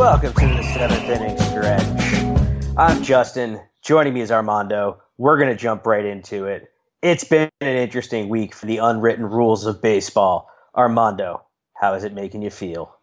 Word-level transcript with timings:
Welcome 0.00 0.32
to 0.32 0.46
the 0.46 0.62
seventh 0.62 1.10
inning 1.10 1.38
stretch. 1.38 2.74
I'm 2.74 3.02
Justin. 3.02 3.60
Joining 3.82 4.14
me 4.14 4.22
is 4.22 4.32
Armando. 4.32 5.02
We're 5.18 5.36
going 5.36 5.50
to 5.50 5.54
jump 5.54 5.86
right 5.86 6.06
into 6.06 6.46
it. 6.46 6.70
It's 7.02 7.24
been 7.24 7.50
an 7.60 7.76
interesting 7.76 8.30
week 8.30 8.54
for 8.54 8.64
the 8.64 8.78
unwritten 8.78 9.26
rules 9.26 9.66
of 9.66 9.82
baseball. 9.82 10.48
Armando, 10.74 11.44
how 11.74 11.92
is 11.92 12.04
it 12.04 12.14
making 12.14 12.40
you 12.40 12.48
feel? 12.48 12.96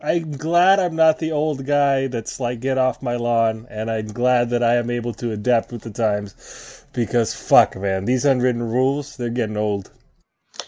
I'm 0.00 0.30
glad 0.30 0.78
I'm 0.78 0.94
not 0.94 1.18
the 1.18 1.32
old 1.32 1.66
guy 1.66 2.06
that's 2.06 2.38
like, 2.38 2.60
get 2.60 2.78
off 2.78 3.02
my 3.02 3.16
lawn, 3.16 3.66
and 3.68 3.90
I'm 3.90 4.06
glad 4.06 4.50
that 4.50 4.62
I 4.62 4.76
am 4.76 4.88
able 4.88 5.14
to 5.14 5.32
adapt 5.32 5.72
with 5.72 5.82
the 5.82 5.90
times 5.90 6.84
because 6.92 7.34
fuck, 7.34 7.74
man, 7.74 8.04
these 8.04 8.24
unwritten 8.24 8.62
rules, 8.62 9.16
they're 9.16 9.30
getting 9.30 9.56
old. 9.56 9.90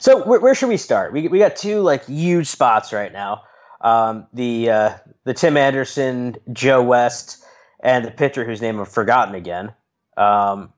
So, 0.00 0.27
where, 0.27 0.41
where 0.41 0.56
should 0.56 0.70
we 0.70 0.77
start? 0.77 1.12
We, 1.12 1.28
we 1.28 1.39
got 1.39 1.55
two 1.55 1.83
like 1.83 2.06
huge 2.06 2.48
spots 2.48 2.92
right 2.92 3.12
now. 3.12 3.42
Um, 3.83 4.27
the 4.33 4.70
uh, 4.70 4.94
the 5.25 5.34
Tim 5.34 5.56
Anderson, 5.56 6.36
Joe 6.52 6.83
West, 6.83 7.42
and 7.80 8.05
the 8.05 8.11
pitcher 8.11 8.44
whose 8.44 8.62
name 8.62 8.80
I've 8.80 8.88
forgotten 8.88 9.34
again. 9.34 9.72
Um, 10.16 10.72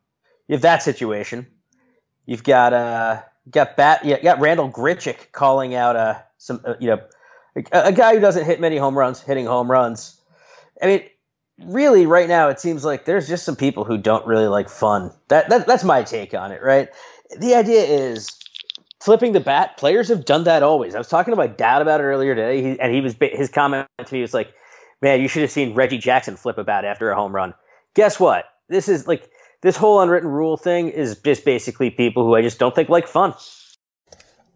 you 0.48 0.54
have 0.54 0.62
that 0.62 0.82
situation. 0.82 1.46
You've 2.26 2.44
got 2.44 2.72
uh, 2.72 3.22
got 3.50 3.76
bat, 3.76 4.04
you 4.04 4.16
got 4.22 4.40
Randal 4.40 4.70
Grichuk 4.70 5.32
calling 5.32 5.74
out 5.74 5.96
uh, 5.96 6.18
some 6.38 6.60
uh, 6.64 6.74
you 6.80 6.88
know 6.88 7.00
a, 7.56 7.88
a 7.88 7.92
guy 7.92 8.14
who 8.14 8.20
doesn't 8.20 8.44
hit 8.44 8.60
many 8.60 8.76
home 8.76 8.96
runs 8.96 9.20
hitting 9.20 9.46
home 9.46 9.70
runs. 9.70 10.20
I 10.82 10.86
mean, 10.86 11.02
really, 11.58 12.06
right 12.06 12.28
now 12.28 12.48
it 12.48 12.60
seems 12.60 12.84
like 12.84 13.04
there's 13.04 13.28
just 13.28 13.44
some 13.44 13.56
people 13.56 13.84
who 13.84 13.98
don't 13.98 14.26
really 14.26 14.48
like 14.48 14.68
fun. 14.68 15.12
That, 15.28 15.50
that 15.50 15.66
that's 15.66 15.84
my 15.84 16.02
take 16.02 16.34
on 16.34 16.52
it. 16.52 16.62
Right. 16.62 16.88
The 17.38 17.54
idea 17.54 17.82
is 17.82 18.30
flipping 19.04 19.32
the 19.32 19.40
bat. 19.40 19.76
Players 19.76 20.08
have 20.08 20.24
done 20.24 20.44
that 20.44 20.62
always. 20.62 20.94
I 20.94 20.98
was 20.98 21.08
talking 21.08 21.32
to 21.32 21.36
my 21.36 21.46
dad 21.46 21.82
about 21.82 22.00
it 22.00 22.04
earlier 22.04 22.34
today, 22.34 22.62
he, 22.62 22.80
and 22.80 22.92
he 22.92 23.02
was 23.02 23.14
his 23.20 23.50
comment 23.50 23.86
to 24.04 24.14
me 24.14 24.22
was 24.22 24.32
like, 24.32 24.52
"Man, 25.02 25.20
you 25.20 25.28
should 25.28 25.42
have 25.42 25.50
seen 25.50 25.74
Reggie 25.74 25.98
Jackson 25.98 26.36
flip 26.36 26.56
a 26.56 26.64
bat 26.64 26.84
after 26.84 27.10
a 27.10 27.14
home 27.14 27.34
run." 27.34 27.52
Guess 27.94 28.18
what? 28.18 28.46
This 28.68 28.88
is 28.88 29.06
like 29.06 29.30
this 29.60 29.76
whole 29.76 30.00
unwritten 30.00 30.30
rule 30.30 30.56
thing 30.56 30.88
is 30.88 31.18
just 31.18 31.44
basically 31.44 31.90
people 31.90 32.24
who 32.24 32.34
I 32.34 32.42
just 32.42 32.58
don't 32.58 32.74
think 32.74 32.88
like 32.88 33.06
fun. 33.06 33.34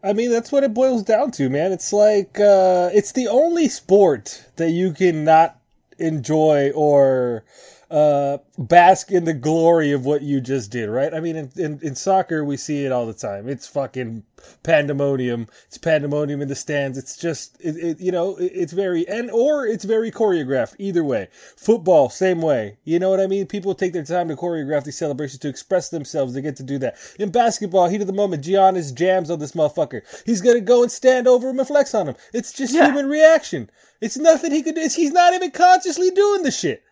I 0.03 0.13
mean, 0.13 0.31
that's 0.31 0.51
what 0.51 0.65
it 0.65 0.75
boils 0.75 1.03
down 1.03 1.33
to, 1.33 1.51
man. 1.51 1.73
It's 1.73 1.93
like 1.93 2.41
uh, 2.41 2.89
it's 2.95 3.13
the 3.13 3.29
only 3.29 3.69
sport 3.69 4.47
that 4.57 4.71
you 4.71 4.93
can 4.93 5.25
not 5.25 5.61
enjoy 5.99 6.71
or 6.71 7.45
uh, 7.91 8.37
bask 8.59 9.11
in 9.11 9.25
the 9.25 9.33
glory 9.33 9.93
of 9.93 10.05
what 10.05 10.21
you 10.21 10.43
just 10.43 10.71
did, 10.71 10.91
right? 10.91 11.15
I 11.15 11.21
mean, 11.21 11.37
in, 11.37 11.51
in, 11.57 11.79
in, 11.83 11.95
soccer, 11.95 12.45
we 12.45 12.59
see 12.59 12.85
it 12.85 12.93
all 12.93 13.07
the 13.07 13.15
time. 13.15 13.49
It's 13.49 13.67
fucking 13.67 14.25
pandemonium. 14.63 15.47
It's 15.69 15.79
pandemonium 15.79 16.43
in 16.43 16.49
the 16.49 16.55
stands. 16.55 16.99
It's 16.99 17.17
just, 17.17 17.59
it, 17.63 17.77
it, 17.77 18.01
you 18.01 18.13
know, 18.13 18.37
it, 18.37 18.53
it's 18.55 18.73
very, 18.75 19.09
and, 19.09 19.31
or 19.31 19.67
it's 19.67 19.85
very 19.85 20.11
choreographed, 20.11 20.75
either 20.79 21.03
way. 21.03 21.29
Football, 21.57 22.11
same 22.11 22.43
way. 22.43 22.77
You 22.85 22.99
know 22.99 23.09
what 23.09 23.21
I 23.21 23.27
mean? 23.27 23.47
People 23.47 23.75
take 23.75 23.95
their 23.95 24.05
time 24.05 24.29
to 24.29 24.37
choreograph 24.37 24.85
these 24.85 24.99
celebrations 24.99 25.41
to 25.41 25.49
express 25.49 25.89
themselves. 25.89 26.35
They 26.35 26.43
get 26.43 26.57
to 26.57 26.63
do 26.63 26.77
that. 26.79 26.99
In 27.19 27.31
basketball, 27.31 27.89
heat 27.89 28.03
of 28.03 28.07
the 28.07 28.13
moment, 28.13 28.45
Giannis 28.45 28.95
jams 28.95 29.31
on 29.31 29.39
this 29.39 29.53
motherfucker. 29.53 30.03
He's 30.27 30.43
gonna 30.43 30.61
go 30.61 30.83
and 30.83 30.93
stand 30.93 31.27
over 31.27 31.49
him 31.49 31.59
and 31.59 31.67
flex 31.67 31.95
on 31.95 32.09
him. 32.09 32.17
It's 32.35 32.53
just 32.53 32.75
yeah. 32.75 32.87
human 32.87 33.09
reaction. 33.09 33.71
It's 34.03 34.19
nothing 34.19 34.53
he 34.53 34.63
could 34.63 34.75
do. 34.75 34.83
He's 34.83 35.13
not 35.13 35.33
even 35.33 35.51
consciously 35.51 36.11
doing 36.11 36.43
the 36.43 36.51
shit 36.51 36.83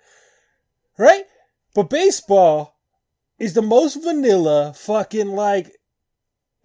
right? 0.98 1.24
But 1.74 1.90
baseball 1.90 2.76
is 3.38 3.54
the 3.54 3.62
most 3.62 4.02
vanilla 4.02 4.72
fucking 4.74 5.28
like 5.28 5.76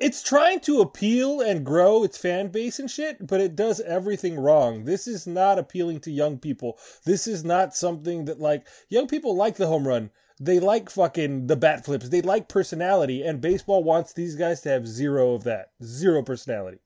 it's 0.02 0.24
trying 0.24 0.59
to 0.62 0.81
appeal 0.81 1.42
and 1.42 1.64
grow 1.64 2.03
its 2.03 2.18
fan 2.18 2.47
base 2.47 2.80
and 2.80 2.90
shit, 2.90 3.28
but 3.28 3.40
it 3.40 3.56
does 3.56 3.80
everything 3.81 4.40
wrong. 4.40 4.84
This 4.84 5.08
is 5.08 5.28
not 5.28 5.59
appealing 5.59 6.00
to 6.02 6.12
young 6.12 6.40
people. 6.40 6.80
This 7.06 7.28
is 7.28 7.44
not 7.44 7.75
something 7.75 8.25
that 8.25 8.40
like 8.40 8.68
young 8.90 9.08
people 9.08 9.36
like 9.36 9.58
the 9.58 9.68
home 9.68 9.88
run. 9.88 10.09
They 10.40 10.59
like 10.59 10.90
fucking 10.90 11.46
the 11.46 11.56
bat 11.56 11.86
flips. 11.86 12.09
They 12.09 12.24
like 12.24 12.50
personality 12.50 13.22
and 13.22 13.40
baseball 13.40 13.84
wants 13.84 14.14
these 14.14 14.36
guys 14.36 14.62
to 14.62 14.70
have 14.70 14.88
zero 14.88 15.36
of 15.36 15.44
that. 15.44 15.70
Zero 15.84 16.24
personality. 16.24 16.80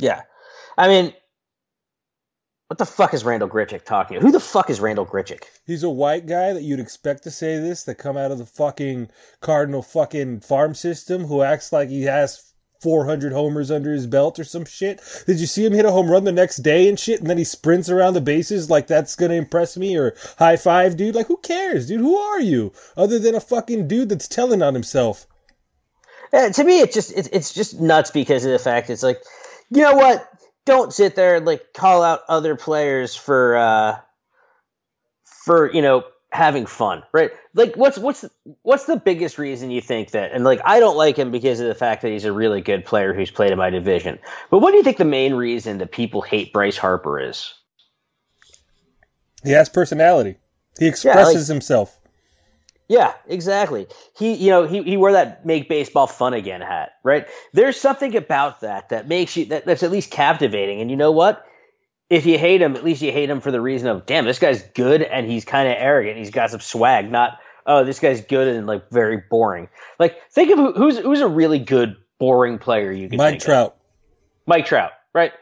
Yeah. 0.00 0.22
I 0.76 0.88
mean, 0.88 1.14
what 2.68 2.78
the 2.78 2.86
fuck 2.86 3.12
is 3.12 3.24
Randal 3.24 3.48
Grichuk 3.48 3.84
talking? 3.84 4.20
Who 4.20 4.32
the 4.32 4.40
fuck 4.40 4.70
is 4.70 4.80
Randal 4.80 5.06
Grichuk? 5.06 5.44
He's 5.66 5.82
a 5.82 5.90
white 5.90 6.26
guy 6.26 6.52
that 6.52 6.62
you'd 6.62 6.80
expect 6.80 7.22
to 7.24 7.30
say 7.30 7.58
this, 7.58 7.84
that 7.84 7.96
come 7.96 8.16
out 8.16 8.30
of 8.30 8.38
the 8.38 8.46
fucking 8.46 9.10
Cardinal 9.40 9.82
fucking 9.82 10.40
farm 10.40 10.74
system, 10.74 11.24
who 11.24 11.42
acts 11.42 11.72
like 11.72 11.90
he 11.90 12.04
has 12.04 12.54
400 12.80 13.32
homers 13.32 13.70
under 13.70 13.92
his 13.92 14.06
belt 14.06 14.38
or 14.38 14.44
some 14.44 14.64
shit. 14.64 15.00
Did 15.26 15.40
you 15.40 15.46
see 15.46 15.64
him 15.64 15.72
hit 15.72 15.84
a 15.84 15.90
home 15.90 16.10
run 16.10 16.24
the 16.24 16.32
next 16.32 16.58
day 16.58 16.88
and 16.88 16.98
shit? 16.98 17.20
And 17.20 17.28
then 17.28 17.38
he 17.38 17.44
sprints 17.44 17.88
around 17.88 18.14
the 18.14 18.20
bases 18.20 18.70
like 18.70 18.86
that's 18.86 19.16
gonna 19.16 19.34
impress 19.34 19.76
me 19.76 19.96
or 19.96 20.14
high 20.38 20.56
five, 20.56 20.96
dude? 20.96 21.14
Like, 21.14 21.26
who 21.26 21.36
cares, 21.38 21.86
dude? 21.86 22.00
Who 22.00 22.16
are 22.16 22.40
you? 22.40 22.72
Other 22.96 23.18
than 23.18 23.34
a 23.34 23.40
fucking 23.40 23.88
dude 23.88 24.08
that's 24.08 24.28
telling 24.28 24.62
on 24.62 24.74
himself. 24.74 25.26
Yeah, 26.32 26.48
to 26.48 26.64
me, 26.64 26.80
it's 26.80 26.94
just 26.94 27.12
it's, 27.16 27.28
it's 27.28 27.54
just 27.54 27.80
nuts 27.80 28.10
because 28.10 28.44
of 28.44 28.52
the 28.52 28.58
fact 28.58 28.90
it's 28.90 29.02
like, 29.02 29.22
you 29.70 29.82
know 29.82 29.94
what? 29.94 30.28
Don't 30.66 30.92
sit 30.92 31.14
there 31.14 31.36
and 31.36 31.46
like 31.46 31.72
call 31.72 32.02
out 32.02 32.20
other 32.28 32.56
players 32.56 33.14
for 33.14 33.56
uh 33.56 33.98
for 35.24 35.72
you 35.72 35.82
know 35.82 36.04
having 36.32 36.66
fun 36.66 37.02
right? 37.12 37.30
Like 37.54 37.76
what's 37.76 37.96
what's 37.96 38.24
what's 38.62 38.86
the 38.86 38.96
biggest 38.96 39.38
reason 39.38 39.70
you 39.70 39.80
think 39.80 40.10
that 40.10 40.32
and 40.32 40.42
like 40.42 40.60
i 40.64 40.80
don't 40.80 40.96
like 40.96 41.16
him 41.16 41.30
because 41.30 41.60
of 41.60 41.68
the 41.68 41.74
fact 41.76 42.02
that 42.02 42.10
he's 42.10 42.24
a 42.24 42.32
really 42.32 42.60
good 42.60 42.84
player 42.84 43.14
who's 43.14 43.30
played 43.30 43.52
in 43.52 43.58
my 43.58 43.70
division 43.70 44.18
but 44.50 44.58
what 44.58 44.72
do 44.72 44.78
you 44.78 44.82
think 44.82 44.96
the 44.96 45.04
main 45.04 45.34
reason 45.34 45.78
that 45.78 45.92
people 45.92 46.22
hate 46.22 46.52
bryce 46.52 46.76
harper 46.76 47.20
is? 47.20 47.54
He 49.44 49.50
has 49.50 49.68
personality. 49.68 50.36
He 50.78 50.86
expresses 50.86 51.34
yeah, 51.34 51.38
like, 51.38 51.46
himself 51.46 51.93
yeah, 52.94 53.14
exactly. 53.26 53.88
He, 54.16 54.34
you 54.34 54.50
know, 54.50 54.66
he, 54.68 54.82
he 54.84 54.96
wore 54.96 55.12
that 55.12 55.44
make 55.44 55.68
baseball 55.68 56.06
fun 56.06 56.32
again 56.32 56.60
hat, 56.60 56.92
right? 57.02 57.26
There's 57.52 57.80
something 57.80 58.14
about 58.14 58.60
that 58.60 58.90
that 58.90 59.08
makes 59.08 59.36
you 59.36 59.46
that, 59.46 59.66
that's 59.66 59.82
at 59.82 59.90
least 59.90 60.12
captivating. 60.12 60.80
And 60.80 60.90
you 60.92 60.96
know 60.96 61.10
what? 61.10 61.44
If 62.08 62.24
you 62.24 62.38
hate 62.38 62.62
him, 62.62 62.76
at 62.76 62.84
least 62.84 63.02
you 63.02 63.10
hate 63.10 63.28
him 63.28 63.40
for 63.40 63.50
the 63.50 63.60
reason 63.60 63.88
of, 63.88 64.06
damn, 64.06 64.26
this 64.26 64.38
guy's 64.38 64.62
good 64.62 65.02
and 65.02 65.26
he's 65.26 65.44
kind 65.44 65.68
of 65.68 65.74
arrogant. 65.76 66.18
He's 66.18 66.30
got 66.30 66.50
some 66.50 66.60
swag, 66.60 67.10
not, 67.10 67.40
oh, 67.66 67.82
this 67.82 67.98
guy's 67.98 68.20
good 68.20 68.46
and 68.46 68.64
like 68.66 68.90
very 68.90 69.22
boring. 69.28 69.68
Like, 69.98 70.30
think 70.30 70.52
of 70.52 70.58
who, 70.58 70.72
who's 70.74 70.98
who's 70.98 71.20
a 71.20 71.26
really 71.26 71.58
good 71.58 71.96
boring 72.20 72.58
player 72.58 72.92
you 72.92 73.08
can. 73.08 73.16
Mike 73.16 73.40
Trout. 73.40 73.72
Of. 73.72 73.78
Mike 74.46 74.66
Trout, 74.66 74.92
right? 75.12 75.32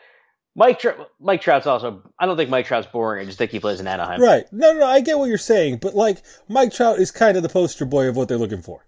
Mike 0.54 0.80
Trout, 0.80 1.10
Mike 1.18 1.40
Trout's 1.40 1.66
also. 1.66 2.02
I 2.18 2.26
don't 2.26 2.36
think 2.36 2.50
Mike 2.50 2.66
Trout's 2.66 2.86
boring. 2.86 3.22
I 3.22 3.24
just 3.24 3.38
think 3.38 3.50
he 3.50 3.60
plays 3.60 3.80
in 3.80 3.86
Anaheim. 3.86 4.20
Right. 4.20 4.44
No, 4.52 4.72
no, 4.74 4.86
I 4.86 5.00
get 5.00 5.18
what 5.18 5.28
you're 5.28 5.38
saying, 5.38 5.78
but 5.78 5.94
like 5.94 6.18
Mike 6.48 6.72
Trout 6.72 6.98
is 6.98 7.10
kind 7.10 7.36
of 7.36 7.42
the 7.42 7.48
poster 7.48 7.86
boy 7.86 8.08
of 8.08 8.16
what 8.16 8.28
they're 8.28 8.38
looking 8.38 8.62
for. 8.62 8.84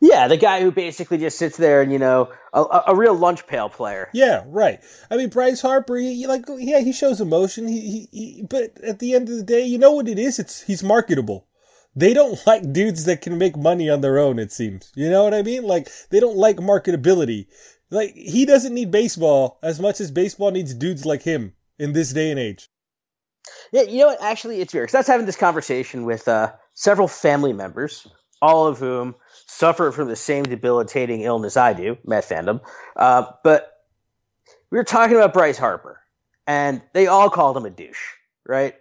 Yeah, 0.00 0.28
the 0.28 0.36
guy 0.36 0.60
who 0.60 0.70
basically 0.70 1.18
just 1.18 1.38
sits 1.38 1.56
there 1.56 1.80
and 1.80 1.90
you 1.90 1.98
know 1.98 2.30
a, 2.52 2.82
a 2.88 2.94
real 2.94 3.14
lunch 3.14 3.46
pail 3.46 3.70
player. 3.70 4.10
Yeah, 4.12 4.44
right. 4.46 4.80
I 5.10 5.16
mean, 5.16 5.30
Bryce 5.30 5.62
Harper, 5.62 5.96
he, 5.96 6.16
he 6.16 6.26
like 6.26 6.44
yeah, 6.58 6.80
he 6.80 6.92
shows 6.92 7.20
emotion. 7.20 7.66
He, 7.66 7.80
he, 7.80 8.08
he, 8.12 8.42
but 8.42 8.78
at 8.82 8.98
the 8.98 9.14
end 9.14 9.30
of 9.30 9.36
the 9.36 9.42
day, 9.42 9.64
you 9.64 9.78
know 9.78 9.92
what 9.92 10.08
it 10.08 10.18
is? 10.18 10.38
It's 10.38 10.62
he's 10.62 10.82
marketable. 10.82 11.46
They 11.96 12.12
don't 12.12 12.38
like 12.46 12.72
dudes 12.72 13.04
that 13.04 13.22
can 13.22 13.38
make 13.38 13.56
money 13.56 13.88
on 13.88 14.02
their 14.02 14.18
own. 14.18 14.38
It 14.38 14.52
seems. 14.52 14.92
You 14.94 15.08
know 15.10 15.24
what 15.24 15.34
I 15.34 15.42
mean? 15.42 15.62
Like 15.62 15.88
they 16.10 16.20
don't 16.20 16.36
like 16.36 16.56
marketability. 16.56 17.46
Like 17.94 18.14
he 18.14 18.44
doesn't 18.44 18.74
need 18.74 18.90
baseball 18.90 19.58
as 19.62 19.78
much 19.78 20.00
as 20.00 20.10
baseball 20.10 20.50
needs 20.50 20.74
dudes 20.74 21.06
like 21.06 21.22
him 21.22 21.52
in 21.78 21.92
this 21.92 22.12
day 22.12 22.30
and 22.30 22.40
age. 22.40 22.68
Yeah, 23.72 23.82
you 23.82 24.00
know 24.00 24.06
what? 24.06 24.22
Actually, 24.22 24.60
it's 24.60 24.74
weird 24.74 24.84
because 24.84 24.94
I 24.96 24.98
was 24.98 25.06
having 25.06 25.26
this 25.26 25.36
conversation 25.36 26.04
with 26.04 26.26
uh, 26.26 26.52
several 26.72 27.08
family 27.08 27.52
members, 27.52 28.06
all 28.42 28.66
of 28.66 28.78
whom 28.78 29.14
suffer 29.46 29.92
from 29.92 30.08
the 30.08 30.16
same 30.16 30.44
debilitating 30.44 31.20
illness 31.20 31.56
I 31.56 31.72
do, 31.72 31.98
Met 32.04 32.24
fandom. 32.24 32.60
Uh, 32.96 33.26
but 33.44 33.70
we 34.70 34.78
were 34.78 34.84
talking 34.84 35.16
about 35.16 35.32
Bryce 35.32 35.58
Harper, 35.58 36.00
and 36.46 36.82
they 36.94 37.06
all 37.06 37.30
called 37.30 37.56
him 37.56 37.66
a 37.66 37.70
douche, 37.70 38.12
right? 38.46 38.74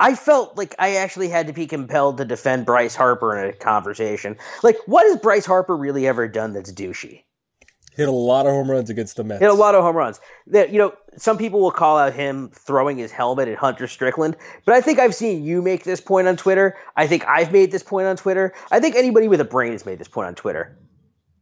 I 0.00 0.16
felt 0.16 0.56
like 0.56 0.74
I 0.78 0.96
actually 0.96 1.28
had 1.28 1.46
to 1.46 1.52
be 1.52 1.66
compelled 1.66 2.18
to 2.18 2.24
defend 2.24 2.66
Bryce 2.66 2.96
Harper 2.96 3.36
in 3.36 3.50
a 3.50 3.52
conversation. 3.52 4.38
Like, 4.62 4.76
what 4.86 5.06
has 5.06 5.18
Bryce 5.18 5.46
Harper 5.46 5.76
really 5.76 6.06
ever 6.08 6.26
done 6.26 6.52
that's 6.52 6.72
douchey? 6.72 7.23
Hit 7.96 8.08
a 8.08 8.12
lot 8.12 8.46
of 8.46 8.52
home 8.52 8.70
runs 8.70 8.90
against 8.90 9.16
the 9.16 9.24
Mets. 9.24 9.40
Hit 9.40 9.50
a 9.50 9.54
lot 9.54 9.74
of 9.74 9.82
home 9.82 9.96
runs. 9.96 10.20
That 10.48 10.70
you 10.70 10.78
know, 10.78 10.94
some 11.16 11.38
people 11.38 11.60
will 11.60 11.70
call 11.70 11.96
out 11.96 12.12
him 12.12 12.50
throwing 12.52 12.96
his 12.98 13.12
helmet 13.12 13.48
at 13.48 13.56
Hunter 13.56 13.86
Strickland, 13.86 14.36
but 14.64 14.74
I 14.74 14.80
think 14.80 14.98
I've 14.98 15.14
seen 15.14 15.44
you 15.44 15.62
make 15.62 15.84
this 15.84 16.00
point 16.00 16.26
on 16.26 16.36
Twitter. 16.36 16.76
I 16.96 17.06
think 17.06 17.26
I've 17.26 17.52
made 17.52 17.70
this 17.70 17.84
point 17.84 18.06
on 18.06 18.16
Twitter. 18.16 18.52
I 18.70 18.80
think 18.80 18.96
anybody 18.96 19.28
with 19.28 19.40
a 19.40 19.44
brain 19.44 19.72
has 19.72 19.86
made 19.86 19.98
this 19.98 20.08
point 20.08 20.26
on 20.26 20.34
Twitter. 20.34 20.76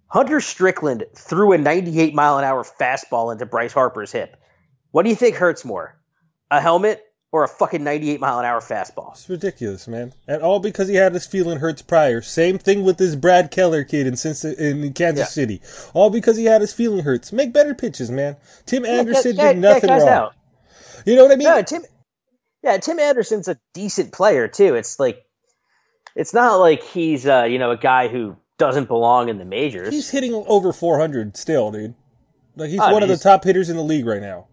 Hunter 0.08 0.40
Strickland 0.40 1.06
threw 1.16 1.52
a 1.52 1.58
98 1.58 2.14
mile 2.14 2.36
an 2.36 2.44
hour 2.44 2.64
fastball 2.64 3.32
into 3.32 3.46
Bryce 3.46 3.72
Harper's 3.72 4.12
hip. 4.12 4.36
What 4.90 5.04
do 5.04 5.08
you 5.08 5.16
think 5.16 5.36
hurts 5.36 5.64
more, 5.64 5.98
a 6.50 6.60
helmet 6.60 7.02
or 7.32 7.44
a 7.44 7.48
fucking 7.48 7.82
98 7.82 8.20
mile 8.20 8.38
an 8.38 8.44
hour 8.44 8.60
fastball. 8.60 9.12
It's 9.12 9.28
ridiculous, 9.28 9.88
man. 9.88 10.12
And 10.28 10.42
all 10.42 10.60
because 10.60 10.86
he 10.86 10.94
had 10.94 11.14
his 11.14 11.26
feeling 11.26 11.58
hurts 11.58 11.80
prior. 11.80 12.20
Same 12.20 12.58
thing 12.58 12.84
with 12.84 12.98
this 12.98 13.16
Brad 13.16 13.50
Keller 13.50 13.84
kid 13.84 14.06
in 14.06 14.14
in 14.58 14.92
Kansas 14.92 15.18
yeah. 15.18 15.24
City. 15.24 15.62
All 15.94 16.10
because 16.10 16.36
he 16.36 16.44
had 16.44 16.60
his 16.60 16.74
feeling 16.74 17.02
hurts. 17.02 17.32
Make 17.32 17.54
better 17.54 17.74
pitches, 17.74 18.10
man. 18.10 18.36
Tim 18.66 18.84
Anderson 18.84 19.34
yeah, 19.34 19.54
did 19.54 19.62
nothing 19.62 19.90
wrong. 19.90 20.08
Out. 20.08 20.34
You 21.06 21.16
know 21.16 21.22
what 21.24 21.32
I 21.32 21.36
mean? 21.36 21.48
No, 21.48 21.62
Tim. 21.62 21.82
Yeah, 22.62 22.76
Tim 22.76 23.00
Anderson's 23.00 23.48
a 23.48 23.58
decent 23.72 24.12
player 24.12 24.46
too. 24.46 24.76
It's 24.76 25.00
like, 25.00 25.24
it's 26.14 26.34
not 26.34 26.56
like 26.56 26.84
he's 26.84 27.26
uh, 27.26 27.44
you 27.44 27.58
know 27.58 27.70
a 27.70 27.78
guy 27.78 28.08
who 28.08 28.36
doesn't 28.58 28.88
belong 28.88 29.30
in 29.30 29.38
the 29.38 29.46
majors. 29.46 29.92
He's 29.92 30.10
hitting 30.10 30.34
over 30.34 30.72
400 30.72 31.36
still, 31.36 31.72
dude. 31.72 31.94
Like 32.56 32.68
he's 32.68 32.78
one 32.78 33.02
of 33.02 33.08
the 33.08 33.16
top 33.16 33.42
hitters 33.44 33.70
in 33.70 33.76
the 33.76 33.82
league 33.82 34.06
right 34.06 34.20
now. 34.20 34.46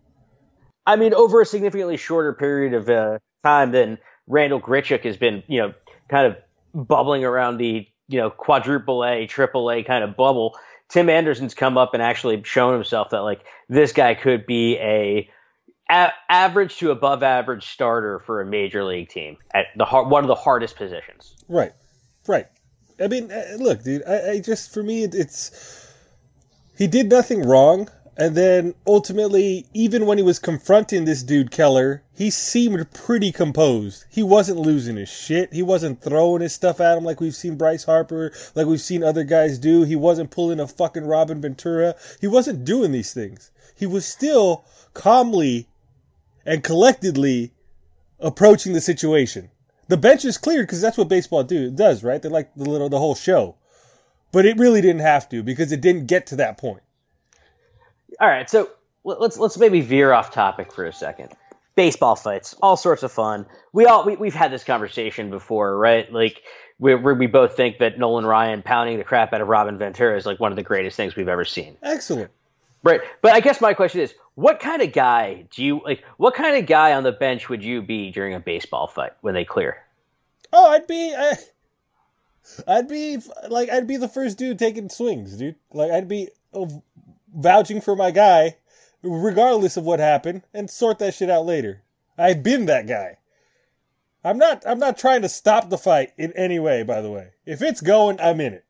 I 0.90 0.96
mean, 0.96 1.14
over 1.14 1.40
a 1.40 1.46
significantly 1.46 1.98
shorter 1.98 2.34
period 2.34 2.74
of 2.74 2.90
uh, 2.90 3.20
time 3.44 3.72
than 3.72 4.00
Randal 4.26 4.60
Grichuk 4.60 5.04
has 5.04 5.18
been, 5.18 5.44
you 5.46 5.60
know, 5.62 5.74
kind 6.10 6.26
of 6.26 6.88
bubbling 6.88 7.24
around 7.24 7.58
the, 7.58 7.88
you 8.08 8.20
know, 8.20 8.32
quadruple 8.32 9.06
A, 9.06 9.28
triple 9.28 9.70
A 9.70 9.84
kind 9.84 10.04
of 10.04 10.18
bubble. 10.18 10.58
Tim 10.88 11.08
Anderson's 11.08 11.54
come 11.54 11.78
up 11.78 11.94
and 11.94 12.02
actually 12.02 12.42
shown 12.44 12.74
himself 12.74 13.12
that 13.12 13.20
like 13.20 13.42
this 13.68 13.94
guy 13.94 14.16
could 14.16 14.48
be 14.48 14.78
a, 14.78 15.30
a- 15.92 16.14
average 16.28 16.78
to 16.78 16.90
above 16.90 17.22
average 17.22 17.68
starter 17.68 18.18
for 18.26 18.42
a 18.42 18.46
major 18.46 18.84
league 18.84 19.10
team 19.10 19.38
at 19.54 19.68
the 19.78 19.86
one 19.86 20.24
of 20.24 20.28
the 20.28 20.34
hardest 20.34 20.76
positions. 20.76 21.36
Right, 21.48 21.74
right. 22.28 22.48
I 23.00 23.08
mean, 23.08 23.32
uh, 23.32 23.58
look, 23.60 23.84
dude. 23.84 24.02
I, 24.08 24.32
I 24.32 24.40
just 24.40 24.74
for 24.74 24.82
me, 24.82 25.04
it's 25.04 25.88
he 26.80 26.88
did 26.88 27.10
nothing 27.10 27.44
wrong. 27.44 27.90
And 28.20 28.36
then 28.36 28.76
ultimately, 28.86 29.66
even 29.74 30.06
when 30.06 30.18
he 30.18 30.24
was 30.26 30.40
confronting 30.40 31.06
this 31.06 31.24
dude 31.24 31.52
Keller, 31.52 32.04
he 32.14 32.30
seemed 32.30 32.92
pretty 32.92 33.32
composed. 33.32 34.04
He 34.10 34.24
wasn't 34.24 34.60
losing 34.60 34.98
his 34.98 35.08
shit. 35.08 35.54
He 35.54 35.62
wasn't 35.62 36.02
throwing 36.02 36.42
his 36.42 36.52
stuff 36.52 36.82
at 36.82 36.98
him 36.98 37.06
like 37.06 37.22
we've 37.22 37.34
seen 37.34 37.56
Bryce 37.56 37.86
Harper, 37.86 38.34
like 38.56 38.68
we've 38.68 38.82
seen 38.82 39.06
other 39.06 39.24
guys 39.24 39.58
do. 39.58 39.84
He 39.84 39.96
wasn't 39.96 40.32
pulling 40.32 40.60
a 40.60 40.68
fucking 40.68 41.06
Robin 41.06 41.40
Ventura. 41.40 41.96
He 42.20 42.28
wasn't 42.28 42.66
doing 42.66 42.92
these 42.92 43.14
things. 43.14 43.52
He 43.74 43.86
was 43.86 44.06
still 44.06 44.66
calmly 44.94 45.70
and 46.46 46.62
collectedly 46.62 47.54
approaching 48.20 48.74
the 48.74 48.82
situation. 48.82 49.50
The 49.88 49.96
bench 49.96 50.26
is 50.26 50.38
cleared 50.38 50.68
because 50.68 50.82
that's 50.82 50.98
what 50.98 51.08
baseball 51.08 51.44
do 51.44 51.72
does, 51.72 52.04
right? 52.04 52.22
They 52.22 52.28
like 52.28 52.54
the 52.54 52.70
little 52.70 52.90
the 52.90 53.00
whole 53.00 53.16
show. 53.16 53.56
But 54.34 54.46
it 54.46 54.58
really 54.58 54.82
didn't 54.82 55.04
have 55.04 55.30
to 55.30 55.42
because 55.42 55.72
it 55.72 55.80
didn't 55.80 56.08
get 56.08 56.28
to 56.28 56.36
that 56.36 56.58
point 56.58 56.82
all 58.20 58.28
right, 58.28 58.50
so 58.50 58.70
let's 59.04 59.38
let's 59.38 59.58
maybe 59.58 59.82
veer 59.82 60.12
off 60.12 60.32
topic 60.32 60.74
for 60.74 60.86
a 60.86 60.94
second. 60.94 61.30
Baseball 61.76 62.16
fights, 62.16 62.56
all 62.62 62.76
sorts 62.76 63.04
of 63.04 63.12
fun. 63.12 63.46
We 63.72 63.86
all 63.86 64.06
we, 64.06 64.16
we've 64.16 64.34
had 64.34 64.52
this 64.52 64.64
conversation 64.64 65.30
before, 65.30 65.78
right? 65.78 66.12
Like 66.12 66.42
we 66.80 66.96
we 66.96 67.28
both 67.28 67.56
think 67.56 67.78
that 67.80 67.98
Nolan 67.98 68.26
Ryan 68.26 68.62
pounding 68.62 68.98
the 68.98 69.04
crap 69.04 69.34
out 69.34 69.42
of 69.42 69.48
Robin 69.48 69.78
Ventura 69.78 70.18
is 70.18 70.26
like 70.26 70.40
one 70.40 70.52
of 70.52 70.56
the 70.56 70.64
greatest 70.64 70.98
things 70.98 71.16
we've 71.16 71.28
ever 71.28 71.46
seen. 71.46 71.78
Excellent. 71.84 72.32
Right, 72.82 73.02
but 73.22 73.34
I 73.34 73.42
guess 73.42 73.60
my 73.60 73.74
question 73.74 74.00
is, 74.00 74.14
what 74.36 74.62
kind 74.62 74.82
of 74.82 74.94
guy 74.94 75.46
do 75.52 75.64
you 75.64 75.82
like? 75.84 76.04
What 76.16 76.34
kind 76.34 76.56
of 76.56 76.66
guy 76.66 76.94
on 76.94 77.04
the 77.04 77.12
bench 77.12 77.50
would 77.50 77.62
you 77.62 77.82
be 77.82 78.10
during 78.10 78.34
a 78.34 78.40
baseball 78.40 78.88
fight 78.88 79.12
when 79.20 79.34
they 79.34 79.44
clear? 79.44 79.84
Oh, 80.54 80.70
I'd 80.72 80.88
be, 80.88 81.14
I, 81.14 81.36
I'd 82.68 82.88
be 82.88 83.18
like, 83.50 83.70
I'd 83.70 83.86
be 83.86 83.98
the 83.98 84.08
first 84.08 84.38
dude 84.38 84.58
taking 84.58 84.90
swings, 84.90 85.36
dude. 85.36 85.56
Like, 85.74 85.92
I'd 85.92 86.08
be 86.08 86.30
oh, 86.54 86.82
vouching 87.34 87.82
for 87.82 87.96
my 87.96 88.12
guy, 88.12 88.58
regardless 89.02 89.78
of 89.78 89.84
what 89.84 90.00
happened, 90.00 90.44
and 90.54 90.70
sort 90.70 91.00
that 91.00 91.14
shit 91.14 91.30
out 91.30 91.46
later. 91.46 91.84
I've 92.18 92.44
been 92.44 92.66
that 92.66 92.88
guy. 92.88 93.18
I'm 94.24 94.38
not 94.38 94.64
I'm 94.68 94.80
not 94.80 94.98
trying 94.98 95.22
to 95.22 95.30
stop 95.30 95.70
the 95.70 95.78
fight 95.78 96.12
in 96.18 96.34
any 96.34 96.60
way, 96.60 96.84
by 96.84 97.02
the 97.02 97.10
way. 97.10 97.30
If 97.46 97.62
it's 97.62 97.82
going, 97.82 98.20
I'm 98.20 98.42
in 98.42 98.54
it. 98.54 98.66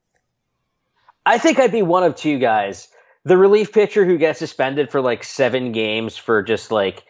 I 1.26 1.38
think 1.38 1.60
I'd 1.60 1.72
be 1.72 1.82
one 1.82 2.04
of 2.04 2.16
two 2.16 2.40
guys. 2.40 2.88
The 3.26 3.38
relief 3.38 3.74
pitcher 3.74 4.06
who 4.06 4.18
gets 4.18 4.40
suspended 4.40 4.92
for 4.92 5.02
like 5.02 5.24
seven 5.24 5.72
games 5.72 6.16
for 6.16 6.44
just 6.44 6.72
like 6.72 7.04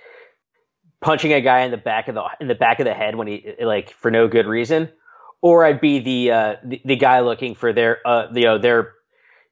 punching 1.01 1.33
a 1.33 1.41
guy 1.41 1.61
in 1.61 1.71
the 1.71 1.77
back 1.77 2.07
of 2.07 2.15
the 2.15 2.23
in 2.39 2.47
the 2.47 2.55
back 2.55 2.79
of 2.79 2.85
the 2.85 2.93
head 2.93 3.15
when 3.15 3.27
he 3.27 3.55
like 3.61 3.91
for 3.91 4.09
no 4.09 4.27
good 4.27 4.47
reason, 4.47 4.89
or 5.41 5.65
I'd 5.65 5.81
be 5.81 5.99
the 5.99 6.31
uh, 6.31 6.55
the, 6.63 6.81
the 6.85 6.95
guy 6.95 7.19
looking 7.19 7.55
for 7.55 7.73
their 7.73 7.99
uh, 8.05 8.27
you 8.33 8.43
know 8.43 8.57
their 8.57 8.93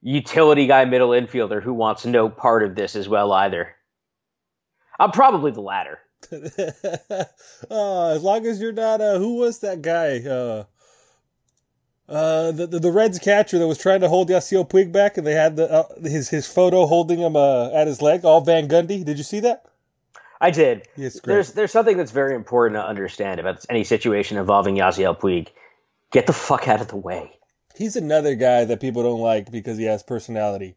utility 0.08 0.68
guy 0.68 0.86
middle 0.86 1.10
infielder 1.10 1.62
who 1.62 1.74
wants 1.74 2.06
no 2.06 2.30
part 2.30 2.64
of 2.64 2.76
this 2.76 2.96
as 2.96 3.10
well 3.10 3.34
either. 3.34 3.76
I'm 5.00 5.12
probably 5.12 5.52
the 5.52 5.62
latter. 5.62 6.00
uh, 6.32 8.08
as 8.10 8.24
long 8.24 8.46
as 8.48 8.60
you're 8.60 8.72
not 8.72 9.02
uh 9.02 9.20
who 9.20 9.36
was 9.36 9.60
that 9.60 9.82
guy? 9.82 10.20
Uh 10.20 10.64
uh 12.10 12.52
the, 12.52 12.68
the, 12.68 12.80
the 12.80 12.92
Reds 12.92 13.20
catcher 13.20 13.60
that 13.60 13.68
was 13.68 13.78
trying 13.78 14.00
to 14.02 14.10
hold 14.10 14.30
Yasiel 14.30 14.68
Puig 14.68 14.94
back 14.94 15.18
and 15.18 15.28
they 15.28 15.34
had 15.34 15.58
the 15.58 15.70
uh, 15.70 15.84
his 16.02 16.30
his 16.30 16.48
photo 16.48 16.86
holding 16.86 17.20
him 17.20 17.36
uh, 17.36 17.70
at 17.72 17.88
his 17.88 18.02
leg, 18.02 18.24
all 18.24 18.42
Van 18.42 18.70
Gundy. 18.70 19.04
Did 19.04 19.18
you 19.18 19.24
see 19.26 19.42
that? 19.42 19.66
I 20.40 20.52
did. 20.52 20.88
Yes, 20.96 21.20
there's 21.22 21.52
there's 21.52 21.72
something 21.72 21.98
that's 21.98 22.12
very 22.12 22.34
important 22.34 22.80
to 22.80 22.88
understand 22.88 23.42
about 23.42 23.66
any 23.70 23.84
situation 23.84 24.38
involving 24.38 24.76
Yasiel 24.76 25.20
Puig. 25.20 25.50
Get 26.12 26.28
the 26.28 26.34
fuck 26.34 26.70
out 26.70 26.80
of 26.80 26.88
the 26.88 26.96
way 26.96 27.37
he's 27.78 27.96
another 27.96 28.36
guy 28.36 28.66
that 28.66 28.82
people 28.82 29.04
don't 29.04 29.22
like 29.22 29.52
because 29.52 29.78
he 29.78 29.86
has 29.86 30.04
personality. 30.04 30.76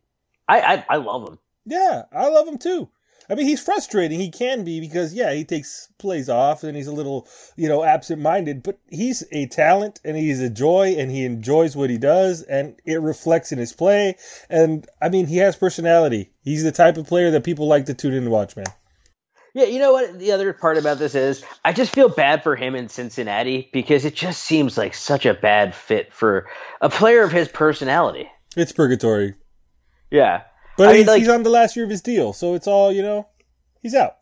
I, 0.48 0.60
I, 0.60 0.84
I 0.90 0.96
love 0.96 1.28
him. 1.28 1.38
Yeah, 1.64 2.02
I 2.12 2.28
love 2.28 2.46
him 2.46 2.58
too. 2.58 2.88
I 3.28 3.36
mean, 3.36 3.46
he's 3.46 3.62
frustrating. 3.62 4.18
He 4.18 4.28
can 4.28 4.64
be 4.64 4.80
because 4.80 5.14
yeah, 5.14 5.32
he 5.32 5.44
takes 5.44 5.88
plays 5.98 6.28
off 6.28 6.64
and 6.64 6.76
he's 6.76 6.88
a 6.88 6.92
little 6.92 7.28
you 7.56 7.68
know 7.68 7.84
absent-minded. 7.84 8.64
But 8.64 8.80
he's 8.88 9.22
a 9.30 9.46
talent 9.46 10.00
and 10.04 10.16
he's 10.16 10.40
a 10.40 10.50
joy 10.50 10.96
and 10.98 11.12
he 11.12 11.24
enjoys 11.24 11.76
what 11.76 11.90
he 11.90 11.98
does 11.98 12.42
and 12.42 12.80
it 12.84 13.00
reflects 13.00 13.52
in 13.52 13.58
his 13.58 13.72
play. 13.72 14.16
And 14.48 14.86
I 15.00 15.10
mean, 15.10 15.26
he 15.26 15.36
has 15.36 15.54
personality. 15.54 16.32
He's 16.42 16.64
the 16.64 16.72
type 16.72 16.96
of 16.96 17.06
player 17.06 17.30
that 17.30 17.44
people 17.44 17.68
like 17.68 17.86
to 17.86 17.94
tune 17.94 18.14
in 18.14 18.24
and 18.24 18.32
watch, 18.32 18.56
man. 18.56 18.66
Yeah, 19.54 19.64
you 19.64 19.78
know 19.78 19.92
what? 19.92 20.18
The 20.18 20.32
other 20.32 20.52
part 20.52 20.78
about 20.78 20.98
this 20.98 21.14
is 21.14 21.44
I 21.64 21.72
just 21.72 21.92
feel 21.92 22.08
bad 22.08 22.42
for 22.42 22.56
him 22.56 22.74
in 22.74 22.88
Cincinnati 22.88 23.68
because 23.72 24.04
it 24.04 24.14
just 24.14 24.42
seems 24.42 24.78
like 24.78 24.94
such 24.94 25.26
a 25.26 25.34
bad 25.34 25.74
fit 25.74 26.12
for 26.12 26.48
a 26.80 26.88
player 26.88 27.22
of 27.22 27.32
his 27.32 27.48
personality. 27.48 28.30
It's 28.56 28.72
purgatory. 28.72 29.34
Yeah. 30.10 30.42
But 30.76 30.88
I 30.88 30.92
he's, 30.92 30.98
mean, 31.00 31.06
like, 31.06 31.18
he's 31.18 31.28
on 31.28 31.42
the 31.42 31.50
last 31.50 31.76
year 31.76 31.84
of 31.84 31.90
his 31.90 32.00
deal, 32.00 32.32
so 32.32 32.54
it's 32.54 32.66
all, 32.66 32.92
you 32.92 33.02
know, 33.02 33.28
he's 33.82 33.94
out. 33.94 34.16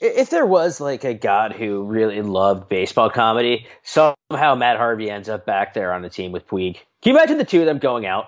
If 0.00 0.30
there 0.30 0.46
was 0.46 0.80
like 0.80 1.04
a 1.04 1.14
god 1.14 1.52
who 1.52 1.84
really 1.84 2.22
loved 2.22 2.68
baseball 2.68 3.10
comedy, 3.10 3.66
somehow 3.82 4.54
Matt 4.54 4.76
Harvey 4.76 5.10
ends 5.10 5.28
up 5.28 5.46
back 5.46 5.74
there 5.74 5.92
on 5.92 6.02
the 6.02 6.08
team 6.08 6.32
with 6.32 6.46
Puig. 6.46 6.76
Can 7.02 7.12
you 7.12 7.18
imagine 7.18 7.38
the 7.38 7.44
two 7.44 7.60
of 7.60 7.66
them 7.66 7.78
going 7.78 8.06
out? 8.06 8.26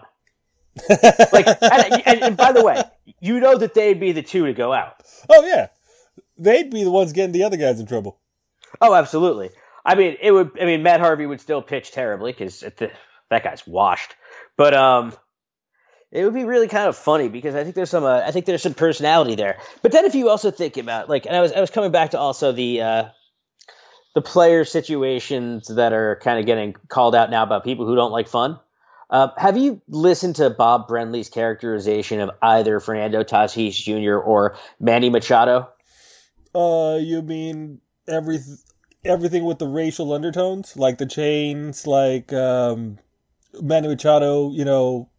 like, 1.33 1.47
and, 1.47 2.03
and, 2.07 2.23
and 2.23 2.37
by 2.37 2.53
the 2.53 2.63
way, 2.63 2.83
you 3.21 3.41
know 3.41 3.57
that 3.57 3.75
they'd 3.75 4.01
be 4.01 4.13
the 4.13 4.23
two 4.23 4.47
to 4.47 4.53
go 4.53 4.73
out. 4.73 5.03
Oh 5.29 5.45
yeah, 5.45 5.69
they'd 6.39 6.71
be 6.71 6.85
the 6.85 6.91
ones 6.91 7.13
getting 7.13 7.33
the 7.33 7.45
other 7.45 7.57
guys 7.57 7.81
in 7.81 7.87
trouble. 7.87 8.19
Oh, 8.81 8.95
absolutely. 8.95 9.51
I 9.85 9.95
mean, 9.95 10.17
it 10.21 10.33
would. 10.33 10.53
I 10.61 10.65
mean, 10.65 10.83
Matt 10.83 11.01
Harvey 11.01 11.27
would 11.27 11.41
still 11.41 11.63
pitch 11.63 11.93
terribly 11.93 12.33
because 12.33 12.61
that 12.61 13.45
guy's 13.45 13.67
washed. 13.67 14.15
But 14.57 14.75
um, 14.75 15.13
it 16.11 16.25
would 16.25 16.35
be 16.35 16.45
really 16.45 16.69
kind 16.69 16.89
of 16.89 16.97
funny 16.97 17.29
because 17.29 17.55
I 17.55 17.65
think 17.65 17.75
there's 17.75 17.91
some. 17.91 18.05
Uh, 18.05 18.23
I 18.25 18.31
think 18.31 18.47
there's 18.47 18.63
some 18.63 18.75
personality 18.75 19.35
there. 19.35 19.59
But 19.83 19.93
then 19.93 20.05
if 20.05 20.15
you 20.15 20.31
also 20.31 20.51
think 20.51 20.77
about 20.77 21.09
like, 21.09 21.27
and 21.27 21.37
I 21.37 21.41
was 21.41 21.53
I 21.53 21.61
was 21.61 21.71
coming 21.71 21.91
back 21.91 22.13
to 22.13 22.19
also 22.19 22.53
the 22.53 22.81
uh, 22.81 23.05
the 24.15 24.23
player 24.23 24.65
situations 24.65 25.69
that 25.69 25.93
are 25.93 26.17
kind 26.23 26.39
of 26.39 26.47
getting 26.47 26.75
called 26.89 27.15
out 27.15 27.31
now 27.31 27.43
about 27.43 27.65
people 27.65 27.87
who 27.87 27.97
don't 27.97 28.13
like 28.13 28.29
fun. 28.29 28.59
Uh, 29.11 29.29
have 29.37 29.57
you 29.57 29.83
listened 29.87 30.37
to 30.37 30.49
Bob 30.51 30.89
Brenly's 30.89 31.29
characterization 31.29 32.21
of 32.21 32.31
either 32.41 32.81
Fernando 32.81 33.23
Tatis 33.23 33.75
Jr. 33.75 34.17
or 34.17 34.57
Manny 34.81 35.11
Machado? 35.11 35.69
Uh, 36.55 36.99
you 37.01 37.23
mean 37.23 37.81
every 38.09 38.39
everything 39.05 39.45
with 39.45 39.59
the 39.59 39.67
racial 39.67 40.13
undertones, 40.13 40.77
like 40.77 40.99
the 40.99 41.07
chains, 41.07 41.87
like 41.87 42.33
um, 42.33 42.99
Manny 43.61 43.89
Machado. 43.89 44.53
You 44.53 44.65
know, 44.65 45.11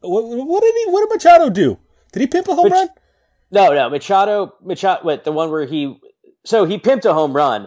what, 0.00 0.24
what 0.24 0.62
did 0.62 0.74
he? 0.74 0.90
What 0.90 1.08
did 1.08 1.14
Machado 1.14 1.50
do? 1.50 1.78
Did 2.12 2.20
he 2.20 2.26
pimp 2.26 2.48
a 2.48 2.54
home 2.54 2.68
Mach- 2.68 2.72
run? 2.72 2.88
No, 3.50 3.74
no. 3.74 3.90
Machado, 3.90 4.54
Machado, 4.62 5.02
what 5.02 5.24
the 5.24 5.32
one 5.32 5.50
where 5.50 5.66
he? 5.66 5.98
So 6.44 6.64
he 6.64 6.78
pimped 6.78 7.04
a 7.04 7.12
home 7.12 7.32
run, 7.34 7.66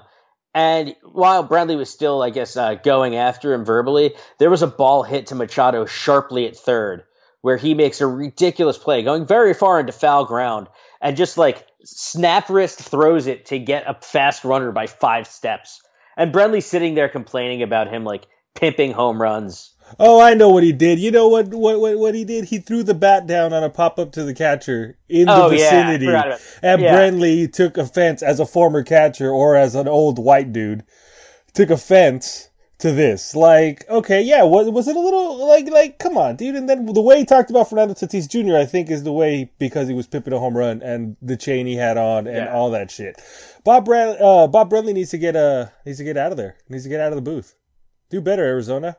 and 0.54 0.96
while 1.04 1.48
Brenly 1.48 1.78
was 1.78 1.90
still, 1.90 2.22
I 2.22 2.30
guess, 2.30 2.56
uh, 2.56 2.76
going 2.76 3.16
after 3.16 3.54
him 3.54 3.66
verbally, 3.66 4.16
there 4.40 4.50
was 4.50 4.62
a 4.62 4.68
ball 4.68 5.04
hit 5.04 5.28
to 5.28 5.36
Machado 5.36 5.86
sharply 5.86 6.48
at 6.48 6.56
third, 6.56 7.04
where 7.42 7.58
he 7.58 7.74
makes 7.74 8.02
a 8.02 8.08
ridiculous 8.08 8.78
play, 8.78 9.04
going 9.04 9.26
very 9.26 9.54
far 9.54 9.80
into 9.80 9.92
foul 9.92 10.26
ground, 10.26 10.68
and 11.02 11.18
just 11.18 11.38
like 11.38 11.68
snap 11.84 12.50
wrist 12.50 12.80
throws 12.80 13.28
it 13.28 13.46
to 13.48 13.60
get 13.60 13.84
a 13.88 13.98
fast 14.02 14.44
runner 14.44 14.72
by 14.72 14.88
five 14.88 15.28
steps. 15.28 15.82
And 16.18 16.34
Brenly 16.34 16.62
sitting 16.62 16.96
there 16.96 17.10
complaining 17.10 17.64
about 17.64 17.92
him 17.92 18.04
like 18.04 18.28
pimping 18.56 18.92
home 18.92 19.22
runs. 19.22 19.74
Oh, 20.00 20.22
I 20.22 20.34
know 20.34 20.50
what 20.50 20.64
he 20.64 20.72
did. 20.72 21.00
You 21.00 21.12
know 21.12 21.28
what 21.28 21.48
what 21.50 21.80
what, 21.80 21.98
what 21.98 22.16
he 22.16 22.24
did? 22.24 22.46
He 22.46 22.60
threw 22.60 22.84
the 22.84 22.94
bat 22.94 23.28
down 23.28 23.54
on 23.54 23.64
a 23.64 23.70
pop 23.70 24.00
up 24.00 24.14
to 24.14 24.24
the 24.24 24.34
catcher 24.34 24.98
in 25.10 25.26
the 25.26 25.44
oh, 25.46 25.50
vicinity. 25.50 26.06
Yeah, 26.06 26.38
and 26.62 26.82
yeah. 26.82 26.96
Brenly 26.96 27.52
took 27.52 27.78
offense 27.78 28.24
as 28.24 28.40
a 28.40 28.46
former 28.46 28.84
catcher 28.84 29.30
or 29.30 29.56
as 29.56 29.76
an 29.76 29.88
old 29.88 30.18
white 30.18 30.54
dude. 30.54 30.84
Took 31.54 31.70
offense 31.70 32.50
to 32.82 32.92
this. 32.92 33.36
Like, 33.36 33.86
okay, 33.90 34.22
yeah, 34.22 34.44
was, 34.44 34.70
was 34.70 34.88
it 34.88 34.96
a 34.96 35.00
little 35.00 35.48
like 35.48 35.70
like 35.70 36.00
come 36.00 36.18
on, 36.18 36.36
dude? 36.36 36.56
And 36.56 36.70
then 36.70 36.86
the 36.86 37.02
way 37.02 37.20
he 37.20 37.26
talked 37.26 37.50
about 37.50 37.70
Fernando 37.70 37.94
Tatis 37.94 38.28
Jr. 38.28 38.58
I 38.58 38.66
think 38.66 38.90
is 38.90 39.04
the 39.04 39.14
way 39.14 39.52
because 39.58 39.88
he 39.88 39.94
was 39.94 40.08
pipping 40.08 40.34
a 40.34 40.40
home 40.40 40.58
run 40.58 40.82
and 40.82 41.16
the 41.22 41.38
chain 41.38 41.66
he 41.66 41.76
had 41.76 41.98
on 41.98 42.28
and 42.28 42.36
yeah. 42.36 42.54
all 42.54 42.72
that 42.72 42.92
shit. 42.92 43.22
Bob 43.64 43.86
Brad, 43.86 44.22
uh, 44.22 44.48
Bob 44.48 44.70
Brenly 44.70 44.94
needs 44.94 45.12
to 45.12 45.18
get 45.18 45.36
uh 45.36 45.68
needs 45.86 46.00
to 46.00 46.04
get 46.04 46.18
out 46.18 46.32
of 46.32 46.38
there. 46.38 46.58
Needs 46.70 46.84
to 46.84 46.90
get 46.90 47.00
out 47.00 47.12
of 47.12 47.16
the 47.16 47.22
booth. 47.22 47.56
Do 48.10 48.22
better, 48.22 48.44
Arizona. 48.44 48.98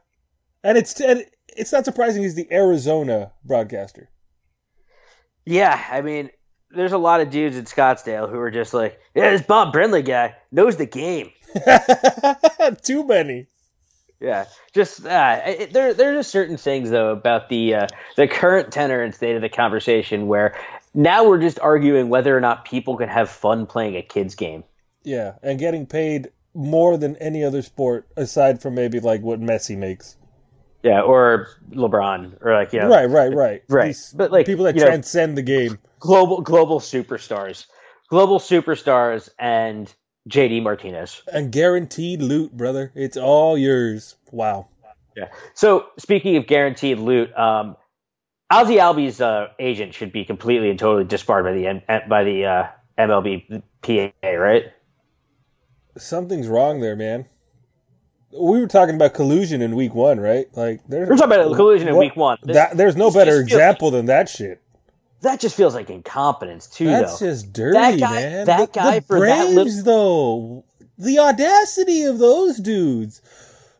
And 0.65 0.79
it's 0.79 1.01
and 1.01 1.27
it's 1.49 1.73
not 1.73 1.85
surprising 1.85 2.23
he's 2.23 2.35
the 2.35 2.51
Arizona 2.53 3.33
broadcaster. 3.45 4.09
Yeah, 5.45 5.85
I 5.91 6.03
mean, 6.03 6.31
there's 6.71 6.93
a 6.93 6.99
lot 6.99 7.21
of 7.21 7.31
dudes 7.31 7.57
in 7.57 7.65
Scottsdale 7.65 8.31
who 8.31 8.39
are 8.39 8.51
just 8.51 8.73
like, 8.73 9.01
yeah, 9.15 9.33
this 9.33 9.43
Bob 9.43 9.75
Brenly 9.75 10.05
guy 10.05 10.37
knows 10.53 10.77
the 10.77 10.87
game. 10.87 11.31
Too 12.83 13.05
many. 13.05 13.49
Yeah, 14.23 14.45
just 14.73 15.05
uh, 15.05 15.41
it, 15.45 15.73
there. 15.73 15.93
There 15.95 16.12
are 16.12 16.14
just 16.14 16.31
certain 16.31 16.57
things 16.57 16.91
though 16.91 17.11
about 17.11 17.49
the 17.49 17.75
uh, 17.75 17.87
the 18.17 18.29
current 18.29 18.71
tenor 18.71 19.02
and 19.02 19.12
state 19.12 19.35
of 19.35 19.43
the 19.43 19.49
conversation 19.49 20.29
where 20.29 20.57
now 20.95 21.26
we're 21.29 21.41
just 21.41 21.59
arguing 21.59 22.09
whether 22.09 22.37
or 22.37 22.41
not 22.41 22.64
people 22.64 22.97
can 22.97 23.09
have 23.09 23.29
fun 23.29 23.67
playing 23.67 23.97
a 23.97 24.02
kids 24.02 24.37
game. 24.37 24.62
Yeah, 25.02 25.35
and 25.43 25.59
getting 25.59 25.87
paid 25.87 26.31
more 26.55 26.97
than 26.97 27.17
any 27.17 27.43
other 27.43 27.62
sport 27.62 28.07
aside 28.17 28.62
from 28.62 28.76
maybe 28.76 29.00
like 29.00 29.23
what 29.23 29.41
Messi 29.41 29.76
makes. 29.76 30.17
Yeah, 30.85 31.00
or 31.00 31.49
LeBron, 31.73 32.38
or 32.43 32.55
like 32.55 32.73
yeah, 32.73 32.87
right, 32.87 33.07
right, 33.07 33.35
right, 33.35 33.62
right. 33.69 33.87
These 33.87 34.14
but 34.17 34.31
like 34.31 34.47
people 34.47 34.67
that 34.67 34.79
transcend 34.79 35.33
know, 35.33 35.37
the 35.37 35.43
game, 35.43 35.79
global 35.99 36.43
global 36.43 36.79
superstars, 36.79 37.67
global 38.09 38.38
superstars, 38.38 39.31
and 39.37 39.93
JD 40.29 40.62
Martinez, 40.62 41.23
and 41.33 41.50
guaranteed 41.50 42.23
loot, 42.23 42.57
brother. 42.57 42.93
It's 42.95 43.17
all 43.17 43.59
yours. 43.59 44.17
Wow. 44.31 44.69
Yeah. 45.17 45.29
So 45.55 45.87
speaking 45.99 46.37
of 46.37 46.47
guaranteed 46.47 46.99
loot, 46.99 47.37
um, 47.37 47.76
Ozzie 48.50 48.76
Albies 48.76 49.21
uh, 49.21 49.49
agent 49.59 49.95
should 49.95 50.12
be 50.12 50.25
completely 50.25 50.71
and 50.71 50.79
totally 50.79 51.05
disbarred 51.05 51.45
by 51.45 51.52
the 51.52 52.02
by 52.09 52.25
the 52.25 52.45
uh, 52.47 52.69
MLB 52.99 53.62
PA, 53.83 54.29
right? 54.29 54.64
Something's 55.97 56.49
wrong 56.49 56.81
there, 56.81 56.97
man 56.97 57.26
we 58.33 58.61
were 58.61 58.67
talking 58.67 58.95
about 58.95 59.14
collusion 59.14 59.62
in 59.62 59.76
week 59.76 59.95
one, 59.95 60.19
right? 60.19 60.47
Like, 60.55 60.81
there's, 60.88 61.09
we're 61.09 61.17
talking 61.17 61.33
about 61.33 61.55
collusion 61.55 61.88
in 61.88 61.97
week 61.97 62.17
one. 62.17 62.38
This, 62.43 62.57
that, 62.57 62.76
there's 62.76 62.97
no 62.97 63.11
better 63.11 63.41
example 63.41 63.91
than 63.91 64.07
that 64.07 64.29
shit. 64.29 64.62
That 65.23 65.38
just 65.38 65.57
feels 65.57 65.75
like 65.75 65.88
incompetence 65.88 66.67
too. 66.67 66.87
That's 66.87 67.19
though. 67.19 67.26
just 67.26 67.52
dirty, 67.52 67.79
that 67.79 68.00
guy, 68.00 68.21
man. 68.21 68.47
That 68.47 68.73
the, 68.73 68.79
guy 68.79 68.99
the 68.99 69.07
for 69.07 69.19
Braves, 69.19 69.76
that 69.76 69.85
though, 69.85 70.64
the 70.99 71.19
audacity 71.21 72.05
of 72.05 72.19
those 72.19 72.59
dudes. 72.59 73.23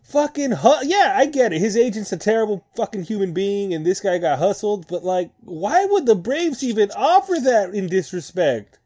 Fucking 0.05 0.51
hu- 0.53 0.85
yeah, 0.87 1.15
I 1.17 1.27
get 1.27 1.53
it. 1.53 1.61
His 1.61 1.77
agent's 1.77 2.13
a 2.13 2.19
terrible 2.19 2.65
fucking 2.77 3.05
human 3.05 3.33
being, 3.33 3.73
and 3.73 3.85
this 3.85 4.01
guy 4.01 4.19
got 4.19 4.39
hustled. 4.39 4.87
But 4.87 5.05
like, 5.05 5.31
why 5.41 5.85
would 5.87 6.07
the 6.07 6.15
Braves 6.15 6.63
even 6.63 6.91
offer 6.95 7.35
that 7.43 7.75
in 7.75 7.87
disrespect? 7.87 8.79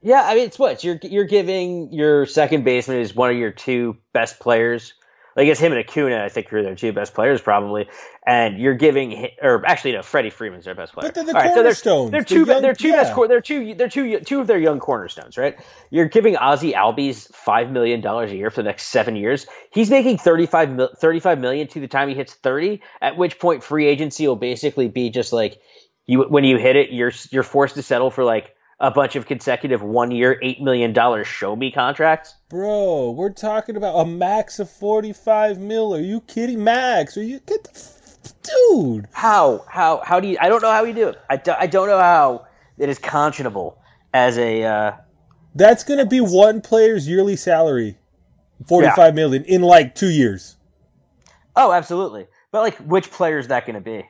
Yeah, 0.00 0.22
I 0.24 0.34
mean, 0.34 0.44
it's 0.44 0.58
what 0.58 0.82
you're 0.82 0.98
you're 1.02 1.24
giving 1.24 1.92
your 1.92 2.26
second 2.26 2.64
baseman 2.64 2.98
is 2.98 3.14
one 3.14 3.30
of 3.30 3.36
your 3.36 3.50
two 3.50 3.98
best 4.12 4.40
players. 4.40 4.94
Like 5.36 5.48
it's 5.48 5.60
him 5.60 5.72
and 5.72 5.80
Acuna, 5.80 6.24
I 6.24 6.28
think 6.28 6.52
are 6.52 6.62
their 6.62 6.74
two 6.74 6.92
best 6.92 7.14
players 7.14 7.40
probably, 7.40 7.88
and 8.26 8.58
you're 8.58 8.74
giving, 8.74 9.28
or 9.42 9.66
actually 9.66 9.92
no, 9.92 10.02
Freddie 10.02 10.30
Freeman's 10.30 10.64
their 10.64 10.74
best 10.74 10.92
player. 10.92 11.08
But 11.08 11.14
they're 11.14 11.24
the 11.24 11.36
All 11.36 11.54
cornerstones. 11.54 12.06
so 12.06 12.10
they're, 12.10 12.20
they're 12.20 12.24
two, 12.24 12.44
the 12.44 12.52
young, 12.52 12.62
they're 12.62 12.74
two 12.74 12.88
yeah. 12.88 13.02
best, 13.02 13.28
they're 13.28 13.40
two, 13.40 13.74
they're 13.74 13.88
two, 13.88 14.20
two 14.20 14.40
of 14.40 14.46
their 14.46 14.58
young 14.58 14.78
cornerstones, 14.78 15.36
right? 15.36 15.56
You're 15.90 16.08
giving 16.08 16.36
Ozzie 16.36 16.72
Albies 16.72 17.32
five 17.34 17.70
million 17.70 18.00
dollars 18.00 18.30
a 18.30 18.36
year 18.36 18.50
for 18.50 18.62
the 18.62 18.68
next 18.68 18.84
seven 18.84 19.16
years. 19.16 19.46
He's 19.72 19.90
making 19.90 20.18
35, 20.18 20.80
35 20.98 21.38
million 21.38 21.66
to 21.68 21.80
the 21.80 21.88
time 21.88 22.08
he 22.08 22.14
hits 22.14 22.34
thirty. 22.34 22.82
At 23.00 23.16
which 23.16 23.38
point, 23.38 23.64
free 23.64 23.86
agency 23.86 24.26
will 24.28 24.36
basically 24.36 24.88
be 24.88 25.10
just 25.10 25.32
like 25.32 25.60
you 26.06 26.22
when 26.22 26.44
you 26.44 26.58
hit 26.58 26.76
it, 26.76 26.90
you're 26.90 27.12
you're 27.30 27.42
forced 27.42 27.74
to 27.76 27.82
settle 27.82 28.10
for 28.10 28.24
like 28.24 28.54
a 28.84 28.90
bunch 28.90 29.16
of 29.16 29.24
consecutive 29.24 29.82
one 29.82 30.10
year, 30.10 30.38
$8 30.42 30.60
million 30.60 31.24
show 31.24 31.56
me 31.56 31.72
contracts? 31.72 32.34
Bro, 32.50 33.12
we're 33.12 33.32
talking 33.32 33.76
about 33.76 33.94
a 33.94 34.04
max 34.04 34.58
of 34.58 34.68
45 34.70 35.58
mil. 35.58 35.94
Are 35.94 36.00
you 36.00 36.20
kidding? 36.20 36.62
Max, 36.62 37.16
are 37.16 37.22
you 37.22 37.40
get 37.40 37.64
the 37.64 38.32
dude? 38.42 39.08
How? 39.12 39.64
How? 39.70 40.02
How 40.04 40.20
do 40.20 40.28
you? 40.28 40.36
I 40.38 40.50
don't 40.50 40.60
know 40.60 40.70
how 40.70 40.84
you 40.84 40.92
do 40.92 41.08
it. 41.08 41.18
I, 41.30 41.38
do, 41.38 41.54
I 41.58 41.66
don't 41.66 41.88
know 41.88 41.98
how 41.98 42.46
it 42.76 42.90
is 42.90 42.98
conscionable 42.98 43.76
as 44.12 44.36
a. 44.36 44.64
Uh, 44.64 44.92
That's 45.54 45.82
going 45.82 45.98
to 45.98 46.06
be 46.06 46.20
one 46.20 46.60
player's 46.60 47.08
yearly 47.08 47.36
salary, 47.36 47.96
forty-five 48.68 48.98
yeah. 48.98 49.10
million 49.12 49.44
in 49.44 49.62
like 49.62 49.94
two 49.94 50.10
years. 50.10 50.56
Oh, 51.56 51.72
absolutely. 51.72 52.26
But 52.52 52.60
like, 52.60 52.76
which 52.78 53.10
player 53.10 53.38
is 53.38 53.48
that 53.48 53.64
going 53.64 53.76
to 53.76 53.80
be? 53.80 54.04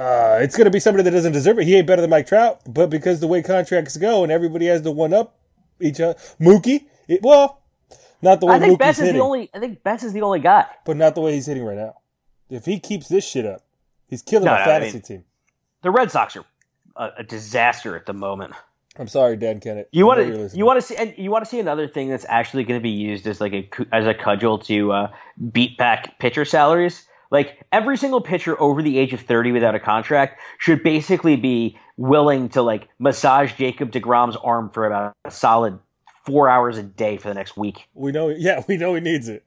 Uh, 0.00 0.38
it's 0.40 0.56
going 0.56 0.64
to 0.64 0.70
be 0.70 0.80
somebody 0.80 1.02
that 1.02 1.10
doesn't 1.10 1.32
deserve 1.32 1.58
it. 1.58 1.66
He 1.66 1.76
ain't 1.76 1.86
better 1.86 2.00
than 2.00 2.08
Mike 2.08 2.26
Trout, 2.26 2.62
but 2.66 2.88
because 2.88 3.20
the 3.20 3.26
way 3.26 3.42
contracts 3.42 3.98
go 3.98 4.22
and 4.22 4.32
everybody 4.32 4.64
has 4.64 4.80
to 4.80 4.90
one 4.90 5.12
up 5.12 5.36
each 5.78 6.00
other, 6.00 6.18
Mookie, 6.40 6.86
it, 7.06 7.20
well, 7.22 7.60
not 8.22 8.40
the 8.40 8.46
way 8.46 8.54
I 8.54 8.58
think 8.60 8.72
Mookie's 8.72 8.78
Betts 8.78 8.98
is 8.98 9.04
hitting, 9.04 9.18
the 9.18 9.22
only. 9.22 9.50
I 9.52 9.58
think 9.58 9.82
Betts 9.82 10.02
is 10.02 10.14
the 10.14 10.22
only 10.22 10.40
guy, 10.40 10.64
but 10.86 10.96
not 10.96 11.14
the 11.14 11.20
way 11.20 11.34
he's 11.34 11.44
hitting 11.44 11.66
right 11.66 11.76
now. 11.76 11.96
If 12.48 12.64
he 12.64 12.80
keeps 12.80 13.08
this 13.08 13.28
shit 13.28 13.44
up, 13.44 13.60
he's 14.08 14.22
killing 14.22 14.46
no, 14.46 14.52
the 14.52 14.58
no, 14.60 14.64
fantasy 14.64 14.90
I 14.90 14.94
mean, 14.94 15.02
team. 15.02 15.24
The 15.82 15.90
Red 15.90 16.10
Sox 16.10 16.34
are 16.34 16.44
a, 16.96 17.10
a, 17.18 17.22
disaster 17.22 17.94
at 17.94 18.06
the 18.06 18.14
moment. 18.14 18.54
I'm 18.98 19.06
sorry, 19.06 19.36
Dan 19.36 19.60
Kennett. 19.60 19.90
You 19.92 20.06
want 20.06 20.20
to 20.20 20.56
you 20.56 20.64
want 20.64 20.80
to 20.80 20.86
see 20.86 20.96
and 20.96 21.12
you 21.18 21.30
want 21.30 21.44
to 21.44 21.50
see 21.50 21.60
another 21.60 21.88
thing 21.88 22.08
that's 22.08 22.24
actually 22.26 22.64
going 22.64 22.80
to 22.80 22.82
be 22.82 22.88
used 22.88 23.26
as 23.26 23.38
like 23.38 23.52
a 23.52 23.68
as 23.92 24.06
a 24.06 24.14
cudgel 24.14 24.60
to 24.60 24.92
uh, 24.92 25.12
beat 25.52 25.76
back 25.76 26.18
pitcher 26.18 26.46
salaries 26.46 27.04
like 27.30 27.64
every 27.72 27.96
single 27.96 28.20
pitcher 28.20 28.60
over 28.60 28.82
the 28.82 28.98
age 28.98 29.12
of 29.12 29.20
30 29.20 29.52
without 29.52 29.74
a 29.74 29.80
contract 29.80 30.40
should 30.58 30.82
basically 30.82 31.36
be 31.36 31.78
willing 31.96 32.48
to 32.50 32.62
like 32.62 32.88
massage 32.98 33.52
Jacob 33.54 33.92
DeGrom's 33.92 34.36
arm 34.36 34.70
for 34.70 34.86
about 34.86 35.14
a 35.24 35.30
solid 35.30 35.78
four 36.24 36.48
hours 36.48 36.78
a 36.78 36.82
day 36.82 37.16
for 37.16 37.28
the 37.28 37.34
next 37.34 37.56
week. 37.56 37.88
We 37.94 38.12
know, 38.12 38.28
yeah, 38.28 38.62
we 38.68 38.76
know 38.76 38.94
he 38.94 39.00
needs 39.00 39.28
it. 39.28 39.44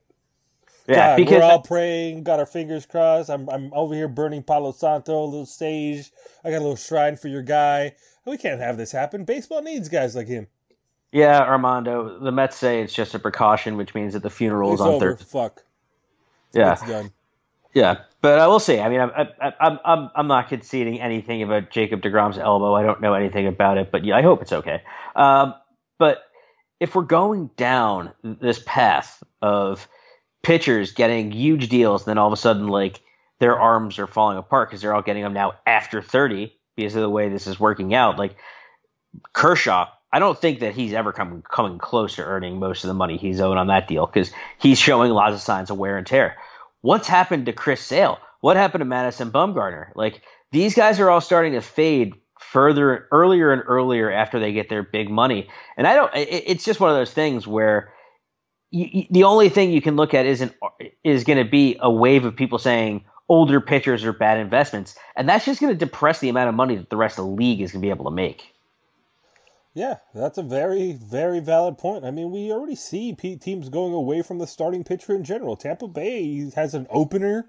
Yeah, 0.86 0.96
God, 0.96 1.16
because 1.16 1.38
we're 1.38 1.42
all 1.44 1.62
praying, 1.62 2.24
got 2.24 2.40
our 2.40 2.46
fingers 2.46 2.84
crossed. 2.84 3.30
I'm 3.30 3.48
I'm 3.48 3.72
over 3.72 3.94
here 3.94 4.06
burning 4.06 4.42
Palo 4.42 4.72
Santo, 4.72 5.18
a 5.18 5.24
little 5.24 5.46
sage. 5.46 6.12
I 6.44 6.50
got 6.50 6.58
a 6.58 6.60
little 6.60 6.76
shrine 6.76 7.16
for 7.16 7.28
your 7.28 7.40
guy. 7.40 7.94
We 8.26 8.36
can't 8.36 8.60
have 8.60 8.76
this 8.76 8.92
happen. 8.92 9.24
Baseball 9.24 9.62
needs 9.62 9.88
guys 9.88 10.14
like 10.14 10.28
him. 10.28 10.46
Yeah, 11.10 11.40
Armando. 11.40 12.18
The 12.18 12.32
Mets 12.32 12.56
say 12.56 12.82
it's 12.82 12.92
just 12.92 13.14
a 13.14 13.18
precaution, 13.18 13.76
which 13.76 13.94
means 13.94 14.12
that 14.12 14.22
the 14.22 14.30
funeral 14.30 14.72
it's 14.72 14.80
is 14.80 14.86
on 14.86 14.94
over. 14.94 15.12
Thursday. 15.12 15.24
Fuck. 15.24 15.62
Yeah. 16.52 16.72
It's 16.72 16.82
done. 16.82 17.12
Yeah, 17.74 18.02
but 18.22 18.38
I 18.38 18.46
will 18.46 18.60
see. 18.60 18.78
I 18.78 18.88
mean, 18.88 19.00
I'm 19.00 19.10
I'm 19.60 19.78
I'm 19.84 20.10
I'm 20.14 20.26
not 20.28 20.48
conceding 20.48 21.00
anything 21.00 21.42
about 21.42 21.70
Jacob 21.70 22.02
Degrom's 22.02 22.38
elbow. 22.38 22.74
I 22.74 22.82
don't 22.82 23.00
know 23.00 23.14
anything 23.14 23.46
about 23.46 23.78
it, 23.78 23.90
but 23.90 24.04
yeah, 24.04 24.16
I 24.16 24.22
hope 24.22 24.42
it's 24.42 24.52
okay. 24.52 24.82
Um, 25.16 25.54
but 25.98 26.22
if 26.80 26.94
we're 26.94 27.02
going 27.02 27.50
down 27.56 28.12
this 28.22 28.62
path 28.64 29.22
of 29.42 29.88
pitchers 30.42 30.92
getting 30.92 31.32
huge 31.32 31.68
deals, 31.68 32.04
then 32.04 32.16
all 32.16 32.28
of 32.28 32.32
a 32.32 32.36
sudden, 32.36 32.68
like 32.68 33.00
their 33.40 33.58
arms 33.58 33.98
are 33.98 34.06
falling 34.06 34.38
apart 34.38 34.68
because 34.68 34.82
they're 34.82 34.94
all 34.94 35.02
getting 35.02 35.22
them 35.22 35.34
now 35.34 35.54
after 35.66 36.00
30 36.00 36.52
because 36.76 36.94
of 36.94 37.02
the 37.02 37.10
way 37.10 37.28
this 37.28 37.46
is 37.46 37.58
working 37.58 37.94
out. 37.94 38.18
Like 38.18 38.36
Kershaw, 39.32 39.88
I 40.12 40.18
don't 40.20 40.38
think 40.38 40.60
that 40.60 40.74
he's 40.74 40.92
ever 40.92 41.12
come, 41.12 41.42
coming 41.42 41.78
close 41.78 42.16
to 42.16 42.22
earning 42.24 42.58
most 42.60 42.84
of 42.84 42.88
the 42.88 42.94
money 42.94 43.16
he's 43.16 43.40
owed 43.40 43.56
on 43.56 43.66
that 43.66 43.88
deal 43.88 44.06
because 44.06 44.30
he's 44.58 44.78
showing 44.78 45.10
lots 45.10 45.34
of 45.34 45.40
signs 45.40 45.70
of 45.70 45.78
wear 45.78 45.96
and 45.96 46.06
tear. 46.06 46.36
What's 46.84 47.08
happened 47.08 47.46
to 47.46 47.54
Chris 47.54 47.80
Sale? 47.80 48.18
What 48.42 48.58
happened 48.58 48.82
to 48.82 48.84
Madison 48.84 49.30
Bumgarner? 49.32 49.86
Like 49.94 50.20
these 50.52 50.74
guys 50.74 51.00
are 51.00 51.08
all 51.08 51.22
starting 51.22 51.54
to 51.54 51.62
fade 51.62 52.12
further 52.38 53.08
earlier 53.10 53.54
and 53.54 53.62
earlier 53.66 54.12
after 54.12 54.38
they 54.38 54.52
get 54.52 54.68
their 54.68 54.82
big 54.82 55.08
money. 55.08 55.48
And 55.78 55.86
I 55.86 55.94
don't. 55.94 56.14
It, 56.14 56.44
it's 56.46 56.62
just 56.62 56.80
one 56.80 56.90
of 56.90 56.96
those 56.96 57.10
things 57.10 57.46
where 57.46 57.94
you, 58.70 58.86
you, 58.92 59.06
the 59.10 59.24
only 59.24 59.48
thing 59.48 59.72
you 59.72 59.80
can 59.80 59.96
look 59.96 60.12
at 60.12 60.26
isn't 60.26 60.52
is 61.02 61.24
going 61.24 61.42
to 61.42 61.50
be 61.50 61.78
a 61.80 61.90
wave 61.90 62.26
of 62.26 62.36
people 62.36 62.58
saying 62.58 63.06
older 63.30 63.62
pitchers 63.62 64.04
are 64.04 64.12
bad 64.12 64.38
investments, 64.38 64.94
and 65.16 65.26
that's 65.26 65.46
just 65.46 65.62
going 65.62 65.72
to 65.72 65.78
depress 65.78 66.20
the 66.20 66.28
amount 66.28 66.50
of 66.50 66.54
money 66.54 66.76
that 66.76 66.90
the 66.90 66.98
rest 66.98 67.18
of 67.18 67.24
the 67.24 67.30
league 67.30 67.62
is 67.62 67.72
going 67.72 67.80
to 67.80 67.86
be 67.86 67.88
able 67.88 68.04
to 68.04 68.14
make. 68.14 68.53
Yeah, 69.74 69.96
that's 70.14 70.38
a 70.38 70.42
very, 70.42 70.92
very 70.92 71.40
valid 71.40 71.78
point. 71.78 72.04
I 72.04 72.12
mean, 72.12 72.30
we 72.30 72.52
already 72.52 72.76
see 72.76 73.12
teams 73.12 73.68
going 73.68 73.92
away 73.92 74.22
from 74.22 74.38
the 74.38 74.46
starting 74.46 74.84
pitcher 74.84 75.14
in 75.14 75.24
general. 75.24 75.56
Tampa 75.56 75.88
Bay 75.88 76.48
has 76.54 76.74
an 76.74 76.86
opener 76.90 77.48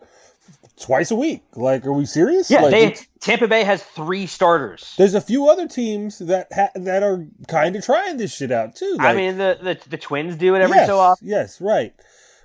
twice 0.76 1.12
a 1.12 1.16
week. 1.16 1.44
Like, 1.56 1.86
are 1.86 1.94
we 1.94 2.08
serious? 2.08 2.50
Yeah, 2.50 2.62
like, 2.62 2.72
they, 2.72 2.98
Tampa 3.20 3.48
Bay 3.48 3.64
has 3.64 3.84
three 3.84 4.26
starters. 4.26 4.96
There's 4.98 5.14
a 5.14 5.22
few 5.22 5.50
other 5.50 5.68
teams 5.68 6.18
that 6.18 6.48
ha- 6.52 6.72
that 6.74 7.04
are 7.04 7.28
kind 7.48 7.76
of 7.76 7.86
trying 7.86 8.18
this 8.18 8.34
shit 8.34 8.52
out 8.52 8.76
too. 8.76 8.96
Like, 8.98 9.08
I 9.08 9.14
mean, 9.14 9.38
the, 9.38 9.60
the 9.62 9.90
the 9.90 9.98
Twins 9.98 10.36
do 10.36 10.56
it 10.56 10.62
every 10.62 10.78
yes, 10.78 10.88
so 10.88 10.98
often. 10.98 11.28
Yes, 11.28 11.62
right. 11.62 11.94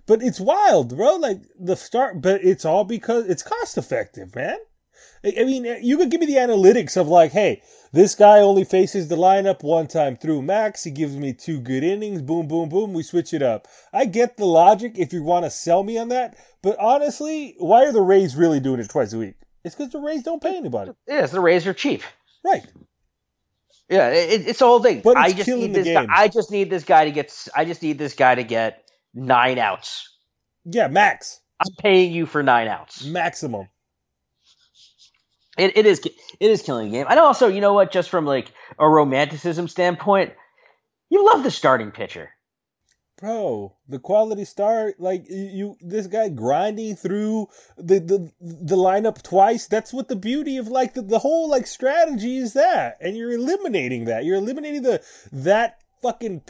But 0.05 0.23
it's 0.23 0.41
wild, 0.41 0.95
bro. 0.95 1.17
Like 1.17 1.41
the 1.59 1.77
start, 1.77 2.21
but 2.21 2.45
it's 2.45 2.67
all 2.67 2.85
because 2.85 3.27
it's 3.27 3.43
cost 3.43 3.79
effective, 3.79 4.35
man. 4.35 4.59
I 5.23 5.45
mean, 5.45 5.65
you 5.83 5.99
could 5.99 6.11
give 6.11 6.21
me 6.21 6.27
the 6.27 6.37
analytics 6.37 6.97
of 6.97 7.09
like, 7.09 7.33
hey, 7.33 7.63
this 7.93 8.15
guy 8.15 8.39
only 8.39 8.65
faces 8.65 9.09
the 9.09 9.17
lineup 9.17 9.63
one 9.63 9.87
time 9.87 10.17
through 10.17 10.43
max. 10.43 10.85
He 10.85 10.91
gives 10.91 11.17
me 11.17 11.35
two 11.35 11.61
good 11.61 11.85
innings. 11.85 12.23
Boom, 12.23 12.49
boom, 12.49 12.69
boom. 12.69 12.95
We 12.95 13.03
switch 13.03 13.35
it 13.35 13.43
up. 13.43 13.69
I 13.93 14.07
get 14.07 14.37
the 14.37 14.47
logic 14.47 14.93
if 14.97 15.13
you 15.13 15.23
want 15.23 15.45
to 15.45 15.51
sell 15.51 15.83
me 15.83 15.99
on 15.99 16.09
that. 16.09 16.37
But 16.63 16.79
honestly, 16.79 17.55
why 17.59 17.85
are 17.85 17.93
the 17.93 18.01
Rays 18.01 18.35
really 18.35 18.61
doing 18.61 18.81
it 18.81 18.89
twice 18.89 19.13
a 19.13 19.19
week? 19.19 19.35
It's 19.63 19.75
because 19.75 19.93
the 19.93 20.01
Rays 20.01 20.23
don't 20.23 20.43
pay 20.43 20.57
anybody. 20.57 20.93
Yes, 21.07 21.33
the 21.33 21.41
Rays 21.41 21.67
are 21.67 21.75
cheap. 21.75 22.03
Right. 22.45 22.65
Yeah, 23.91 24.09
it, 24.11 24.47
it's 24.47 24.61
the 24.61 24.67
whole 24.67 24.81
thing. 24.81 25.03
But 25.03 25.17
I 25.17 25.33
just 25.33 25.49
need 25.49 25.75
this 25.75 25.87
guy. 25.87 26.07
I 26.09 26.29
just 26.29 26.51
need 26.51 26.71
this 26.71 26.85
guy 26.85 27.05
to 27.07 27.11
get. 27.11 27.37
I 27.55 27.65
just 27.65 27.83
need 27.83 27.99
this 27.99 28.15
guy 28.15 28.37
to 28.37 28.45
get 28.45 28.89
nine 29.13 29.59
outs. 29.59 30.09
Yeah, 30.65 30.89
max. 30.89 31.41
I'm 31.59 31.75
paying 31.79 32.13
you 32.13 32.25
for 32.25 32.43
nine 32.43 32.69
outs. 32.69 33.05
Maximum. 33.05 33.69
It, 35.61 35.77
it 35.77 35.87
is 35.87 36.01
it 36.01 36.51
is 36.51 36.63
killing 36.63 36.91
the 36.91 36.99
game. 36.99 37.07
Know 37.09 37.25
also, 37.25 37.49
you 37.49 37.61
know 37.61 37.75
what, 37.75 37.93
just 37.93 38.09
from 38.09 38.25
like 38.25 38.51
a 38.79 38.89
romanticism 38.89 39.69
standpoint, 39.69 40.33
you 41.11 41.27
love 41.27 41.43
the 41.43 41.51
starting 41.51 41.91
pitcher. 41.91 42.31
Bro, 43.21 43.77
the 43.87 43.99
quality 43.99 44.47
start, 44.47 44.99
like 44.99 45.27
you, 45.29 45.77
this 45.83 46.07
guy 46.07 46.31
grinding 46.31 46.97
through 46.97 47.49
the, 47.77 48.01
the 48.01 48.33
the 48.41 48.77
lineup 48.77 49.23
twice. 49.23 49.67
That's 49.67 49.93
what 49.93 50.09
the 50.09 50.17
beauty 50.17 50.57
of 50.57 50.69
like 50.69 50.95
the, 50.95 51.03
the 51.03 51.19
whole 51.19 51.51
like 51.51 51.67
strategy 51.67 52.39
is 52.39 52.55
that, 52.55 52.97
and 53.03 53.19
you're 53.19 53.33
eliminating 53.33 54.07
that. 54.07 54.25
You're 54.25 54.39
eliminating 54.39 54.81
the 54.81 55.03
that 55.33 55.80
fucking 56.03 56.43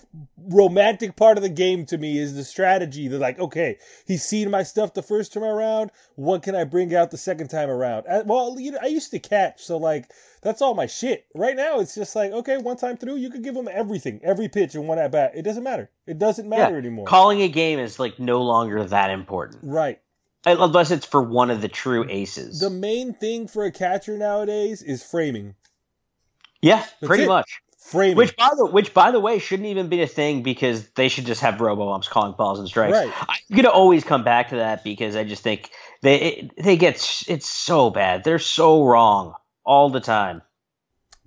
romantic 0.49 1.17
part 1.17 1.37
of 1.37 1.43
the 1.43 1.49
game 1.49 1.85
to 1.87 1.99
me 1.99 2.19
is 2.19 2.35
the 2.35 2.45
strategy. 2.45 3.09
They're 3.09 3.19
like, 3.19 3.39
okay, 3.39 3.79
he's 4.07 4.23
seen 4.25 4.51
my 4.51 4.63
stuff 4.63 4.95
the 4.95 5.03
first 5.03 5.33
time 5.33 5.45
around. 5.45 5.91
What 6.15 6.43
can 6.43 6.55
I 6.55 6.65
bring 6.65 6.95
out 6.95 7.11
the 7.11 7.17
second 7.19 7.49
time 7.49 7.69
around? 7.69 8.07
I, 8.09 8.23
well, 8.23 8.59
you 8.59 8.73
know, 8.73 8.79
I 8.83 8.87
used 8.87 9.11
to 9.13 9.19
catch, 9.19 9.63
so 9.63 9.77
like 9.77 10.11
that's 10.43 10.63
all 10.63 10.75
my 10.75 10.87
shit. 10.87 11.27
Right 11.35 11.57
now, 11.57 11.81
it's 11.81 11.95
just 11.95 12.15
like, 12.17 12.33
okay, 12.33 12.59
one 12.59 12.77
time 12.77 12.97
through, 12.97 13.17
you 13.17 13.31
could 13.31 13.43
give 13.43 13.57
him 13.57 13.69
everything, 13.71 14.21
every 14.23 14.49
pitch 14.49 14.75
and 14.75 14.89
one 14.89 14.99
at 14.99 15.13
bat. 15.13 15.33
It 15.35 15.43
doesn't 15.43 15.65
matter. 15.65 15.91
It 16.07 16.19
doesn't 16.19 16.49
matter 16.49 16.75
yeah, 16.75 16.79
anymore. 16.79 17.07
Calling 17.07 17.43
a 17.43 17.49
game 17.49 17.79
is 17.79 17.99
like 17.99 18.19
no 18.19 18.43
longer 18.43 18.85
that 18.85 19.11
important. 19.11 19.65
Right. 19.65 20.01
Unless 20.47 20.91
it's 20.91 21.05
for 21.05 21.21
one 21.21 21.51
of 21.51 21.61
the 21.61 21.69
true 21.69 22.07
aces. 22.09 22.61
The 22.61 22.71
main 22.71 23.13
thing 23.13 23.47
for 23.47 23.65
a 23.65 23.71
catcher 23.71 24.17
nowadays 24.17 24.83
is 24.83 25.03
framing. 25.03 25.55
Yeah, 26.63 26.79
That's 26.79 27.07
pretty 27.07 27.25
it. 27.25 27.29
much. 27.29 27.61
Framing. 27.81 28.17
Which 28.17 28.37
by 28.37 28.51
the 28.57 28.67
which 28.67 28.93
by 28.93 29.11
the 29.11 29.19
way 29.19 29.39
shouldn't 29.39 29.69
even 29.69 29.89
be 29.89 30.03
a 30.03 30.07
thing 30.07 30.43
because 30.43 30.89
they 30.91 31.09
should 31.09 31.25
just 31.25 31.41
have 31.41 31.61
robo 31.61 31.91
umps 31.91 32.09
calling 32.09 32.35
balls 32.37 32.59
and 32.59 32.69
strikes. 32.69 32.93
Right. 32.93 33.13
I'm 33.29 33.57
gonna 33.57 33.71
always 33.71 34.05
come 34.05 34.23
back 34.23 34.51
to 34.51 34.57
that 34.57 34.85
because 34.85 35.17
I 35.17 35.25
just 35.25 35.43
think 35.43 35.71
they 36.03 36.51
they 36.59 36.77
get 36.77 36.97
it's 37.27 37.49
so 37.49 37.91
bad. 37.91 38.23
They're 38.23 38.39
so 38.39 38.85
wrong 38.85 39.35
all 39.65 39.89
the 39.89 40.01
time. 40.01 40.43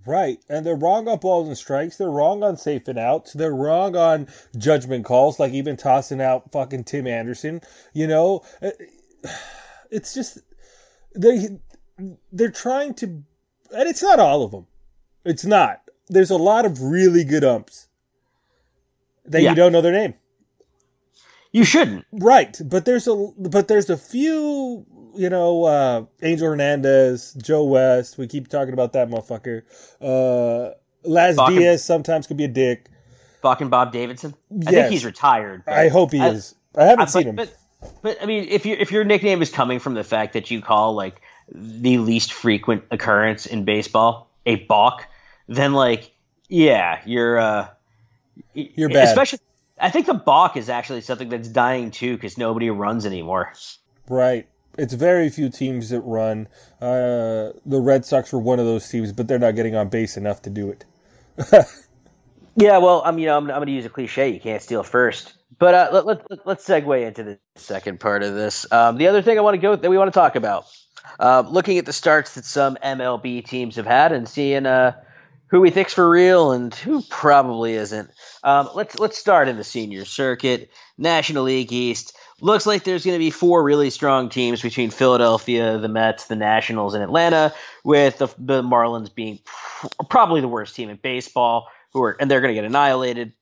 Right, 0.05 0.37
and 0.49 0.65
they're 0.65 0.75
wrong 0.75 1.07
on 1.07 1.17
balls 1.19 1.47
and 1.47 1.57
strikes. 1.57 1.97
They're 1.97 2.09
wrong 2.09 2.43
on 2.43 2.57
safe 2.57 2.87
and 2.87 2.99
outs. 2.99 3.33
They're 3.33 3.55
wrong 3.55 3.95
on 3.95 4.27
judgment 4.57 5.05
calls, 5.05 5.39
like 5.39 5.53
even 5.53 5.77
tossing 5.77 6.21
out 6.21 6.51
fucking 6.51 6.83
Tim 6.83 7.07
Anderson. 7.07 7.61
You 7.93 8.07
know, 8.07 8.43
uh, 8.61 8.71
it's 9.91 10.13
just 10.13 10.39
they 11.15 11.57
they're 12.31 12.51
trying 12.51 12.93
to, 12.95 13.05
and 13.05 13.25
it's 13.71 14.03
not 14.03 14.19
all 14.19 14.43
of 14.43 14.51
them. 14.51 14.67
It's 15.25 15.45
not 15.45 15.82
there's 16.13 16.31
a 16.31 16.37
lot 16.37 16.65
of 16.65 16.81
really 16.81 17.23
good 17.23 17.43
umps 17.43 17.87
that 19.25 19.41
yeah. 19.41 19.49
you 19.49 19.55
don't 19.55 19.71
know 19.71 19.81
their 19.81 19.91
name. 19.91 20.13
You 21.51 21.63
shouldn't. 21.63 22.05
Right, 22.11 22.59
but 22.65 22.85
there's 22.85 23.07
a 23.07 23.15
but 23.37 23.67
there's 23.67 23.89
a 23.89 23.97
few, 23.97 24.85
you 25.15 25.29
know, 25.29 25.65
uh, 25.65 26.05
Angel 26.23 26.47
Hernandez, 26.49 27.33
Joe 27.33 27.63
West. 27.63 28.17
We 28.17 28.27
keep 28.27 28.47
talking 28.47 28.73
about 28.73 28.93
that 28.93 29.09
motherfucker. 29.09 29.61
Uh, 30.01 30.73
Laz 31.03 31.35
Bach 31.35 31.49
Diaz 31.49 31.73
and, 31.73 31.79
sometimes 31.79 32.25
could 32.25 32.37
be 32.37 32.45
a 32.45 32.49
dick. 32.49 32.89
Fucking 33.43 33.69
Bob 33.69 33.91
Davidson. 33.91 34.33
Yes. 34.49 34.67
I 34.67 34.71
think 34.71 34.91
he's 34.91 35.05
retired. 35.05 35.63
I 35.67 35.89
hope 35.89 36.11
he 36.11 36.19
I, 36.19 36.29
is. 36.29 36.55
I 36.75 36.85
haven't 36.85 37.03
I, 37.03 37.05
seen 37.05 37.27
him. 37.27 37.35
But, 37.35 37.55
but 38.01 38.17
I 38.21 38.25
mean, 38.25 38.47
if 38.49 38.65
you 38.65 38.75
if 38.79 38.91
your 38.91 39.03
nickname 39.03 39.43
is 39.43 39.51
coming 39.51 39.77
from 39.77 39.93
the 39.93 40.03
fact 40.03 40.33
that 40.33 40.49
you 40.49 40.61
call 40.61 40.95
like 40.95 41.21
the 41.51 41.99
least 41.99 42.33
frequent 42.33 42.85
occurrence 42.89 43.45
in 43.45 43.63
baseball 43.63 44.31
a 44.45 44.55
balk, 44.55 45.07
then 45.47 45.73
like 45.73 46.13
yeah, 46.49 47.01
you're 47.05 47.37
uh, 47.37 47.67
you're 48.53 48.89
bad. 48.89 49.07
Especially, 49.07 49.39
I 49.79 49.89
think 49.89 50.05
the 50.05 50.13
balk 50.13 50.57
is 50.57 50.69
actually 50.69 51.01
something 51.01 51.29
that's 51.29 51.47
dying 51.47 51.91
too 51.91 52.15
because 52.15 52.37
nobody 52.37 52.69
runs 52.69 53.05
anymore. 53.05 53.53
Right. 54.07 54.47
It's 54.77 54.93
very 54.93 55.29
few 55.29 55.49
teams 55.49 55.89
that 55.89 56.01
run. 56.01 56.47
Uh, 56.81 57.53
the 57.65 57.79
Red 57.79 58.05
Sox 58.05 58.33
were 58.33 58.39
one 58.39 58.59
of 58.59 58.65
those 58.65 58.89
teams, 58.89 59.11
but 59.11 59.27
they're 59.27 59.39
not 59.39 59.55
getting 59.55 59.75
on 59.75 59.89
base 59.89 60.17
enough 60.17 60.41
to 60.43 60.49
do 60.49 60.69
it. 60.69 60.85
yeah, 62.55 62.79
well, 62.79 63.01
I'm 63.05 63.19
you 63.19 63.27
know 63.27 63.37
I'm, 63.37 63.49
I'm 63.49 63.57
going 63.57 63.67
to 63.67 63.73
use 63.73 63.85
a 63.85 63.89
cliche. 63.89 64.29
You 64.29 64.39
can't 64.39 64.61
steal 64.61 64.83
first. 64.83 65.33
But 65.59 65.73
uh, 65.75 65.89
let, 65.93 66.05
let, 66.05 66.47
let's 66.47 66.67
segue 66.67 67.07
into 67.07 67.23
the 67.23 67.39
second 67.55 67.99
part 67.99 68.23
of 68.23 68.33
this. 68.33 68.71
Um, 68.71 68.97
the 68.97 69.07
other 69.07 69.21
thing 69.21 69.37
I 69.37 69.41
want 69.41 69.55
to 69.55 69.61
go 69.61 69.75
that 69.75 69.89
we 69.89 69.97
want 69.97 70.11
to 70.11 70.19
talk 70.19 70.35
about, 70.35 70.65
uh, 71.19 71.43
looking 71.47 71.77
at 71.77 71.85
the 71.85 71.93
starts 71.93 72.33
that 72.35 72.45
some 72.45 72.75
MLB 72.83 73.45
teams 73.45 73.75
have 73.75 73.85
had 73.85 74.11
and 74.11 74.27
seeing 74.27 74.65
uh, 74.65 74.93
who 75.53 75.61
we 75.61 75.69
think's 75.69 75.93
for 75.93 76.09
real 76.09 76.51
and 76.51 76.73
who 76.73 77.03
probably 77.03 77.73
isn't. 77.73 78.09
Um, 78.43 78.69
let's 78.73 78.97
let's 78.97 79.19
start 79.19 79.47
in 79.47 79.55
the 79.55 79.63
senior 79.63 80.03
circuit, 80.03 80.71
National 80.97 81.43
League 81.43 81.71
East. 81.71 82.17
Looks 82.41 82.65
like 82.65 82.83
there's 82.83 83.05
going 83.05 83.13
to 83.13 83.23
be 83.23 83.29
four 83.29 83.63
really 83.63 83.91
strong 83.91 84.29
teams 84.29 84.63
between 84.63 84.89
Philadelphia, 84.89 85.77
the 85.77 85.87
Mets, 85.87 86.25
the 86.25 86.35
Nationals, 86.35 86.95
and 86.95 87.03
Atlanta, 87.03 87.53
with 87.83 88.17
the, 88.17 88.29
the 88.39 88.63
Marlins 88.63 89.13
being 89.13 89.41
pr- 89.45 89.87
probably 90.09 90.41
the 90.41 90.47
worst 90.47 90.75
team 90.75 90.89
in 90.89 90.97
baseball, 90.97 91.67
who 91.93 92.01
are 92.01 92.17
and 92.19 92.31
they're 92.31 92.41
going 92.41 92.55
to 92.55 92.59
get 92.59 92.65
annihilated. 92.65 93.33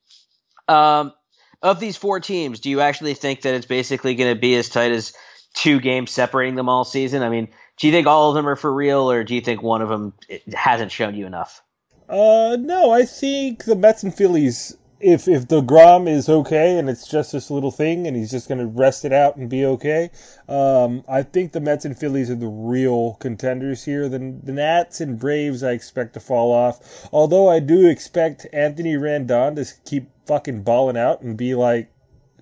Um, 0.68 1.14
of 1.62 1.80
these 1.80 1.96
four 1.96 2.20
teams, 2.20 2.60
do 2.60 2.70
you 2.70 2.82
actually 2.82 3.14
think 3.14 3.44
that 3.44 3.54
it's 3.54 3.66
basically 3.66 4.16
going 4.16 4.36
to 4.36 4.40
be 4.40 4.54
as 4.56 4.68
tight 4.68 4.92
as 4.92 5.14
two 5.54 5.80
games 5.80 6.12
separating 6.12 6.56
them 6.56 6.68
all 6.68 6.84
season? 6.84 7.24
I 7.24 7.30
mean, 7.30 7.48
do 7.78 7.88
you 7.88 7.94
think 7.94 8.06
all 8.06 8.28
of 8.28 8.36
them 8.36 8.50
are 8.50 8.58
for 8.58 8.74
real, 8.74 9.10
or 9.10 9.24
do 9.24 9.34
you 9.34 9.40
think 9.40 9.64
one 9.64 9.82
of 9.82 9.88
them 9.88 10.14
hasn't 10.54 10.92
shown 10.92 11.16
you 11.16 11.26
enough? 11.26 11.64
Uh, 12.12 12.58
no, 12.60 12.92
I 12.92 13.06
think 13.06 13.64
the 13.64 13.76
Mets 13.76 14.04
and 14.04 14.14
Phillies. 14.14 14.76
If 15.00 15.28
if 15.28 15.48
deGrom 15.48 16.08
is 16.08 16.30
okay 16.30 16.78
and 16.78 16.88
it's 16.88 17.08
just 17.08 17.32
this 17.32 17.50
little 17.50 17.72
thing 17.72 18.06
and 18.06 18.16
he's 18.16 18.30
just 18.30 18.48
going 18.48 18.60
to 18.60 18.68
rest 18.68 19.04
it 19.04 19.12
out 19.12 19.36
and 19.38 19.50
be 19.50 19.66
okay, 19.66 20.12
um, 20.48 21.04
I 21.08 21.24
think 21.24 21.54
the 21.54 21.62
Mets 21.62 21.86
and 21.86 21.98
Phillies 21.98 22.30
are 22.30 22.36
the 22.36 22.48
real 22.48 23.16
contenders 23.16 23.86
here. 23.86 24.08
The, 24.10 24.20
the 24.20 24.52
Nats 24.52 25.02
and 25.02 25.18
Braves 25.18 25.64
I 25.64 25.72
expect 25.72 26.14
to 26.14 26.20
fall 26.20 26.52
off. 26.52 27.10
Although 27.12 27.50
I 27.50 27.60
do 27.60 27.88
expect 27.88 28.46
Anthony 28.54 28.94
Rendon 28.94 29.56
to 29.56 29.66
keep 29.90 30.12
fucking 30.28 30.62
balling 30.62 30.98
out 30.98 31.22
and 31.22 31.36
be 31.36 31.56
like 31.56 31.92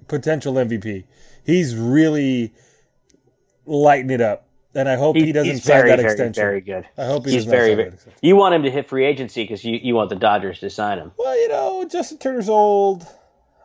potential 0.09 0.55
MVP. 0.55 1.05
He's 1.45 1.77
really 1.77 2.53
lighting 3.65 4.09
it 4.09 4.19
up. 4.19 4.48
And 4.75 4.87
I 4.87 4.95
hope 4.95 5.15
He- 5.15 5.25
he, 5.25 5.31
doesn't 5.31 5.57
sign 5.57 5.77
very, 5.77 5.89
that 5.89 5.99
very, 5.99 6.11
extension. 6.11 6.41
very 6.41 6.61
good. 6.61 6.87
I 6.97 7.05
hope 7.05 7.25
he 7.25 7.31
he's 7.33 7.45
very, 7.45 7.73
very. 7.73 7.87
extension. 7.89 8.13
You 8.21 8.35
want 8.35 8.53
him 8.53 8.63
to 8.63 8.71
hit 8.71 8.87
free 8.87 9.05
agency 9.05 9.43
because 9.43 9.63
you, 9.65 9.79
you 9.81 9.95
want 9.95 10.09
the 10.09 10.15
Dodgers 10.15 10.59
to 10.59 10.69
sign 10.69 10.99
him. 10.99 11.11
Well, 11.17 11.39
you 11.39 11.47
know, 11.47 11.85
Justin 11.89 12.19
Turner's 12.19 12.49
old. 12.49 13.03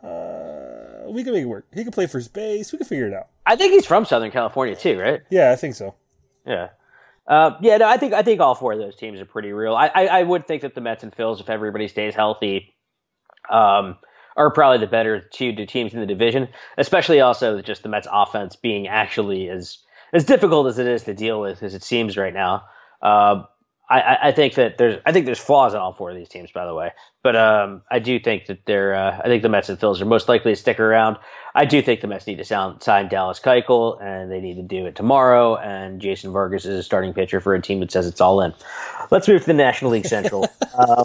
Uh, 0.02 1.08
we 1.08 1.22
can 1.24 1.32
make 1.32 1.42
it 1.42 1.46
work. 1.46 1.66
He 1.74 1.82
can 1.82 1.92
play 1.92 2.06
first 2.06 2.32
base. 2.32 2.72
We 2.72 2.78
can 2.78 2.86
figure 2.86 3.06
it 3.06 3.14
out. 3.14 3.28
I 3.46 3.56
think 3.56 3.72
he's 3.72 3.86
from 3.86 4.04
Southern 4.04 4.30
California 4.30 4.76
too, 4.76 4.98
right? 4.98 5.20
Yeah, 5.30 5.50
I 5.52 5.56
think 5.56 5.74
so. 5.74 5.94
Yeah. 6.46 6.68
Uh, 7.26 7.52
yeah, 7.62 7.78
no, 7.78 7.88
I 7.88 7.96
think 7.96 8.12
I 8.12 8.22
think 8.22 8.40
all 8.40 8.54
four 8.54 8.72
of 8.72 8.78
those 8.78 8.96
teams 8.96 9.18
are 9.20 9.24
pretty 9.24 9.52
real. 9.52 9.74
I, 9.74 9.90
I, 9.94 10.06
I 10.06 10.22
would 10.22 10.46
think 10.46 10.62
that 10.62 10.74
the 10.74 10.82
Mets 10.82 11.02
and 11.02 11.14
Phils, 11.14 11.40
if 11.40 11.48
everybody 11.48 11.88
stays 11.88 12.14
healthy, 12.14 12.74
um, 13.50 13.96
are 14.36 14.50
probably 14.50 14.78
the 14.78 14.90
better 14.90 15.20
two 15.20 15.54
teams 15.66 15.94
in 15.94 16.00
the 16.00 16.06
division. 16.06 16.48
Especially 16.76 17.20
also 17.20 17.62
just 17.62 17.82
the 17.82 17.88
Mets 17.88 18.06
offense 18.10 18.56
being 18.56 18.88
actually 18.88 19.48
as 19.48 19.78
as 20.14 20.24
difficult 20.24 20.68
as 20.68 20.78
it 20.78 20.86
is 20.86 21.02
to 21.02 21.14
deal 21.14 21.40
with 21.40 21.62
as 21.62 21.74
it 21.74 21.82
seems 21.82 22.16
right 22.16 22.32
now. 22.32 22.64
Uh, 23.02 23.42
I, 23.90 24.18
I, 24.28 24.32
think 24.32 24.54
that 24.54 24.78
there's 24.78 24.98
I 25.04 25.12
think 25.12 25.26
there's 25.26 25.38
flaws 25.38 25.74
in 25.74 25.80
all 25.80 25.92
four 25.92 26.10
of 26.10 26.16
these 26.16 26.30
teams, 26.30 26.50
by 26.50 26.64
the 26.64 26.74
way. 26.74 26.92
But 27.22 27.36
um, 27.36 27.82
I 27.90 27.98
do 27.98 28.18
think 28.18 28.46
that 28.46 28.64
they're 28.64 28.94
uh, 28.94 29.20
I 29.22 29.24
think 29.24 29.42
the 29.42 29.50
Mets 29.50 29.68
and 29.68 29.78
Phils 29.78 30.00
are 30.00 30.06
most 30.06 30.26
likely 30.26 30.52
to 30.52 30.56
stick 30.56 30.80
around. 30.80 31.18
I 31.54 31.66
do 31.66 31.82
think 31.82 32.00
the 32.00 32.06
Mets 32.06 32.26
need 32.26 32.38
to 32.38 32.44
sound, 32.44 32.82
sign 32.82 33.08
Dallas 33.08 33.40
Keuchel, 33.40 34.02
and 34.02 34.30
they 34.30 34.40
need 34.40 34.56
to 34.56 34.62
do 34.62 34.86
it 34.86 34.96
tomorrow. 34.96 35.56
And 35.56 36.00
Jason 36.00 36.32
Vargas 36.32 36.64
is 36.64 36.78
a 36.78 36.82
starting 36.82 37.12
pitcher 37.12 37.40
for 37.40 37.54
a 37.54 37.60
team 37.60 37.80
that 37.80 37.92
says 37.92 38.06
it's 38.06 38.22
all 38.22 38.40
in. 38.40 38.54
Let's 39.10 39.28
move 39.28 39.42
to 39.42 39.46
the 39.46 39.52
National 39.52 39.90
League 39.90 40.06
Central. 40.06 40.48
um, 40.78 41.04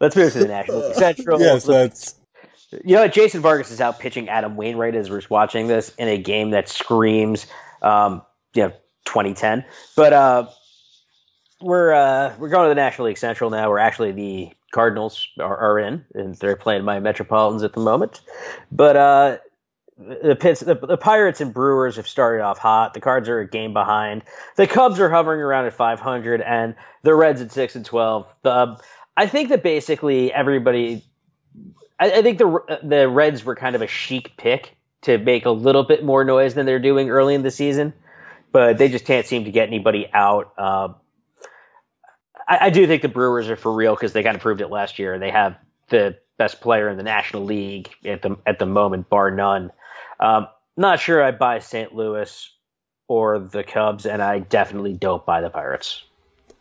Let's 0.00 0.16
move 0.16 0.32
to 0.32 0.38
the 0.38 0.48
National 0.48 0.86
League 0.86 0.94
Central. 0.94 1.40
yes, 1.40 1.64
that's 1.64 2.14
You 2.84 2.96
know. 2.96 3.08
Jason 3.08 3.40
Vargas 3.40 3.70
is 3.70 3.80
out 3.80 3.98
pitching 3.98 4.28
Adam 4.28 4.56
Wainwright 4.56 4.94
as 4.94 5.10
we're 5.10 5.22
watching 5.28 5.66
this 5.66 5.92
in 5.98 6.08
a 6.08 6.18
game 6.18 6.50
that 6.50 6.68
screams, 6.68 7.46
um, 7.82 8.22
you 8.54 8.64
know, 8.64 8.70
2010. 9.06 9.64
But 9.96 10.12
uh, 10.12 10.48
we're 11.60 11.92
uh, 11.92 12.34
we're 12.38 12.48
going 12.48 12.66
to 12.66 12.68
the 12.68 12.80
National 12.80 13.08
League 13.08 13.18
Central 13.18 13.50
now. 13.50 13.68
We're 13.68 13.78
actually 13.78 14.12
the 14.12 14.50
Cardinals 14.72 15.26
are, 15.38 15.56
are 15.56 15.78
in, 15.78 16.04
and 16.14 16.34
they're 16.36 16.56
playing 16.56 16.84
my 16.84 17.00
Metropolitans 17.00 17.62
at 17.62 17.72
the 17.72 17.80
moment. 17.80 18.20
But 18.70 18.96
uh, 18.96 19.38
the 19.98 20.36
Pits, 20.36 20.60
the, 20.60 20.74
the 20.74 20.96
Pirates 20.96 21.40
and 21.40 21.52
Brewers 21.52 21.96
have 21.96 22.06
started 22.06 22.42
off 22.42 22.58
hot. 22.58 22.94
The 22.94 23.00
Cards 23.00 23.28
are 23.28 23.40
a 23.40 23.48
game 23.48 23.72
behind. 23.72 24.22
The 24.56 24.66
Cubs 24.66 25.00
are 25.00 25.08
hovering 25.08 25.40
around 25.40 25.66
at 25.66 25.74
500, 25.74 26.40
and 26.40 26.74
the 27.02 27.14
Reds 27.14 27.40
at 27.40 27.50
six 27.50 27.74
and 27.74 27.84
12. 27.84 28.26
The 28.42 28.52
um, 28.52 28.76
I 29.18 29.26
think 29.26 29.48
that 29.48 29.64
basically 29.64 30.32
everybody 30.32 31.02
I, 31.98 32.12
I 32.12 32.22
think 32.22 32.38
the 32.38 32.78
the 32.82 33.08
Reds 33.08 33.44
were 33.44 33.56
kind 33.56 33.74
of 33.74 33.82
a 33.82 33.88
chic 33.88 34.36
pick 34.36 34.76
to 35.02 35.18
make 35.18 35.44
a 35.44 35.50
little 35.50 35.82
bit 35.82 36.04
more 36.04 36.24
noise 36.24 36.54
than 36.54 36.66
they're 36.66 36.78
doing 36.78 37.10
early 37.10 37.34
in 37.34 37.42
the 37.42 37.50
season, 37.50 37.92
but 38.52 38.78
they 38.78 38.88
just 38.88 39.04
can't 39.04 39.26
seem 39.26 39.44
to 39.44 39.50
get 39.50 39.66
anybody 39.66 40.08
out. 40.12 40.52
Uh, 40.56 40.88
I, 42.46 42.66
I 42.66 42.70
do 42.70 42.86
think 42.86 43.02
the 43.02 43.08
Brewers 43.08 43.48
are 43.48 43.56
for 43.56 43.72
real 43.72 43.94
because 43.94 44.12
they 44.12 44.22
kind 44.22 44.36
of 44.36 44.42
proved 44.42 44.60
it 44.60 44.68
last 44.68 45.00
year. 45.00 45.14
And 45.14 45.20
they 45.22 45.30
have 45.30 45.56
the 45.88 46.16
best 46.36 46.60
player 46.60 46.88
in 46.88 46.96
the 46.96 47.02
National 47.02 47.44
League 47.44 47.90
at 48.04 48.22
the 48.22 48.36
at 48.46 48.60
the 48.60 48.66
moment, 48.66 49.08
bar 49.08 49.32
none. 49.32 49.72
Um, 50.20 50.46
not 50.76 51.00
sure 51.00 51.22
I 51.22 51.32
buy 51.32 51.58
St. 51.58 51.92
Louis 51.92 52.52
or 53.08 53.40
the 53.40 53.64
Cubs, 53.64 54.06
and 54.06 54.22
I 54.22 54.38
definitely 54.38 54.94
don't 54.94 55.26
buy 55.26 55.40
the 55.40 55.50
Pirates. 55.50 56.04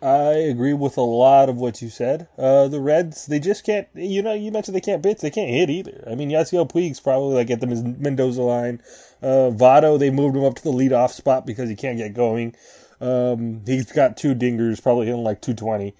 I 0.01 0.33
agree 0.33 0.73
with 0.73 0.97
a 0.97 1.01
lot 1.01 1.49
of 1.49 1.57
what 1.57 1.81
you 1.81 1.89
said. 1.89 2.27
Uh, 2.37 2.67
the 2.67 2.79
Reds, 2.79 3.25
they 3.25 3.39
just 3.39 3.65
can't. 3.65 3.87
You 3.95 4.21
know, 4.21 4.33
you 4.33 4.51
mentioned 4.51 4.75
they 4.75 4.81
can't 4.81 5.01
pitch, 5.01 5.19
they 5.21 5.31
can't 5.31 5.49
hit 5.49 5.69
either. 5.71 6.03
I 6.09 6.13
mean, 6.15 6.29
Yasiel 6.29 6.71
Puig's 6.71 6.99
probably 6.99 7.33
like 7.35 7.49
at 7.49 7.61
the 7.61 7.67
Mendoza 7.67 8.43
line. 8.43 8.81
Uh, 9.23 9.49
Votto, 9.51 9.97
they 9.97 10.11
moved 10.11 10.35
him 10.35 10.43
up 10.43 10.55
to 10.55 10.63
the 10.63 10.71
leadoff 10.71 11.11
spot 11.11 11.45
because 11.47 11.67
he 11.69 11.75
can't 11.75 11.97
get 11.97 12.13
going. 12.13 12.55
Um, 13.01 13.61
he's 13.65 13.91
got 13.91 14.17
two 14.17 14.35
dingers, 14.35 14.81
probably 14.81 15.07
hitting 15.07 15.23
like 15.23 15.41
220, 15.41 15.93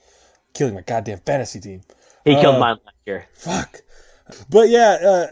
killing 0.54 0.76
my 0.76 0.82
goddamn 0.82 1.20
fantasy 1.26 1.60
team. 1.60 1.82
He 2.24 2.36
killed 2.36 2.58
Uh, 2.58 2.60
mine 2.60 2.78
last 2.86 2.98
year. 3.06 3.26
Fuck. 3.34 3.82
But 4.50 4.70
yeah, 4.70 4.98
uh, 5.02 5.28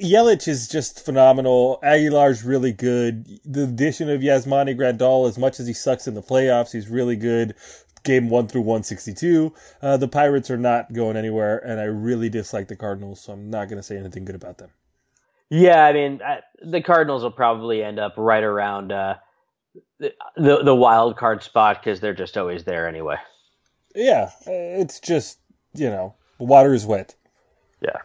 Yelich 0.00 0.46
is 0.46 0.68
just 0.68 1.04
phenomenal. 1.04 1.78
Aguilar's 1.82 2.44
really 2.44 2.72
good. 2.72 3.26
The 3.44 3.64
addition 3.64 4.08
of 4.10 4.20
Yasmani 4.20 4.76
Grandal, 4.76 5.28
as 5.28 5.38
much 5.38 5.58
as 5.58 5.66
he 5.66 5.72
sucks 5.72 6.06
in 6.06 6.14
the 6.14 6.22
playoffs, 6.22 6.72
he's 6.72 6.88
really 6.88 7.16
good. 7.16 7.54
Game 8.06 8.30
one 8.30 8.48
through 8.48 8.62
162. 8.62 9.52
Uh, 9.82 9.96
the 9.96 10.08
Pirates 10.08 10.50
are 10.50 10.56
not 10.56 10.92
going 10.92 11.16
anywhere, 11.16 11.58
and 11.58 11.80
I 11.80 11.84
really 11.84 12.28
dislike 12.30 12.68
the 12.68 12.76
Cardinals, 12.76 13.20
so 13.20 13.32
I'm 13.32 13.50
not 13.50 13.68
going 13.68 13.78
to 13.78 13.82
say 13.82 13.98
anything 13.98 14.24
good 14.24 14.34
about 14.34 14.58
them. 14.58 14.70
Yeah, 15.50 15.84
I 15.84 15.92
mean, 15.92 16.20
I, 16.24 16.40
the 16.62 16.80
Cardinals 16.80 17.22
will 17.22 17.30
probably 17.30 17.82
end 17.82 17.98
up 17.98 18.14
right 18.16 18.42
around 18.42 18.90
uh, 18.90 19.16
the, 19.98 20.12
the 20.36 20.62
the 20.64 20.74
wild 20.74 21.16
card 21.16 21.42
spot 21.42 21.82
because 21.82 22.00
they're 22.00 22.14
just 22.14 22.36
always 22.36 22.64
there 22.64 22.88
anyway. 22.88 23.16
Yeah, 23.94 24.30
it's 24.46 25.00
just, 25.00 25.38
you 25.74 25.88
know, 25.88 26.14
water 26.38 26.74
is 26.74 26.84
wet. 26.84 27.14
Yeah. 27.80 27.98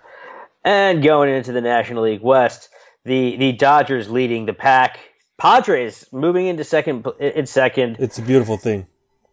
And 0.63 1.03
going 1.03 1.29
into 1.29 1.51
the 1.51 1.61
National 1.61 2.03
League 2.03 2.21
West, 2.21 2.69
the 3.05 3.35
the 3.37 3.51
Dodgers 3.53 4.09
leading 4.09 4.45
the 4.45 4.53
pack. 4.53 4.99
Padres 5.37 6.05
moving 6.11 6.45
into 6.45 6.63
second 6.63 7.07
in 7.19 7.47
second. 7.47 7.97
It's 7.99 8.19
a 8.19 8.21
beautiful 8.21 8.57
thing. 8.57 8.85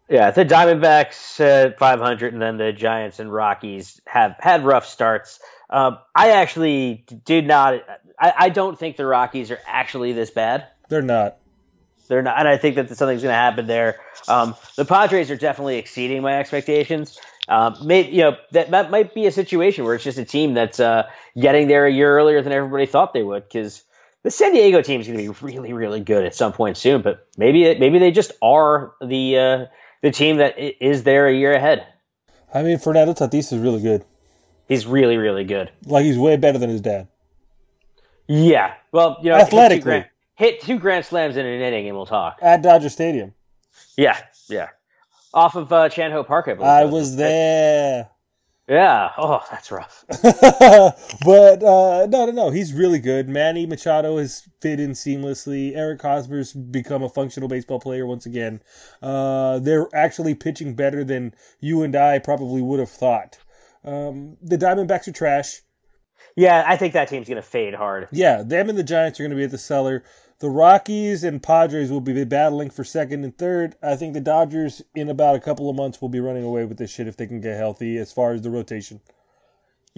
Yeah, 0.08 0.30
the 0.30 0.44
Diamondbacks 0.44 1.38
at 1.40 1.78
500, 1.78 2.32
and 2.32 2.40
then 2.40 2.56
the 2.56 2.72
Giants 2.72 3.18
and 3.18 3.30
Rockies 3.30 4.00
have 4.06 4.36
had 4.38 4.64
rough 4.64 4.86
starts. 4.86 5.38
Um, 5.68 5.98
I 6.14 6.30
actually 6.30 7.04
did 7.26 7.46
not. 7.46 7.74
I, 8.18 8.32
I 8.36 8.48
don't 8.48 8.78
think 8.78 8.96
the 8.96 9.04
Rockies 9.04 9.50
are 9.50 9.60
actually 9.66 10.12
this 10.12 10.30
bad. 10.30 10.66
They're 10.88 11.02
not. 11.02 11.36
They're 12.08 12.22
not, 12.22 12.38
and 12.38 12.48
I 12.48 12.56
think 12.56 12.76
that 12.76 12.88
something's 12.96 13.22
going 13.22 13.32
to 13.32 13.38
happen 13.38 13.66
there. 13.66 14.00
Um, 14.26 14.54
the 14.76 14.86
Padres 14.86 15.30
are 15.30 15.36
definitely 15.36 15.76
exceeding 15.76 16.22
my 16.22 16.38
expectations. 16.38 17.20
Um, 17.48 17.76
may, 17.84 18.10
you 18.10 18.22
know 18.22 18.36
that 18.52 18.70
that 18.70 18.90
might 18.90 19.14
be 19.14 19.26
a 19.26 19.32
situation 19.32 19.84
where 19.84 19.94
it's 19.94 20.04
just 20.04 20.16
a 20.16 20.24
team 20.24 20.54
that's 20.54 20.80
uh, 20.80 21.08
getting 21.38 21.68
there 21.68 21.86
a 21.86 21.92
year 21.92 22.16
earlier 22.16 22.40
than 22.40 22.52
everybody 22.52 22.86
thought 22.86 23.12
they 23.12 23.22
would. 23.22 23.44
Because 23.44 23.84
the 24.22 24.30
San 24.30 24.52
Diego 24.52 24.80
team 24.80 25.02
is 25.02 25.06
going 25.06 25.18
to 25.18 25.32
be 25.32 25.38
really, 25.42 25.74
really 25.74 26.00
good 26.00 26.24
at 26.24 26.34
some 26.34 26.52
point 26.52 26.78
soon. 26.78 27.02
But 27.02 27.26
maybe 27.36 27.64
it, 27.64 27.78
maybe 27.78 27.98
they 27.98 28.10
just 28.10 28.32
are 28.40 28.94
the 29.02 29.38
uh, 29.38 29.66
the 30.02 30.10
team 30.10 30.36
that 30.36 30.54
is 30.58 31.02
there 31.02 31.26
a 31.28 31.34
year 31.34 31.52
ahead. 31.52 31.86
I 32.52 32.62
mean, 32.62 32.78
Fernando 32.78 33.12
Tatis 33.12 33.52
is 33.52 33.58
really 33.58 33.82
good. 33.82 34.04
He's 34.68 34.86
really, 34.86 35.16
really 35.16 35.44
good. 35.44 35.70
Like 35.86 36.04
he's 36.04 36.18
way 36.18 36.36
better 36.36 36.58
than 36.58 36.70
his 36.70 36.80
dad. 36.80 37.08
Yeah. 38.26 38.74
Well, 38.92 39.18
you 39.22 39.30
know, 39.30 39.36
Athletically. 39.36 39.76
hit 39.76 39.80
two, 39.80 39.84
grand, 39.84 40.06
hit 40.34 40.60
two 40.60 40.78
grand 40.78 41.04
slams 41.04 41.36
in 41.36 41.46
an 41.46 41.60
inning, 41.60 41.86
and 41.88 41.96
we'll 41.96 42.06
talk. 42.06 42.38
At 42.42 42.62
Dodger 42.62 42.88
Stadium. 42.90 43.34
Yeah, 43.96 44.18
yeah. 44.48 44.68
Off 45.34 45.56
of 45.56 45.72
uh, 45.72 45.88
Chan-Ho 45.88 46.24
Park, 46.24 46.48
I 46.48 46.54
believe. 46.54 46.68
I 46.68 46.84
that 46.84 46.92
was 46.92 47.16
there. 47.16 48.08
Yeah. 48.68 49.12
Oh, 49.16 49.42
that's 49.50 49.70
rough. 49.70 50.04
but 50.22 51.62
uh, 51.62 52.06
no, 52.06 52.26
no, 52.26 52.30
no. 52.30 52.50
He's 52.50 52.74
really 52.74 52.98
good. 52.98 53.26
Manny 53.26 53.64
Machado 53.64 54.18
has 54.18 54.46
fit 54.60 54.78
in 54.78 54.90
seamlessly. 54.90 55.74
Eric 55.74 56.02
Hosmer's 56.02 56.52
become 56.52 57.02
a 57.02 57.08
functional 57.08 57.48
baseball 57.48 57.80
player 57.80 58.06
once 58.06 58.26
again. 58.26 58.60
Uh, 59.00 59.58
they're 59.60 59.88
actually 59.94 60.34
pitching 60.34 60.74
better 60.74 61.02
than 61.02 61.34
you 61.60 61.82
and 61.82 61.96
I 61.96 62.18
probably 62.18 62.60
would 62.60 62.78
have 62.78 62.90
thought. 62.90 63.38
Um, 63.84 64.36
the 64.42 64.58
Diamondbacks 64.58 65.08
are 65.08 65.12
trash. 65.12 65.62
Yeah, 66.36 66.62
I 66.66 66.76
think 66.76 66.92
that 66.92 67.08
team's 67.08 67.26
going 67.26 67.36
to 67.36 67.42
fade 67.42 67.74
hard. 67.74 68.08
Yeah, 68.12 68.42
them 68.42 68.68
and 68.68 68.76
the 68.76 68.84
Giants 68.84 69.18
are 69.18 69.22
going 69.22 69.30
to 69.30 69.36
be 69.36 69.44
at 69.44 69.50
the 69.50 69.58
cellar. 69.58 70.04
The 70.40 70.50
Rockies 70.50 71.24
and 71.24 71.42
Padres 71.42 71.90
will 71.90 72.00
be 72.00 72.22
battling 72.22 72.70
for 72.70 72.84
second 72.84 73.24
and 73.24 73.36
third. 73.36 73.74
I 73.82 73.96
think 73.96 74.14
the 74.14 74.20
Dodgers, 74.20 74.82
in 74.94 75.08
about 75.08 75.34
a 75.34 75.40
couple 75.40 75.68
of 75.68 75.74
months, 75.74 76.00
will 76.00 76.08
be 76.08 76.20
running 76.20 76.44
away 76.44 76.64
with 76.64 76.78
this 76.78 76.92
shit 76.92 77.08
if 77.08 77.16
they 77.16 77.26
can 77.26 77.40
get 77.40 77.56
healthy 77.56 77.98
as 77.98 78.12
far 78.12 78.34
as 78.34 78.42
the 78.42 78.50
rotation. 78.50 79.00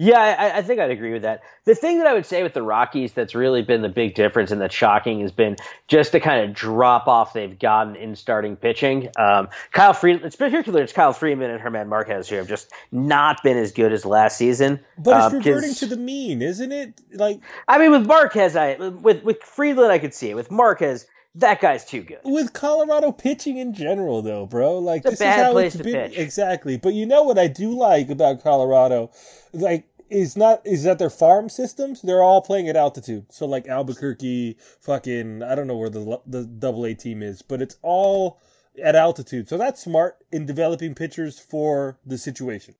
Yeah, 0.03 0.17
I, 0.19 0.57
I 0.57 0.61
think 0.63 0.79
I'd 0.79 0.89
agree 0.89 1.13
with 1.13 1.21
that. 1.21 1.43
The 1.65 1.75
thing 1.75 1.99
that 1.99 2.07
I 2.07 2.13
would 2.13 2.25
say 2.25 2.41
with 2.41 2.55
the 2.55 2.63
Rockies 2.63 3.13
that's 3.13 3.35
really 3.35 3.61
been 3.61 3.83
the 3.83 3.89
big 3.89 4.15
difference 4.15 4.49
and 4.49 4.59
that's 4.59 4.73
shocking 4.73 5.19
has 5.19 5.31
been 5.31 5.57
just 5.87 6.11
the 6.11 6.19
kind 6.19 6.43
of 6.43 6.55
drop 6.55 7.07
off 7.07 7.33
they've 7.33 7.57
gotten 7.59 7.95
in 7.95 8.15
starting 8.15 8.55
pitching. 8.55 9.09
Um, 9.19 9.47
Kyle 9.73 9.93
Freeland, 9.93 10.25
it's 10.25 10.35
particularly 10.35 10.83
it's 10.83 10.91
Kyle 10.91 11.13
Freeland 11.13 11.51
and 11.51 11.61
Herman 11.61 11.87
Marquez 11.87 12.27
who 12.29 12.37
have 12.37 12.47
just 12.47 12.71
not 12.91 13.43
been 13.43 13.57
as 13.57 13.71
good 13.71 13.93
as 13.93 14.03
last 14.03 14.37
season. 14.37 14.79
But 14.97 15.17
it's 15.17 15.25
Um, 15.25 15.31
'cause- 15.33 15.45
reverting 15.45 15.75
to 15.75 15.85
the 15.85 15.97
mean, 15.97 16.41
isn't 16.41 16.71
it? 16.71 16.99
Like 17.13 17.39
I 17.67 17.77
mean, 17.77 17.91
with 17.91 18.07
Marquez, 18.07 18.55
I 18.55 18.77
with 18.77 19.21
with 19.23 19.43
Freeland, 19.43 19.91
I 19.91 19.99
could 19.99 20.15
see 20.15 20.31
it. 20.31 20.33
With 20.35 20.49
Marquez, 20.49 21.05
that 21.35 21.61
guy's 21.61 21.85
too 21.85 22.01
good. 22.01 22.19
with 22.25 22.51
Colorado 22.53 23.11
pitching 23.13 23.57
in 23.57 23.73
general, 23.73 24.21
though, 24.21 24.45
bro. 24.47 24.79
Like 24.79 25.01
It's 25.05 25.07
a 25.07 25.09
this 25.11 25.19
bad 25.19 25.39
is 25.39 25.45
how 25.45 25.51
place 25.53 25.75
it's 25.75 25.77
to 25.77 25.83
been. 25.83 26.09
pitch. 26.09 26.17
Exactly. 26.19 26.75
But 26.77 26.93
you 26.93 27.05
know 27.05 27.23
what 27.23 27.37
I 27.39 27.47
do 27.47 27.71
like 27.77 28.09
about 28.09 28.43
Colorado, 28.43 29.11
like 29.53 29.85
is 30.11 30.35
not 30.35 30.61
is 30.65 30.83
that 30.83 30.99
their 30.99 31.09
farm 31.09 31.49
systems. 31.49 32.01
They're 32.01 32.21
all 32.21 32.41
playing 32.41 32.67
at 32.69 32.75
altitude. 32.75 33.25
So 33.29 33.45
like 33.45 33.67
Albuquerque, 33.67 34.57
fucking 34.81 35.41
I 35.41 35.55
don't 35.55 35.67
know 35.67 35.77
where 35.77 35.89
the 35.89 36.19
the 36.27 36.43
double 36.45 36.85
A 36.85 36.93
team 36.93 37.23
is, 37.23 37.41
but 37.41 37.61
it's 37.61 37.77
all 37.81 38.39
at 38.83 38.95
altitude. 38.95 39.49
So 39.49 39.57
that's 39.57 39.81
smart 39.81 40.17
in 40.31 40.45
developing 40.45 40.93
pitchers 40.95 41.39
for 41.39 41.97
the 42.05 42.17
situation. 42.17 42.75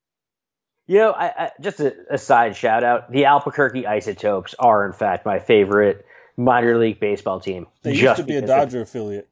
You 0.87 0.97
know, 0.97 1.11
I, 1.11 1.45
I 1.45 1.51
just 1.61 1.79
a, 1.79 1.95
a 2.09 2.17
side 2.17 2.55
shout 2.55 2.83
out: 2.83 3.11
the 3.11 3.25
Albuquerque 3.25 3.87
Isotopes 3.87 4.53
are, 4.59 4.85
in 4.85 4.93
fact, 4.93 5.25
my 5.25 5.39
favorite 5.39 6.05
minor 6.37 6.77
league 6.77 6.99
baseball 6.99 7.39
team. 7.39 7.67
They 7.83 7.93
used 7.93 8.17
to 8.17 8.23
be 8.23 8.35
a 8.35 8.41
because 8.41 8.49
of- 8.49 8.57
Dodger 8.57 8.81
affiliate. 8.81 9.27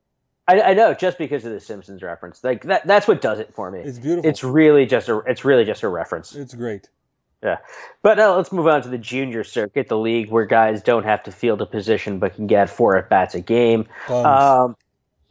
I, 0.47 0.61
I 0.61 0.73
know, 0.73 0.95
just 0.95 1.19
because 1.19 1.45
of 1.45 1.51
the 1.51 1.59
Simpsons 1.59 2.01
reference. 2.01 2.43
Like 2.43 2.63
that, 2.63 2.87
that's 2.87 3.07
what 3.07 3.21
does 3.21 3.37
it 3.37 3.53
for 3.53 3.69
me. 3.69 3.81
It's 3.81 3.99
beautiful. 3.99 4.27
It's 4.27 4.43
really 4.43 4.87
just 4.87 5.07
a, 5.07 5.19
it's 5.27 5.45
really 5.45 5.63
just 5.63 5.83
a 5.83 5.87
reference. 5.87 6.33
It's 6.33 6.55
great. 6.55 6.89
Yeah, 7.41 7.57
but 8.01 8.17
now 8.17 8.35
let's 8.35 8.51
move 8.51 8.67
on 8.67 8.81
to 8.81 8.89
the 8.89 8.97
junior 8.97 9.45
circuit, 9.45 9.87
the 9.87 9.97
league 9.97 10.29
where 10.29 10.45
guys 10.45 10.83
don't 10.83 11.03
have 11.05 11.23
to 11.23 11.31
field 11.31 11.61
a 11.61 11.65
position 11.65 12.19
but 12.19 12.35
can 12.35 12.47
get 12.47 12.69
four 12.69 12.97
at 12.97 13.09
bats 13.09 13.33
a 13.33 13.39
game. 13.39 13.87
Um, 14.09 14.75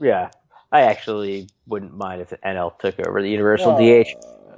yeah, 0.01 0.31
I 0.73 0.83
actually 0.83 1.49
wouldn't 1.67 1.95
mind 1.95 2.23
if 2.23 2.31
the 2.31 2.39
NL 2.39 2.79
took 2.79 2.99
over 3.07 3.21
the 3.21 3.29
universal 3.29 3.73
Oh. 3.79 4.03
DH, 4.03 4.09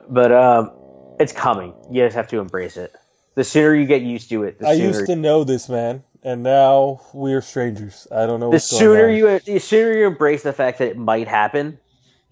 but 0.09 0.31
um, 0.31 0.71
it's 1.19 1.33
coming. 1.33 1.75
You 1.91 2.05
just 2.05 2.15
have 2.15 2.29
to 2.29 2.39
embrace 2.39 2.77
it. 2.77 2.95
The 3.35 3.43
sooner 3.43 3.75
you 3.75 3.87
get 3.87 4.03
used 4.03 4.29
to 4.31 4.45
it, 4.45 4.61
the 4.61 4.69
I 4.69 4.77
sooner. 4.77 4.87
used 4.89 5.07
to 5.07 5.17
know 5.17 5.43
this 5.43 5.69
man, 5.69 6.05
and 6.23 6.45
now 6.45 7.01
we're 7.13 7.41
strangers. 7.41 8.07
I 8.13 8.27
don't 8.27 8.39
know 8.39 8.47
the 8.51 8.57
what's 8.57 8.71
going 8.71 8.81
sooner 8.81 9.09
on. 9.09 9.15
you 9.17 9.39
the 9.41 9.59
sooner 9.59 9.93
you 9.93 10.07
embrace 10.07 10.45
the 10.45 10.53
fact 10.53 10.79
that 10.79 10.89
it 10.89 10.97
might 10.97 11.27
happen, 11.27 11.81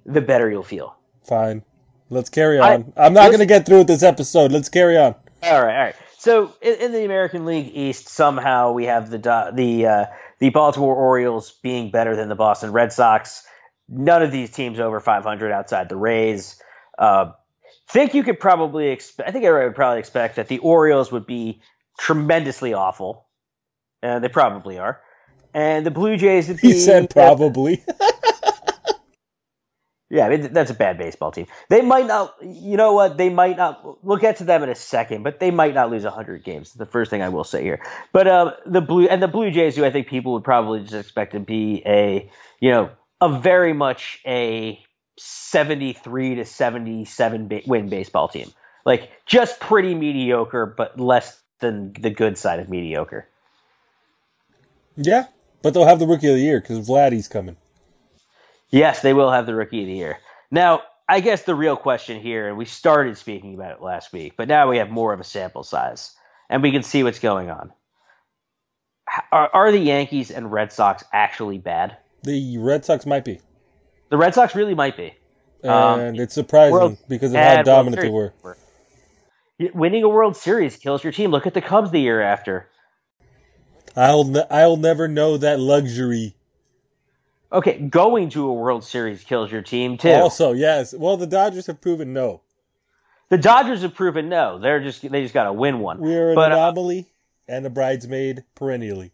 the 0.06 0.20
better 0.20 0.48
you'll 0.48 0.62
feel. 0.62 0.96
Fine. 1.24 1.62
Let's 2.10 2.30
carry 2.30 2.58
on. 2.58 2.92
I, 2.96 3.06
am 3.06 3.12
not 3.12 3.26
going 3.28 3.40
to 3.40 3.46
get 3.46 3.66
through 3.66 3.78
with 3.78 3.86
this 3.86 4.02
episode. 4.02 4.52
Let's 4.52 4.68
carry 4.68 4.96
on. 4.96 5.14
All 5.42 5.62
right, 5.62 5.76
all 5.76 5.84
right. 5.84 5.94
So 6.18 6.54
in, 6.60 6.74
in 6.76 6.92
the 6.92 7.04
American 7.04 7.44
League 7.44 7.70
East, 7.74 8.08
somehow 8.08 8.72
we 8.72 8.84
have 8.84 9.10
the 9.10 9.52
the 9.54 9.86
uh, 9.86 10.06
the 10.38 10.50
Baltimore 10.50 10.94
Orioles 10.94 11.52
being 11.62 11.90
better 11.90 12.16
than 12.16 12.28
the 12.28 12.34
Boston 12.34 12.72
Red 12.72 12.92
Sox. 12.92 13.44
None 13.88 14.22
of 14.22 14.32
these 14.32 14.50
teams 14.50 14.80
over 14.80 15.00
500 15.00 15.52
outside 15.52 15.88
the 15.88 15.96
Rays. 15.96 16.60
Uh, 16.98 17.32
think 17.88 18.14
you 18.14 18.22
could 18.22 18.38
probably 18.38 18.88
expect. 18.88 19.28
I 19.28 19.32
think 19.32 19.44
everybody 19.44 19.68
would 19.68 19.76
probably 19.76 19.98
expect 19.98 20.36
that 20.36 20.48
the 20.48 20.58
Orioles 20.58 21.10
would 21.10 21.26
be 21.26 21.60
tremendously 21.98 22.74
awful. 22.74 23.26
Uh, 24.02 24.18
they 24.18 24.28
probably 24.28 24.78
are. 24.78 25.00
And 25.54 25.84
the 25.84 25.90
Blue 25.90 26.16
Jays 26.16 26.48
would 26.48 26.60
be. 26.60 26.68
He 26.68 26.78
said 26.78 27.10
probably. 27.10 27.82
Yeah, 30.10 30.34
that's 30.36 30.70
a 30.70 30.74
bad 30.74 30.96
baseball 30.96 31.32
team. 31.32 31.48
They 31.68 31.82
might 31.82 32.06
not, 32.06 32.36
you 32.42 32.78
know 32.78 32.94
what? 32.94 33.18
They 33.18 33.28
might 33.28 33.58
not. 33.58 34.02
We'll 34.02 34.16
get 34.16 34.36
to 34.38 34.44
them 34.44 34.62
in 34.62 34.70
a 34.70 34.74
second, 34.74 35.22
but 35.22 35.38
they 35.38 35.50
might 35.50 35.74
not 35.74 35.90
lose 35.90 36.04
hundred 36.04 36.44
games. 36.44 36.72
The 36.72 36.86
first 36.86 37.10
thing 37.10 37.20
I 37.20 37.28
will 37.28 37.44
say 37.44 37.62
here, 37.62 37.82
but 38.10 38.26
um, 38.26 38.52
the 38.64 38.80
blue 38.80 39.06
and 39.06 39.22
the 39.22 39.28
Blue 39.28 39.50
Jays, 39.50 39.76
who 39.76 39.84
I 39.84 39.90
think 39.90 40.06
people 40.08 40.32
would 40.32 40.44
probably 40.44 40.80
just 40.80 40.94
expect 40.94 41.32
to 41.32 41.40
be 41.40 41.82
a, 41.84 42.30
you 42.58 42.70
know, 42.70 42.90
a 43.20 43.38
very 43.38 43.74
much 43.74 44.20
a 44.26 44.82
seventy-three 45.18 46.36
to 46.36 46.44
seventy-seven 46.46 47.48
ba- 47.48 47.62
win 47.66 47.90
baseball 47.90 48.28
team, 48.28 48.50
like 48.86 49.10
just 49.26 49.60
pretty 49.60 49.94
mediocre, 49.94 50.64
but 50.64 50.98
less 50.98 51.38
than 51.60 51.92
the 51.92 52.10
good 52.10 52.38
side 52.38 52.60
of 52.60 52.70
mediocre. 52.70 53.28
yeah, 54.96 55.26
but 55.62 55.74
they'll 55.74 55.86
have 55.86 55.98
the 55.98 56.06
rookie 56.06 56.28
of 56.28 56.34
the 56.36 56.40
year 56.40 56.60
because 56.60 56.88
Vladdy's 56.88 57.28
coming. 57.28 57.56
Yes, 58.70 59.02
they 59.02 59.12
will 59.12 59.30
have 59.30 59.46
the 59.46 59.54
rookie 59.54 59.80
of 59.80 59.86
the 59.86 59.94
year. 59.94 60.18
Now, 60.50 60.82
I 61.08 61.20
guess 61.20 61.42
the 61.42 61.54
real 61.54 61.76
question 61.76 62.20
here, 62.20 62.48
and 62.48 62.58
we 62.58 62.66
started 62.66 63.16
speaking 63.16 63.54
about 63.54 63.72
it 63.72 63.82
last 63.82 64.12
week, 64.12 64.34
but 64.36 64.48
now 64.48 64.68
we 64.68 64.78
have 64.78 64.90
more 64.90 65.12
of 65.12 65.20
a 65.20 65.24
sample 65.24 65.62
size, 65.62 66.14
and 66.50 66.62
we 66.62 66.70
can 66.70 66.82
see 66.82 67.02
what's 67.02 67.18
going 67.18 67.50
on. 67.50 67.72
Are, 69.32 69.50
are 69.54 69.72
the 69.72 69.78
Yankees 69.78 70.30
and 70.30 70.52
Red 70.52 70.70
Sox 70.70 71.02
actually 71.12 71.56
bad? 71.56 71.96
The 72.24 72.58
Red 72.58 72.84
Sox 72.84 73.06
might 73.06 73.24
be, 73.24 73.40
The 74.10 74.18
Red 74.18 74.34
Sox 74.34 74.54
really 74.54 74.74
might 74.74 74.96
be. 74.96 75.14
Um, 75.64 76.00
and 76.00 76.20
it's 76.20 76.34
surprising 76.34 76.72
World- 76.72 76.98
because 77.08 77.32
of 77.32 77.40
how 77.40 77.62
dominant 77.62 78.02
they 78.02 78.10
were. 78.10 78.34
Winning 79.74 80.04
a 80.04 80.08
World 80.08 80.36
Series 80.36 80.76
kills 80.76 81.02
your 81.02 81.12
team. 81.12 81.30
Look 81.30 81.46
at 81.46 81.54
the 81.54 81.60
Cubs 81.60 81.90
the 81.90 82.00
year 82.00 82.20
after. 82.20 82.68
I'll 83.96 84.46
I'll 84.52 84.76
never 84.76 85.08
know 85.08 85.36
that 85.38 85.58
luxury. 85.58 86.36
Okay, 87.50 87.78
going 87.78 88.28
to 88.30 88.48
a 88.48 88.52
World 88.52 88.84
Series 88.84 89.24
kills 89.24 89.50
your 89.50 89.62
team 89.62 89.96
too. 89.96 90.10
Also, 90.10 90.52
yes. 90.52 90.92
Well, 90.92 91.16
the 91.16 91.26
Dodgers 91.26 91.66
have 91.66 91.80
proven 91.80 92.12
no. 92.12 92.42
the 93.30 93.38
Dodgers 93.38 93.82
have 93.82 93.94
proven 93.94 94.28
no. 94.28 94.58
They're 94.58 94.80
just 94.80 95.02
they 95.02 95.22
just 95.22 95.34
got 95.34 95.44
to 95.44 95.52
win 95.52 95.80
one. 95.80 95.98
We're 95.98 96.30
an 96.30 96.34
But, 96.34 96.52
uh, 96.52 96.56
anomaly 96.56 97.06
and 97.46 97.64
a 97.64 97.70
bridesmaid 97.70 98.44
perennially. 98.54 99.12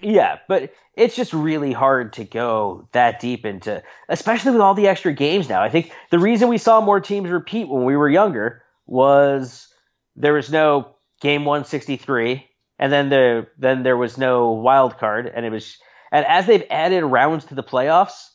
Yeah, 0.00 0.38
but 0.48 0.74
it's 0.96 1.14
just 1.14 1.32
really 1.32 1.72
hard 1.72 2.14
to 2.14 2.24
go 2.24 2.88
that 2.92 3.20
deep 3.20 3.46
into, 3.46 3.82
especially 4.08 4.50
with 4.50 4.60
all 4.60 4.74
the 4.74 4.88
extra 4.88 5.12
games 5.12 5.48
now. 5.48 5.62
I 5.62 5.68
think 5.68 5.92
the 6.10 6.18
reason 6.18 6.48
we 6.48 6.58
saw 6.58 6.80
more 6.80 7.00
teams 7.00 7.30
repeat 7.30 7.68
when 7.68 7.84
we 7.84 7.96
were 7.96 8.08
younger 8.08 8.62
was 8.86 9.68
there 10.16 10.34
was 10.34 10.50
no 10.50 10.96
game 11.20 11.44
163, 11.44 12.46
and 12.78 12.92
then 12.92 13.08
the 13.08 13.46
then 13.58 13.84
there 13.84 13.96
was 13.96 14.18
no 14.18 14.50
wild 14.50 14.98
card, 14.98 15.30
and 15.32 15.46
it 15.46 15.52
was 15.52 15.78
and 16.12 16.24
as 16.26 16.46
they've 16.46 16.62
added 16.70 17.04
rounds 17.04 17.46
to 17.46 17.56
the 17.56 17.64
playoffs, 17.64 18.28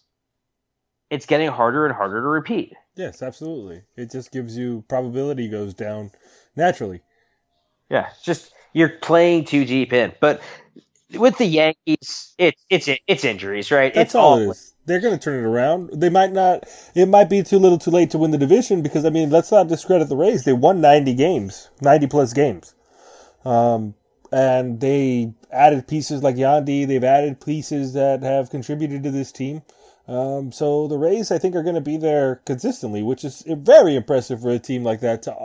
it's 1.09 1.25
getting 1.25 1.47
harder 1.47 1.85
and 1.85 1.95
harder 1.95 2.19
to 2.21 2.27
repeat. 2.27 2.73
Yes, 2.97 3.21
absolutely. 3.21 3.83
It 3.95 4.11
just 4.11 4.33
gives 4.33 4.57
you 4.57 4.83
probability 4.89 5.47
goes 5.47 5.73
down 5.73 6.11
naturally. 6.57 6.99
Yeah, 7.89 8.09
just 8.21 8.51
you're 8.73 8.89
playing 8.89 9.45
too 9.45 9.63
deep 9.63 9.93
in, 9.93 10.11
but. 10.19 10.41
With 11.13 11.37
the 11.37 11.45
Yankees, 11.45 12.33
it's 12.37 12.65
it's 12.69 12.89
it's 13.07 13.23
injuries, 13.23 13.71
right? 13.71 13.93
That's 13.93 14.07
it's 14.09 14.15
all 14.15 14.39
it 14.39 14.49
is. 14.49 14.73
They're 14.85 14.99
going 14.99 15.17
to 15.17 15.23
turn 15.23 15.39
it 15.41 15.47
around. 15.47 15.91
They 15.93 16.09
might 16.09 16.33
not. 16.33 16.65
It 16.95 17.05
might 17.05 17.29
be 17.29 17.43
too 17.43 17.59
little, 17.59 17.77
too 17.77 17.91
late 17.91 18.09
to 18.09 18.17
win 18.17 18.31
the 18.31 18.37
division 18.37 18.81
because 18.81 19.05
I 19.05 19.09
mean, 19.09 19.29
let's 19.29 19.49
not 19.49 19.69
discredit 19.69 20.09
the 20.09 20.17
Rays. 20.17 20.43
They 20.43 20.51
won 20.51 20.81
ninety 20.81 21.13
games, 21.13 21.69
ninety 21.79 22.07
plus 22.07 22.33
games. 22.33 22.75
Um, 23.45 23.95
and 24.31 24.79
they 24.79 25.33
added 25.51 25.87
pieces 25.87 26.23
like 26.23 26.35
Yandy. 26.35 26.87
They've 26.87 27.03
added 27.03 27.41
pieces 27.41 27.93
that 27.93 28.23
have 28.23 28.49
contributed 28.49 29.03
to 29.03 29.11
this 29.11 29.31
team. 29.31 29.61
Um, 30.07 30.53
so 30.53 30.87
the 30.87 30.97
Rays, 30.97 31.31
I 31.31 31.37
think, 31.37 31.55
are 31.55 31.63
going 31.63 31.75
to 31.75 31.81
be 31.81 31.97
there 31.97 32.41
consistently, 32.45 33.03
which 33.03 33.25
is 33.25 33.43
very 33.45 33.95
impressive 33.95 34.41
for 34.41 34.51
a 34.51 34.59
team 34.59 34.83
like 34.83 35.01
that 35.01 35.23
to 35.23 35.35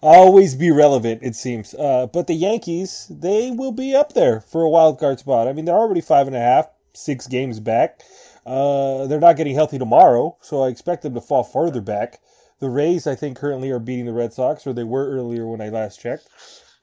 always 0.00 0.54
be 0.54 0.70
relevant. 0.70 1.22
It 1.22 1.34
seems. 1.34 1.74
Uh, 1.74 2.06
but 2.06 2.28
the 2.28 2.34
Yankees, 2.34 3.10
they 3.10 3.50
will 3.50 3.72
be 3.72 3.94
up 3.94 4.12
there 4.12 4.40
for 4.40 4.62
a 4.62 4.70
wild 4.70 5.00
card 5.00 5.18
spot. 5.18 5.48
I 5.48 5.52
mean, 5.52 5.64
they're 5.64 5.74
already 5.74 6.00
five 6.00 6.28
and 6.28 6.36
a 6.36 6.40
half, 6.40 6.68
six 6.92 7.26
games 7.26 7.58
back. 7.58 8.02
Uh, 8.44 9.08
they're 9.08 9.18
not 9.18 9.36
getting 9.36 9.56
healthy 9.56 9.78
tomorrow, 9.78 10.36
so 10.40 10.62
I 10.62 10.68
expect 10.68 11.02
them 11.02 11.14
to 11.14 11.20
fall 11.20 11.42
further 11.42 11.80
back. 11.80 12.20
The 12.60 12.70
Rays, 12.70 13.08
I 13.08 13.16
think, 13.16 13.36
currently 13.36 13.70
are 13.70 13.80
beating 13.80 14.06
the 14.06 14.12
Red 14.12 14.32
Sox, 14.32 14.66
or 14.66 14.72
they 14.72 14.84
were 14.84 15.10
earlier 15.10 15.46
when 15.48 15.60
I 15.60 15.68
last 15.68 16.00
checked. 16.00 16.28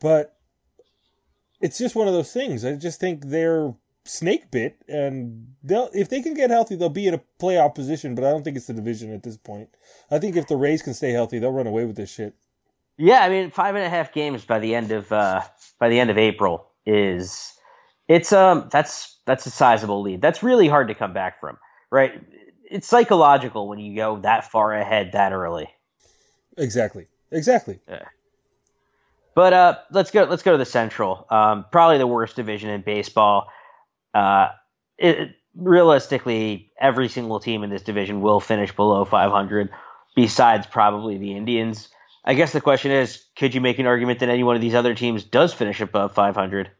But 0.01 0.35
it's 1.63 1.77
just 1.77 1.95
one 1.95 2.09
of 2.09 2.13
those 2.13 2.33
things. 2.33 2.65
I 2.65 2.75
just 2.75 2.99
think 2.99 3.25
they're 3.27 3.73
snake 4.03 4.51
bit, 4.51 4.75
and 4.89 5.47
they'll 5.63 5.89
if 5.93 6.09
they 6.09 6.21
can 6.21 6.33
get 6.33 6.49
healthy, 6.49 6.75
they'll 6.75 6.89
be 6.89 7.07
in 7.07 7.13
a 7.13 7.21
playoff 7.39 7.73
position. 7.73 8.15
But 8.15 8.25
I 8.25 8.31
don't 8.31 8.43
think 8.43 8.57
it's 8.57 8.67
the 8.67 8.73
division 8.73 9.13
at 9.13 9.23
this 9.23 9.37
point. 9.37 9.69
I 10.11 10.19
think 10.19 10.35
if 10.35 10.47
the 10.47 10.57
Rays 10.57 10.81
can 10.81 10.93
stay 10.93 11.11
healthy, 11.11 11.39
they'll 11.39 11.53
run 11.53 11.65
away 11.65 11.85
with 11.85 11.95
this 11.95 12.11
shit. 12.11 12.35
Yeah, 12.97 13.23
I 13.23 13.29
mean, 13.29 13.49
five 13.49 13.75
and 13.75 13.83
a 13.83 13.89
half 13.89 14.11
games 14.13 14.43
by 14.43 14.59
the 14.59 14.75
end 14.75 14.91
of 14.91 15.09
uh, 15.11 15.41
by 15.79 15.87
the 15.87 15.99
end 16.01 16.09
of 16.09 16.17
April 16.17 16.67
is 16.85 17.53
it's 18.09 18.33
um 18.33 18.67
that's 18.69 19.17
that's 19.25 19.45
a 19.45 19.49
sizable 19.49 20.01
lead. 20.01 20.21
That's 20.21 20.43
really 20.43 20.67
hard 20.67 20.89
to 20.89 20.95
come 20.95 21.13
back 21.13 21.39
from, 21.39 21.57
right? 21.89 22.21
It's 22.69 22.87
psychological 22.87 23.69
when 23.69 23.79
you 23.79 23.95
go 23.95 24.19
that 24.19 24.51
far 24.51 24.73
ahead 24.73 25.13
that 25.13 25.31
early. 25.31 25.69
Exactly. 26.57 27.07
Exactly. 27.31 27.79
Yeah. 27.87 28.03
But 29.35 29.53
uh, 29.53 29.77
let's 29.91 30.11
go. 30.11 30.23
Let's 30.23 30.43
go 30.43 30.51
to 30.51 30.57
the 30.57 30.65
Central. 30.65 31.25
Um, 31.29 31.65
probably 31.71 31.97
the 31.97 32.07
worst 32.07 32.35
division 32.35 32.69
in 32.69 32.81
baseball. 32.81 33.47
Uh, 34.13 34.49
it, 34.97 35.35
realistically, 35.55 36.71
every 36.79 37.09
single 37.09 37.39
team 37.39 37.63
in 37.63 37.69
this 37.69 37.81
division 37.81 38.21
will 38.21 38.39
finish 38.39 38.75
below 38.75 39.05
500, 39.05 39.69
besides 40.15 40.67
probably 40.67 41.17
the 41.17 41.35
Indians. 41.35 41.89
I 42.25 42.35
guess 42.35 42.53
the 42.53 42.61
question 42.61 42.91
is, 42.91 43.25
could 43.35 43.53
you 43.53 43.61
make 43.61 43.79
an 43.79 43.87
argument 43.87 44.19
that 44.19 44.29
any 44.29 44.43
one 44.43 44.55
of 44.55 44.61
these 44.61 44.75
other 44.75 44.95
teams 44.95 45.23
does 45.23 45.53
finish 45.53 45.81
above 45.81 46.13
500? 46.13 46.71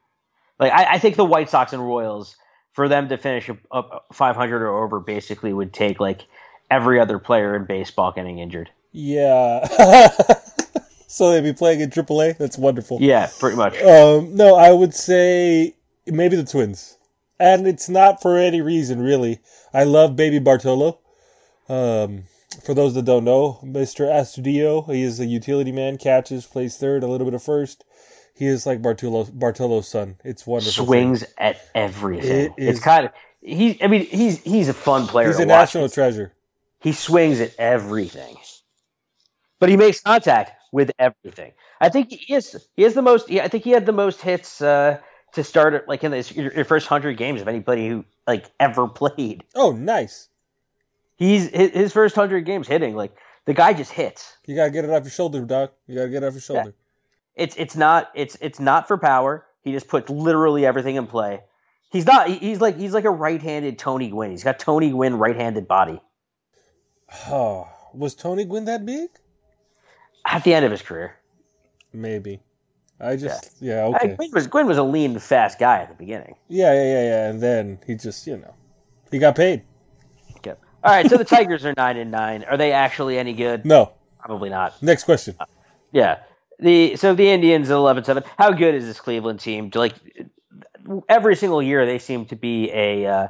Like, 0.60 0.72
I, 0.72 0.94
I 0.94 1.00
think 1.00 1.16
the 1.16 1.26
White 1.26 1.50
Sox 1.50 1.74
and 1.74 1.86
Royals, 1.86 2.36
for 2.72 2.88
them 2.88 3.10
to 3.10 3.18
finish 3.18 3.50
up 3.72 4.06
500 4.14 4.62
or 4.62 4.84
over, 4.84 5.00
basically 5.00 5.52
would 5.52 5.74
take 5.74 6.00
like 6.00 6.26
every 6.72 7.00
other 7.00 7.20
player 7.20 7.56
in 7.56 7.66
baseball 7.66 8.12
getting 8.12 8.40
injured. 8.40 8.70
Yeah. 8.92 9.68
so 11.14 11.32
they'd 11.32 11.42
be 11.42 11.54
playing 11.54 11.80
in 11.80 11.92
AAA. 11.92 12.40
That's 12.40 12.58
wonderful. 12.58 12.98
Yeah, 13.00 13.30
pretty 13.38 13.56
much. 13.56 13.80
Um, 13.84 14.36
no, 14.36 14.56
I 14.56 14.72
would 14.72 14.96
say 14.96 15.76
maybe 16.08 16.36
the 16.36 16.44
Twins, 16.44 16.98
and 17.40 17.68
it's 17.68 17.88
not 17.88 18.20
for 18.20 18.36
any 18.40 18.62
reason 18.62 19.00
really. 19.00 19.40
I 19.76 19.84
love 19.84 20.16
Baby 20.16 20.40
Bartolo. 20.40 20.98
Um, 21.70 22.24
for 22.64 22.74
those 22.74 22.96
that 22.96 23.06
don't 23.06 23.26
know, 23.26 23.60
Mr. 23.64 24.08
Astudillo, 24.08 24.92
he 24.92 25.04
is 25.04 25.20
a 25.20 25.26
utility 25.28 25.72
man, 25.72 26.00
catches, 26.00 26.48
plays 26.48 26.78
third, 26.78 27.04
a 27.04 27.08
little 27.08 27.26
bit 27.26 27.36
of 27.36 27.44
first. 27.44 27.86
He 28.34 28.48
is 28.48 28.66
like 28.66 28.82
Bartolo, 28.82 29.26
Bartolo's 29.26 29.88
son. 29.88 30.18
It's 30.24 30.48
wonderful. 30.48 30.86
Swings 30.86 31.20
thing. 31.20 31.30
at 31.38 31.62
everything. 31.76 32.32
It 32.32 32.54
it's 32.58 32.80
kind 32.80 33.06
of 33.06 33.12
he. 33.40 33.80
I 33.84 33.88
mean, 33.88 34.08
he's 34.08 34.42
he's 34.42 34.68
a 34.68 34.74
fun 34.74 35.06
player. 35.06 35.28
He's 35.28 35.38
a 35.38 35.46
national 35.46 35.90
treasure. 35.90 36.34
He 36.80 36.92
swings 36.92 37.40
at 37.40 37.54
everything, 37.60 38.36
but 39.60 39.70
he 39.70 39.78
makes 39.78 40.02
contact 40.02 40.54
with 40.74 40.92
everything. 40.98 41.54
I 41.80 41.88
think 41.88 42.10
he 42.12 42.34
is. 42.34 42.68
He 42.76 42.82
has 42.82 42.96
the 42.96 43.02
most. 43.02 43.32
I 43.32 43.48
think 43.48 43.64
he 43.64 43.70
had 43.70 43.86
the 43.86 43.94
most 43.94 44.20
hits 44.20 44.60
uh, 44.62 44.98
to 45.34 45.44
start 45.44 45.88
like 45.88 46.04
in 46.04 46.12
his, 46.12 46.36
your 46.36 46.66
first 46.66 46.88
hundred 46.88 47.16
games 47.16 47.42
of 47.42 47.48
anybody 47.48 47.88
who 47.88 48.04
like 48.28 48.50
ever 48.60 48.88
played. 48.90 49.46
Oh, 49.56 49.72
nice. 49.72 50.28
He's 51.16 51.48
his 51.48 51.94
first 51.94 52.16
hundred 52.16 52.42
games 52.42 52.68
hitting 52.68 52.96
like 52.96 53.16
the 53.46 53.54
guy 53.54 53.74
just 53.74 53.92
hits. 53.92 54.36
You 54.48 54.56
gotta 54.56 54.72
get 54.72 54.84
it 54.84 54.90
off 54.90 55.04
your 55.04 55.12
shoulder, 55.12 55.42
doc. 55.46 55.74
You 55.88 55.96
gotta 55.96 56.10
get 56.10 56.24
it 56.24 56.26
off 56.26 56.34
your 56.34 56.42
shoulder. 56.42 56.74
Yeah. 56.76 57.44
It's 57.44 57.56
it's 57.56 57.76
not 57.76 58.10
it's 58.16 58.36
it's 58.42 58.60
not 58.60 58.88
for 58.88 58.98
power. 58.98 59.46
He 59.62 59.72
just 59.72 59.88
puts 59.88 60.10
literally 60.10 60.66
everything 60.66 60.96
in 60.96 61.06
play. 61.06 61.42
He's 61.92 62.08
not. 62.08 62.28
He's 62.28 62.60
like 62.60 62.78
he's 62.78 62.94
like 62.94 63.06
a 63.06 63.12
right-handed 63.12 63.78
Tony 63.78 64.10
Gwynn. 64.10 64.32
He's 64.32 64.44
got 64.44 64.58
Tony 64.58 64.90
Gwynn 64.90 65.20
right-handed 65.20 65.68
body. 65.68 66.02
Oh, 67.28 67.68
was 67.94 68.16
Tony 68.16 68.46
Gwynn 68.46 68.66
that 68.66 68.88
big? 68.88 69.10
At 70.26 70.44
the 70.44 70.54
end 70.54 70.66
of 70.66 70.72
his 70.72 70.82
career, 70.82 71.16
maybe. 71.92 72.42
I 73.00 73.16
just 73.16 73.52
yeah, 73.60 73.90
yeah 73.90 73.96
okay. 73.96 74.16
Gwynn 74.16 74.32
was 74.32 74.48
Gwynn 74.48 74.68
was 74.68 74.78
a 74.78 74.84
lean, 74.84 75.18
fast 75.20 75.60
guy 75.60 75.80
at 75.80 75.90
the 75.90 75.96
beginning. 75.96 76.36
Yeah, 76.48 76.74
yeah, 76.74 76.84
yeah, 76.84 77.04
yeah, 77.04 77.30
and 77.30 77.42
then 77.42 77.80
he 77.86 77.96
just 77.96 78.26
you 78.26 78.38
know 78.38 78.54
he 79.12 79.20
got 79.20 79.36
paid. 79.36 79.64
Okay. 80.38 80.54
All 80.84 80.92
right, 80.92 81.10
so 81.10 81.18
the 81.18 81.26
Tigers 81.26 81.66
are 81.66 81.74
nine 81.76 81.98
and 81.98 82.12
nine. 82.12 82.44
Are 82.44 82.58
they 82.58 82.72
actually 82.72 83.18
any 83.18 83.34
good? 83.34 83.66
No, 83.66 83.92
probably 84.20 84.50
not. 84.50 84.82
Next 84.82 85.04
question. 85.04 85.36
Uh, 85.40 85.46
yeah, 85.92 86.20
the 86.60 86.96
so 86.96 87.14
the 87.14 87.30
Indians 87.30 87.70
at 87.70 87.76
11-7. 87.76 88.26
How 88.38 88.52
good 88.52 88.76
is 88.76 88.86
this 88.86 89.00
Cleveland 89.00 89.40
team? 89.40 89.70
Like 89.74 89.94
every 91.10 91.36
single 91.36 91.62
year, 91.62 91.86
they 91.86 92.00
seem 92.00 92.26
to 92.28 92.36
be 92.36 92.72
a 92.72 93.06
uh, 93.06 93.28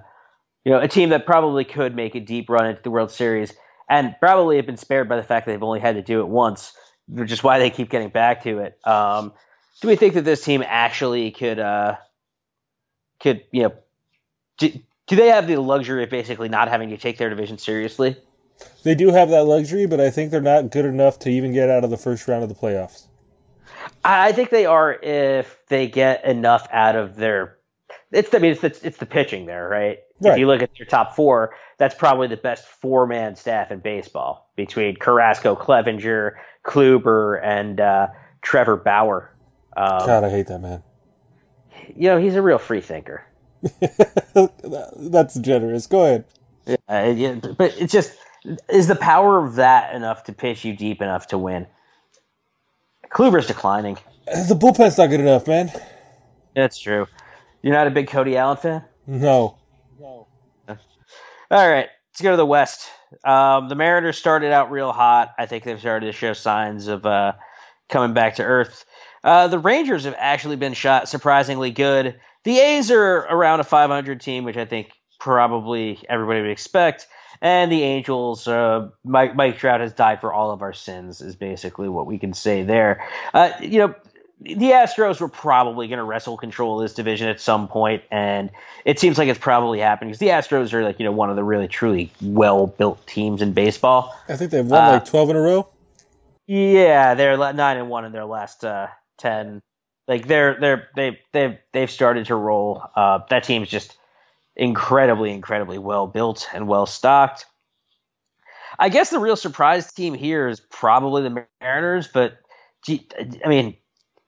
you 0.63 0.71
know 0.71 0.79
a 0.79 0.88
team 0.88 1.10
that 1.10 1.25
probably 1.25 1.65
could 1.65 1.95
make 1.95 2.15
a 2.15 2.19
deep 2.19 2.49
run 2.49 2.67
into 2.67 2.82
the 2.82 2.91
World 2.91 3.12
Series, 3.12 3.53
and 3.89 4.15
probably 4.19 4.58
have 4.58 4.65
been 4.65 4.77
spared 4.77 5.10
by 5.10 5.15
the 5.15 5.23
fact 5.23 5.45
that 5.45 5.53
they've 5.53 5.63
only 5.63 5.79
had 5.79 5.95
to 5.95 6.01
do 6.01 6.19
it 6.19 6.27
once, 6.27 6.73
which 7.07 7.31
is 7.31 7.43
why 7.43 7.59
they 7.59 7.69
keep 7.69 7.89
getting 7.89 8.09
back 8.09 8.43
to 8.43 8.59
it. 8.59 8.79
Um, 8.85 9.33
do 9.81 9.87
we 9.87 9.95
think 9.95 10.13
that 10.13 10.23
this 10.23 10.43
team 10.43 10.63
actually 10.65 11.31
could 11.31 11.59
uh, 11.59 11.97
could 13.19 13.43
you 13.51 13.63
know? 13.63 13.73
Do, 14.57 14.71
do 15.07 15.15
they 15.15 15.27
have 15.27 15.47
the 15.47 15.59
luxury 15.59 16.03
of 16.03 16.09
basically 16.09 16.49
not 16.49 16.69
having 16.69 16.89
to 16.89 16.97
take 16.97 17.17
their 17.17 17.29
division 17.29 17.57
seriously? 17.57 18.15
They 18.83 18.95
do 18.95 19.09
have 19.09 19.29
that 19.29 19.45
luxury, 19.45 19.85
but 19.87 19.99
I 19.99 20.09
think 20.09 20.31
they're 20.31 20.41
not 20.41 20.71
good 20.71 20.85
enough 20.85 21.19
to 21.19 21.29
even 21.29 21.53
get 21.53 21.69
out 21.69 21.83
of 21.83 21.89
the 21.89 21.97
first 21.97 22.27
round 22.27 22.43
of 22.43 22.49
the 22.49 22.55
playoffs. 22.55 23.07
I 24.03 24.31
think 24.31 24.49
they 24.49 24.65
are 24.65 24.93
if 24.93 25.57
they 25.67 25.87
get 25.87 26.23
enough 26.25 26.67
out 26.71 26.95
of 26.95 27.15
their. 27.15 27.57
It's 28.11 28.33
I 28.33 28.37
mean 28.37 28.51
it's 28.51 28.61
the, 28.61 28.79
it's 28.83 28.97
the 28.97 29.05
pitching 29.05 29.45
there, 29.45 29.67
right? 29.67 29.99
Right? 30.23 30.33
If 30.33 30.39
you 30.39 30.47
look 30.47 30.62
at 30.62 30.77
your 30.79 30.86
top 30.86 31.15
four, 31.15 31.55
that's 31.77 31.95
probably 31.95 32.27
the 32.27 32.38
best 32.38 32.65
four 32.65 33.07
man 33.07 33.36
staff 33.36 33.71
in 33.71 33.79
baseball 33.79 34.49
between 34.55 34.95
Carrasco, 34.95 35.55
Clevinger, 35.55 36.33
Kluber, 36.65 37.39
and 37.43 37.79
uh, 37.79 38.07
Trevor 38.41 38.77
Bauer. 38.77 39.31
Um, 39.75 40.05
God, 40.05 40.23
I 40.23 40.29
hate 40.29 40.47
that 40.47 40.59
man. 40.59 40.83
You 41.95 42.09
know 42.09 42.17
he's 42.17 42.36
a 42.36 42.41
real 42.41 42.57
free 42.59 42.81
thinker. 42.81 43.25
That's 44.97 45.36
generous. 45.36 45.88
Go 45.88 46.03
ahead. 46.03 46.25
Yeah, 46.65 47.07
yeah, 47.09 47.36
but 47.57 47.75
it's 47.77 47.91
just 47.91 48.13
is 48.69 48.88
the 48.88 48.95
power 48.95 49.43
of 49.43 49.55
that 49.55 49.95
enough 49.95 50.25
to 50.25 50.33
pitch 50.33 50.65
you 50.65 50.75
deep 50.75 51.01
enough 51.01 51.27
to 51.27 51.38
win? 51.38 51.67
Kluber's 53.09 53.47
declining. 53.47 53.97
The 54.25 54.55
bullpen's 54.55 54.97
not 54.97 55.09
good 55.09 55.19
enough, 55.19 55.47
man. 55.47 55.71
That's 56.55 56.77
true. 56.79 57.07
You're 57.62 57.73
not 57.73 57.88
a 57.88 57.91
big 57.91 58.07
Cody 58.07 58.38
Allen 58.38 58.57
fan? 58.57 58.83
No. 59.07 59.57
All 61.51 61.69
right, 61.69 61.89
let's 62.12 62.21
go 62.21 62.32
to 62.32 62.38
the 62.38 62.45
West. 62.45 62.88
Um, 63.23 63.69
the 63.69 63.75
Mariners 63.75 64.17
started 64.17 64.51
out 64.51 64.71
real 64.71 64.91
hot. 64.91 65.34
I 65.38 65.45
think 65.45 65.63
they've 65.63 65.79
started 65.79 66.08
to 66.08 66.12
show 66.12 66.34
signs 66.34 66.88
of 66.88 67.06
uh, 67.06 67.34
coming 67.89 68.13
back 68.13 68.36
to 68.36 68.43
earth. 68.43 68.86
Uh, 69.23 69.47
the 69.47 69.60
Rangers 69.60 70.06
have 70.06 70.15
actually 70.17 70.56
been 70.56 70.73
shot 70.73 71.08
surprisingly 71.08 71.71
good. 71.71 72.19
The 72.43 72.60
A's 72.60 72.91
are 72.91 73.17
around 73.17 73.62
a 73.62 73.63
500 73.63 74.19
team, 74.19 74.43
which 74.43 74.58
I 74.58 74.65
think 74.65 74.91
probably 75.19 75.99
everybody 76.10 76.41
would 76.41 76.51
expect. 76.51 77.08
And 77.41 77.71
the 77.71 77.84
Angels, 77.84 78.47
uh, 78.47 78.89
Mike, 79.03 79.36
Mike 79.36 79.58
Trout 79.58 79.82
has 79.82 79.93
died 79.93 80.21
for 80.21 80.34
all 80.34 80.51
of 80.51 80.62
our 80.62 80.73
sins, 80.73 81.21
is 81.21 81.36
basically 81.36 81.89
what 81.89 82.06
we 82.06 82.17
can 82.17 82.34
say 82.34 82.63
there. 82.63 83.08
Uh, 83.34 83.51
you 83.62 83.79
know, 83.79 83.95
the 84.43 84.71
Astros 84.71 85.19
were 85.19 85.29
probably 85.29 85.87
going 85.87 85.97
to 85.97 86.03
wrestle 86.03 86.37
control 86.37 86.79
of 86.79 86.83
this 86.83 86.93
division 86.93 87.29
at 87.29 87.39
some 87.39 87.67
point, 87.67 88.03
and 88.11 88.49
it 88.85 88.99
seems 88.99 89.17
like 89.17 89.29
it's 89.29 89.39
probably 89.39 89.79
happening 89.79 90.09
because 90.09 90.19
the 90.19 90.27
Astros 90.27 90.73
are 90.73 90.83
like 90.83 90.99
you 90.99 91.05
know 91.05 91.11
one 91.11 91.29
of 91.29 91.35
the 91.35 91.43
really 91.43 91.67
truly 91.67 92.11
well 92.21 92.67
built 92.67 93.05
teams 93.07 93.41
in 93.41 93.53
baseball. 93.53 94.15
I 94.27 94.35
think 94.35 94.51
they've 94.51 94.65
won 94.65 94.83
uh, 94.83 94.91
like 94.93 95.05
twelve 95.05 95.29
in 95.29 95.35
a 95.35 95.41
row. 95.41 95.67
Yeah, 96.45 97.13
they're 97.13 97.37
nine 97.37 97.77
and 97.77 97.89
one 97.89 98.05
in 98.05 98.11
their 98.11 98.25
last 98.25 98.65
uh, 98.65 98.87
ten 99.17 99.61
like 100.07 100.27
they're 100.27 100.57
they're 100.59 100.89
they 100.95 101.19
they've 101.31 101.57
they've 101.71 101.91
started 101.91 102.25
to 102.27 102.35
roll. 102.35 102.83
Uh, 102.95 103.19
that 103.29 103.43
team's 103.43 103.69
just 103.69 103.95
incredibly 104.55 105.31
incredibly 105.31 105.77
well 105.77 106.07
built 106.07 106.47
and 106.53 106.67
well 106.67 106.85
stocked. 106.85 107.45
I 108.77 108.89
guess 108.89 109.09
the 109.11 109.19
real 109.19 109.35
surprise 109.35 109.91
team 109.91 110.13
here 110.13 110.47
is 110.47 110.59
probably 110.59 111.23
the 111.23 111.45
Mariners, 111.61 112.07
but 112.07 112.37
I 112.89 113.47
mean, 113.47 113.77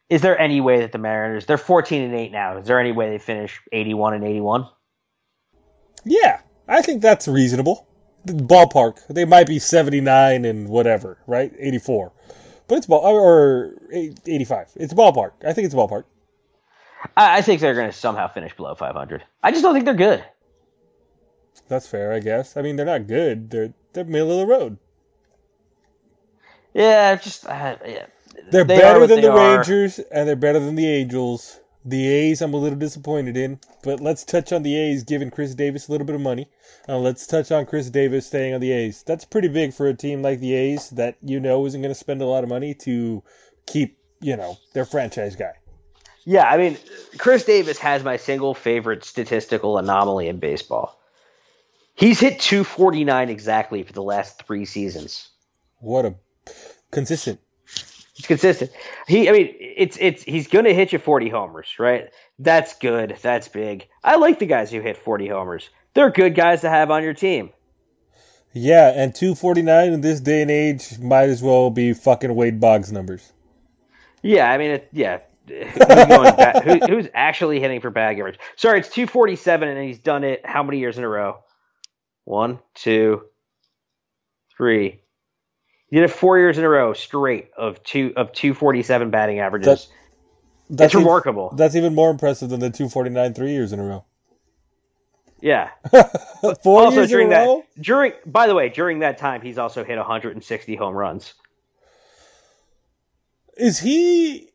is 0.09 0.21
there 0.21 0.39
any 0.39 0.61
way 0.61 0.81
that 0.81 0.91
the 0.91 0.97
Mariners 0.97 1.45
they're 1.45 1.57
14 1.57 2.01
and 2.01 2.15
8 2.15 2.31
now. 2.31 2.57
Is 2.57 2.67
there 2.67 2.79
any 2.79 2.91
way 2.91 3.09
they 3.09 3.17
finish 3.17 3.61
81 3.71 4.15
and 4.15 4.23
81? 4.23 4.67
Yeah, 6.03 6.41
I 6.67 6.81
think 6.81 7.01
that's 7.01 7.27
reasonable. 7.27 7.87
Ballpark. 8.27 9.05
They 9.07 9.25
might 9.25 9.47
be 9.47 9.59
79 9.59 10.45
and 10.45 10.67
whatever, 10.69 11.19
right? 11.27 11.51
84 11.59 12.11
but 12.67 12.77
it's 12.77 12.87
ball 12.87 13.05
or 13.05 13.73
85. 13.91 14.71
It's 14.75 14.93
a 14.93 14.95
ballpark. 14.95 15.31
I 15.45 15.53
think 15.53 15.65
it's 15.65 15.73
a 15.73 15.77
ballpark. 15.77 16.05
I, 17.15 17.37
I 17.37 17.41
think 17.41 17.61
they're 17.61 17.75
going 17.75 17.89
to 17.91 17.97
somehow 17.97 18.27
finish 18.27 18.55
below 18.55 18.75
500. 18.75 19.23
I 19.43 19.51
just 19.51 19.63
don't 19.63 19.73
think 19.73 19.85
they're 19.85 19.93
good. 19.93 20.23
That's 21.67 21.87
fair, 21.87 22.11
I 22.11 22.19
guess. 22.19 22.57
I 22.57 22.61
mean, 22.61 22.75
they're 22.75 22.85
not 22.85 23.07
good. 23.07 23.49
They're 23.49 23.73
they're 23.93 24.03
middle 24.03 24.39
of 24.39 24.47
the 24.47 24.53
road. 24.53 24.77
Yeah, 26.73 27.15
just 27.15 27.45
uh, 27.47 27.77
yeah. 27.85 28.05
They're 28.51 28.63
They 28.63 28.77
better 28.77 29.07
than 29.07 29.21
they 29.21 29.27
the 29.27 29.31
are. 29.31 29.57
Rangers, 29.57 29.99
and 29.99 30.27
they're 30.27 30.35
better 30.35 30.59
than 30.59 30.75
the 30.75 30.87
Angels. 30.87 31.59
The 31.87 32.07
A's, 32.07 32.41
I'm 32.41 32.53
a 32.53 32.57
little 32.57 32.79
disappointed 32.79 33.37
in, 33.37 33.59
but 33.83 33.99
let's 33.99 34.23
touch 34.23 34.51
on 34.51 34.63
the 34.63 34.75
A's 34.75 35.03
giving 35.03 35.29
Khris 35.29 35.53
Davis 35.53 35.87
a 35.87 35.91
little 35.91 36.07
bit 36.07 36.15
of 36.15 36.21
money. 36.21 36.49
Uh, 36.89 36.97
let's 36.97 37.27
touch 37.27 37.51
on 37.51 37.67
Khris 37.67 37.91
Davis 37.91 38.25
staying 38.25 38.55
on 38.55 38.59
the 38.59 38.71
A's. 38.71 39.03
That's 39.03 39.23
pretty 39.23 39.49
big 39.49 39.71
for 39.71 39.87
a 39.87 39.93
team 39.93 40.23
like 40.23 40.39
the 40.39 40.53
A's 40.53 40.89
that 40.91 41.17
you 41.21 41.39
know 41.39 41.65
isn't 41.67 41.81
going 41.81 41.93
to 41.93 41.99
spend 41.99 42.23
a 42.23 42.25
lot 42.25 42.43
of 42.43 42.49
money 42.49 42.73
to 42.73 43.21
keep, 43.67 43.99
you 44.19 44.35
know, 44.35 44.57
their 44.73 44.85
franchise 44.85 45.35
guy. 45.35 45.53
Yeah, 46.23 46.49
I 46.49 46.57
mean, 46.57 46.77
Khris 47.19 47.43
Davis 47.45 47.77
has 47.79 48.03
my 48.03 48.17
single 48.17 48.55
favorite 48.55 49.03
statistical 49.05 49.77
anomaly 49.77 50.27
in 50.27 50.39
baseball. 50.39 50.99
He's 51.93 52.19
hit 52.19 52.39
249 52.39 53.29
exactly 53.29 53.83
for 53.83 53.93
the 53.93 54.01
last 54.01 54.43
three 54.45 54.65
seasons. 54.65 55.29
What 55.79 56.05
a 56.05 56.15
consistent. 56.91 57.39
It's 58.17 58.27
consistent. 58.27 58.71
He, 59.07 59.27
I 59.27 59.33
mean, 59.33 59.55
it's 59.59 59.97
it's 59.99 60.23
he's 60.23 60.47
gonna 60.47 60.73
hit 60.73 60.93
you 60.93 60.99
40 60.99 61.29
homers, 61.29 61.75
right? 61.77 62.09
That's 62.39 62.77
good. 62.77 63.17
That's 63.21 63.47
big. 63.49 63.87
I 64.03 64.15
like 64.15 64.39
the 64.39 64.45
guys 64.45 64.71
who 64.71 64.79
hit 64.79 64.97
40 64.97 65.27
homers. 65.27 65.69
They're 65.93 66.11
good 66.11 66.33
guys 66.35 66.61
to 66.61 66.69
have 66.69 66.91
on 66.91 67.03
your 67.03 67.13
team. 67.13 67.51
Yeah, 68.53 68.93
and 68.95 69.13
249 69.13 69.91
in 69.91 69.99
this 69.99 70.21
day 70.21 70.41
and 70.41 70.49
age 70.49 70.97
might 70.99 71.27
as 71.27 71.43
well 71.43 71.69
be 71.69 71.93
fucking 71.93 72.33
Wade 72.33 72.61
Boggs 72.61 72.89
numbers. 72.89 73.33
Yeah, 74.21 74.49
I 74.49 74.57
mean, 74.57 74.71
it, 74.71 74.89
yeah. 74.93 75.19
Who's, 75.47 75.73
going 75.75 76.63
who, 76.63 76.85
who's 76.87 77.07
actually 77.13 77.59
hitting 77.59 77.81
for 77.81 77.89
bag 77.89 78.17
average? 78.17 78.39
Sorry, 78.55 78.79
it's 78.79 78.89
247, 78.89 79.67
and 79.67 79.85
he's 79.85 79.99
done 79.99 80.23
it 80.23 80.45
how 80.45 80.63
many 80.63 80.79
years 80.79 80.97
in 80.97 81.03
a 81.03 81.09
row? 81.09 81.39
One, 82.23 82.59
two, 82.73 83.23
three. 84.57 85.01
He 85.89 85.97
did 85.97 86.05
it 86.05 86.11
four 86.13 86.37
years 86.37 86.57
in 86.57 86.63
a 86.63 86.69
row 86.69 86.93
straight 86.93 87.49
of 87.57 87.81
two 87.83 88.13
of 88.15 88.31
247 88.33 89.09
batting 89.11 89.39
averages. 89.39 89.87
That- 90.69 90.77
That's 90.77 90.95
ev- 90.95 91.01
remarkable. 91.01 91.53
That's 91.55 91.75
even 91.75 91.93
more 91.95 92.09
impressive 92.09 92.49
than 92.49 92.59
the 92.59 92.69
249 92.71 93.33
three 93.33 93.51
years 93.51 93.71
in 93.71 93.79
a 93.79 93.83
row. 93.83 94.05
yeah. 95.41 95.69
Four 96.63 96.81
also 96.85 96.97
years 97.01 97.09
during 97.09 97.27
in 97.27 97.33
a 97.33 97.35
that 97.35 97.45
row? 97.45 97.63
during 97.79 98.13
by 98.25 98.47
the 98.47 98.55
way 98.55 98.69
during 98.69 98.99
that 98.99 99.17
time 99.19 99.41
he's 99.41 99.57
also 99.59 99.83
hit 99.83 99.97
160 99.97 100.75
home 100.75 100.95
runs. 100.95 101.33
Is 103.57 103.79
he? 103.79 104.49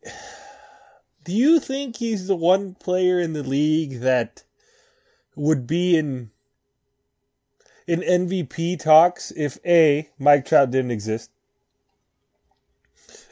Do 1.24 1.32
you 1.32 1.60
think 1.60 1.96
he's 1.96 2.26
the 2.26 2.36
one 2.36 2.74
player 2.74 3.20
in 3.20 3.32
the 3.34 3.42
league 3.42 4.00
that 4.00 4.42
would 5.36 5.66
be 5.66 5.96
in 5.96 6.30
in 7.90 8.26
MVP 8.28 8.78
talks 8.78 9.32
if 9.36 9.58
a 9.66 10.08
Mike 10.18 10.44
Trout 10.46 10.70
didn't 10.70 10.90
exist, 10.92 11.30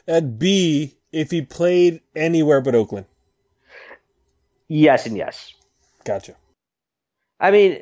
and 0.07 0.37
b 0.37 0.95
if 1.11 1.31
he 1.31 1.41
played 1.41 2.01
anywhere 2.15 2.61
but 2.61 2.75
Oakland? 2.75 3.05
Yes 4.67 5.05
and 5.05 5.17
yes. 5.17 5.53
Gotcha. 6.03 6.35
I 7.39 7.51
mean, 7.51 7.81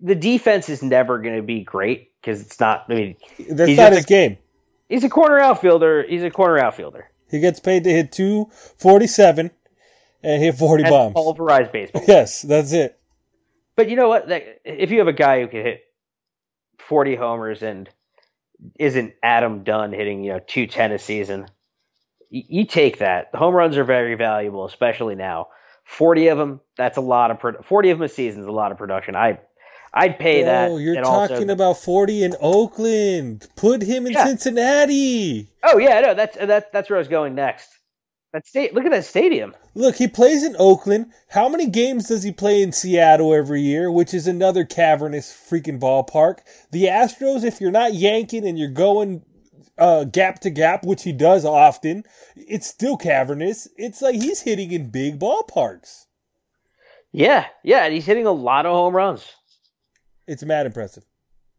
the 0.00 0.14
defense 0.14 0.68
is 0.68 0.82
never 0.82 1.18
going 1.20 1.36
to 1.36 1.42
be 1.42 1.60
great 1.62 2.10
because 2.20 2.40
it's 2.40 2.58
not. 2.58 2.86
I 2.88 2.94
mean, 2.94 3.16
That's 3.48 3.76
not 3.76 3.92
his 3.92 4.04
a- 4.04 4.08
game. 4.08 4.38
He's 4.88 5.04
a 5.04 5.08
corner 5.08 5.38
outfielder. 5.38 6.04
He's 6.08 6.22
a 6.24 6.30
corner 6.30 6.58
outfielder. 6.58 7.08
He 7.30 7.38
gets 7.40 7.60
paid 7.60 7.84
to 7.84 7.90
hit 7.90 8.10
two 8.10 8.46
forty 8.78 9.06
seven 9.06 9.50
and 10.22 10.42
hit 10.42 10.56
forty 10.56 10.82
That's 10.82 10.92
bombs. 10.92 11.14
pulverized 11.14 11.70
baseball. 11.72 12.02
Yes, 12.08 12.42
that's 12.42 12.72
it. 12.72 12.98
But 13.76 13.88
you 13.88 13.96
know 13.96 14.08
what? 14.08 14.28
Like, 14.28 14.60
if 14.64 14.90
you 14.90 14.98
have 14.98 15.08
a 15.08 15.12
guy 15.12 15.40
who 15.40 15.48
can 15.48 15.64
hit 15.64 15.80
40 16.78 17.16
homers 17.16 17.62
and 17.62 17.88
isn't 18.78 19.14
Adam 19.22 19.64
Dunn 19.64 19.92
hitting, 19.92 20.22
you 20.24 20.32
know, 20.32 20.40
210 20.40 20.92
a 20.92 20.98
season, 20.98 21.46
y- 22.30 22.44
you 22.48 22.66
take 22.66 22.98
that. 22.98 23.32
The 23.32 23.38
home 23.38 23.54
runs 23.54 23.76
are 23.76 23.84
very 23.84 24.14
valuable, 24.16 24.64
especially 24.66 25.14
now. 25.14 25.48
40 25.84 26.28
of 26.28 26.38
them, 26.38 26.60
that's 26.76 26.98
a 26.98 27.00
lot 27.00 27.30
of 27.30 27.38
pro- 27.40 27.62
40 27.62 27.90
of 27.90 27.98
them 27.98 28.04
a 28.04 28.08
season 28.08 28.42
is 28.42 28.46
a 28.46 28.52
lot 28.52 28.70
of 28.72 28.78
production. 28.78 29.16
I 29.16 29.40
I'd 29.92 30.18
pay 30.20 30.44
that. 30.44 30.70
Oh, 30.70 30.76
you're 30.78 30.94
talking 31.02 31.36
also, 31.36 31.48
about 31.52 31.78
forty 31.78 32.22
in 32.22 32.36
Oakland. 32.40 33.48
Put 33.56 33.82
him 33.82 34.06
in 34.06 34.12
Yeah. 34.12 34.24
Cincinnati. 34.24 35.48
Oh 35.64 35.78
yeah, 35.78 36.00
no, 36.00 36.14
that's 36.14 36.36
that, 36.36 36.72
that's 36.72 36.88
where 36.88 36.96
I 36.96 37.00
was 37.00 37.08
going 37.08 37.34
next. 37.34 37.68
That 38.32 38.46
state, 38.46 38.74
look 38.74 38.84
at 38.84 38.92
that 38.92 39.04
stadium. 39.04 39.56
Look, 39.74 39.96
he 39.96 40.06
plays 40.06 40.44
in 40.44 40.54
Oakland. 40.56 41.12
How 41.30 41.48
many 41.48 41.66
games 41.66 42.06
does 42.06 42.22
he 42.22 42.30
play 42.30 42.62
in 42.62 42.70
Seattle 42.70 43.34
every 43.34 43.60
year, 43.60 43.90
which 43.90 44.14
is 44.14 44.28
another 44.28 44.64
cavernous 44.64 45.32
freaking 45.32 45.80
ballpark? 45.80 46.38
The 46.70 46.84
Astros, 46.84 47.42
if 47.42 47.60
you're 47.60 47.72
not 47.72 47.94
yanking 47.94 48.46
and 48.46 48.56
you're 48.56 48.68
going 48.68 49.22
uh, 49.78 50.04
gap 50.04 50.38
to 50.40 50.50
gap, 50.50 50.84
which 50.84 51.02
he 51.02 51.12
does 51.12 51.44
often, 51.44 52.04
it's 52.36 52.68
still 52.68 52.96
cavernous. 52.96 53.66
It's 53.76 54.00
like 54.00 54.14
he's 54.14 54.40
hitting 54.40 54.70
in 54.70 54.90
big 54.90 55.18
ballparks. 55.18 56.06
Yeah, 57.10 57.46
yeah, 57.64 57.84
and 57.84 57.92
he's 57.92 58.06
hitting 58.06 58.26
a 58.26 58.32
lot 58.32 58.66
of 58.66 58.72
home 58.72 58.94
runs. 58.94 59.26
It's 60.28 60.44
mad 60.44 60.66
impressive. 60.66 61.04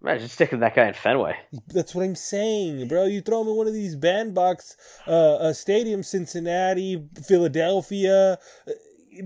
Imagine 0.02 0.30
sticking 0.30 0.60
that 0.60 0.76
guy 0.76 0.88
in 0.88 0.96
Fenway. 0.96 1.38
That's 1.68 1.94
what 1.94 2.04
I'm 2.04 2.16
saying, 2.16 2.88
bro. 2.88 3.06
You 3.06 3.22
throw 3.22 3.42
him 3.42 3.50
in 3.50 3.56
one 3.56 3.68
of 3.68 3.74
these 3.74 3.96
bandbox 3.96 4.76
uh, 5.08 5.36
uh, 5.36 5.54
stadiums, 5.54 6.06
Cincinnati, 6.06 7.04
Philadelphia, 7.24 8.40
uh, 8.68 8.72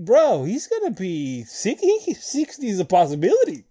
bro. 0.00 0.44
He's 0.44 0.66
gonna 0.66 0.90
be 0.90 1.44
60. 1.44 2.14
60 2.14 2.68
is 2.68 2.78
a 2.78 2.84
possibility. 2.84 3.64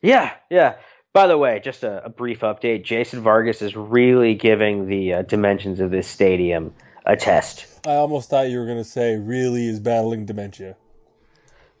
Yeah, 0.00 0.32
yeah. 0.48 0.76
By 1.12 1.26
the 1.26 1.36
way, 1.36 1.60
just 1.62 1.82
a, 1.82 2.04
a 2.04 2.08
brief 2.08 2.40
update. 2.40 2.84
Jason 2.84 3.20
Vargas 3.20 3.60
is 3.60 3.74
really 3.74 4.34
giving 4.34 4.86
the 4.86 5.14
uh, 5.14 5.22
dimensions 5.22 5.80
of 5.80 5.90
this 5.90 6.06
stadium 6.06 6.72
a 7.04 7.16
test. 7.16 7.66
I 7.84 7.94
almost 7.94 8.30
thought 8.30 8.48
you 8.48 8.60
were 8.60 8.66
gonna 8.66 8.84
say 8.84 9.16
really 9.16 9.66
is 9.66 9.80
battling 9.80 10.26
dementia. 10.26 10.76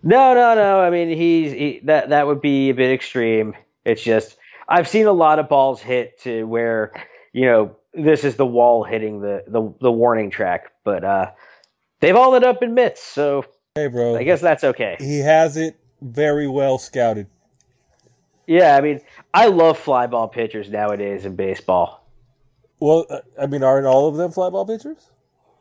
No, 0.02 0.34
no, 0.34 0.56
no. 0.56 0.80
I 0.80 0.90
mean, 0.90 1.16
he's 1.16 1.52
he, 1.52 1.80
that 1.84 2.08
that 2.08 2.26
would 2.26 2.40
be 2.40 2.70
a 2.70 2.74
bit 2.74 2.92
extreme. 2.92 3.54
It's 3.84 4.02
just 4.02 4.36
I've 4.68 4.88
seen 4.88 5.06
a 5.06 5.12
lot 5.12 5.38
of 5.38 5.48
balls 5.48 5.80
hit 5.80 6.20
to 6.20 6.44
where 6.44 6.92
you 7.32 7.46
know 7.46 7.76
this 7.94 8.24
is 8.24 8.36
the 8.36 8.46
wall 8.46 8.84
hitting 8.84 9.20
the 9.20 9.44
the, 9.46 9.72
the 9.80 9.92
warning 9.92 10.30
track, 10.30 10.72
but 10.84 11.04
uh, 11.04 11.30
they've 12.00 12.16
all 12.16 12.34
ended 12.34 12.48
up 12.48 12.62
in 12.62 12.74
mitts, 12.74 13.02
so 13.02 13.44
Hey, 13.74 13.86
bro. 13.86 14.16
I 14.16 14.22
guess 14.22 14.42
that's 14.42 14.64
okay. 14.64 14.96
he 14.98 15.20
has 15.20 15.56
it 15.56 15.78
very 16.02 16.46
well 16.46 16.76
scouted. 16.78 17.26
Yeah, 18.46 18.76
I 18.76 18.80
mean, 18.82 19.00
I 19.32 19.46
love 19.46 19.82
flyball 19.82 20.30
pitchers 20.30 20.68
nowadays 20.68 21.24
in 21.24 21.36
baseball. 21.36 22.06
Well, 22.80 23.06
uh, 23.08 23.20
I 23.40 23.46
mean, 23.46 23.62
aren't 23.62 23.86
all 23.86 24.08
of 24.08 24.16
them 24.16 24.30
flyball 24.32 24.66
pitchers? 24.66 25.08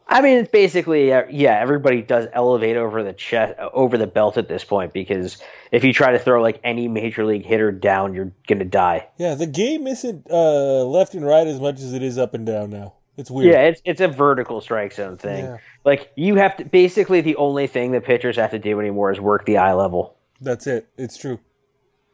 I 0.08 0.22
mean, 0.22 0.40
it's 0.40 0.52
basically 0.52 1.14
uh, 1.14 1.24
yeah. 1.30 1.58
Everybody 1.60 2.02
does 2.02 2.28
elevate 2.34 2.76
over 2.76 3.02
the 3.04 3.14
chest, 3.14 3.58
over 3.60 3.98
the 3.98 4.08
belt 4.08 4.38
at 4.38 4.48
this 4.48 4.64
point 4.64 4.92
because 4.94 5.38
if 5.72 5.84
you 5.84 5.94
try 5.94 6.12
to 6.12 6.20
throw 6.20 6.42
like 6.42 6.60
any 6.64 6.88
major 6.88 7.26
league 7.26 7.46
hitter 7.46 7.72
down, 7.72 8.14
you're 8.14 8.32
gonna 8.48 8.66
die. 8.66 9.08
Yeah, 9.18 9.36
the 9.36 9.48
game 9.48 9.88
isn't 9.88 10.28
uh, 10.30 10.84
left 10.84 11.14
and 11.14 11.26
right 11.26 11.48
as 11.48 11.60
much 11.60 11.76
as 11.76 11.94
it 11.94 12.04
is 12.04 12.18
up 12.18 12.34
and 12.34 12.46
down 12.46 12.72
now. 12.72 12.94
It's 13.18 13.32
weird. 13.32 13.54
Yeah, 13.54 13.62
it's 13.64 13.82
it's 13.86 14.02
a 14.02 14.08
vertical 14.08 14.62
strike 14.62 14.94
zone 14.94 15.18
thing. 15.18 15.46
Yeah. 15.46 15.58
Like 15.86 16.12
you 16.16 16.36
have 16.36 16.58
to 16.58 16.66
basically 16.66 17.22
the 17.22 17.38
only 17.38 17.68
thing 17.68 17.92
that 17.92 18.04
pitchers 18.04 18.36
have 18.38 18.52
to 18.52 18.60
do 18.60 18.80
anymore 18.80 19.12
is 19.12 19.20
work 19.20 19.46
the 19.46 19.58
eye 19.58 19.74
level. 19.74 20.18
That's 20.42 20.68
it. 20.68 20.88
It's 20.98 21.18
true. 21.18 21.40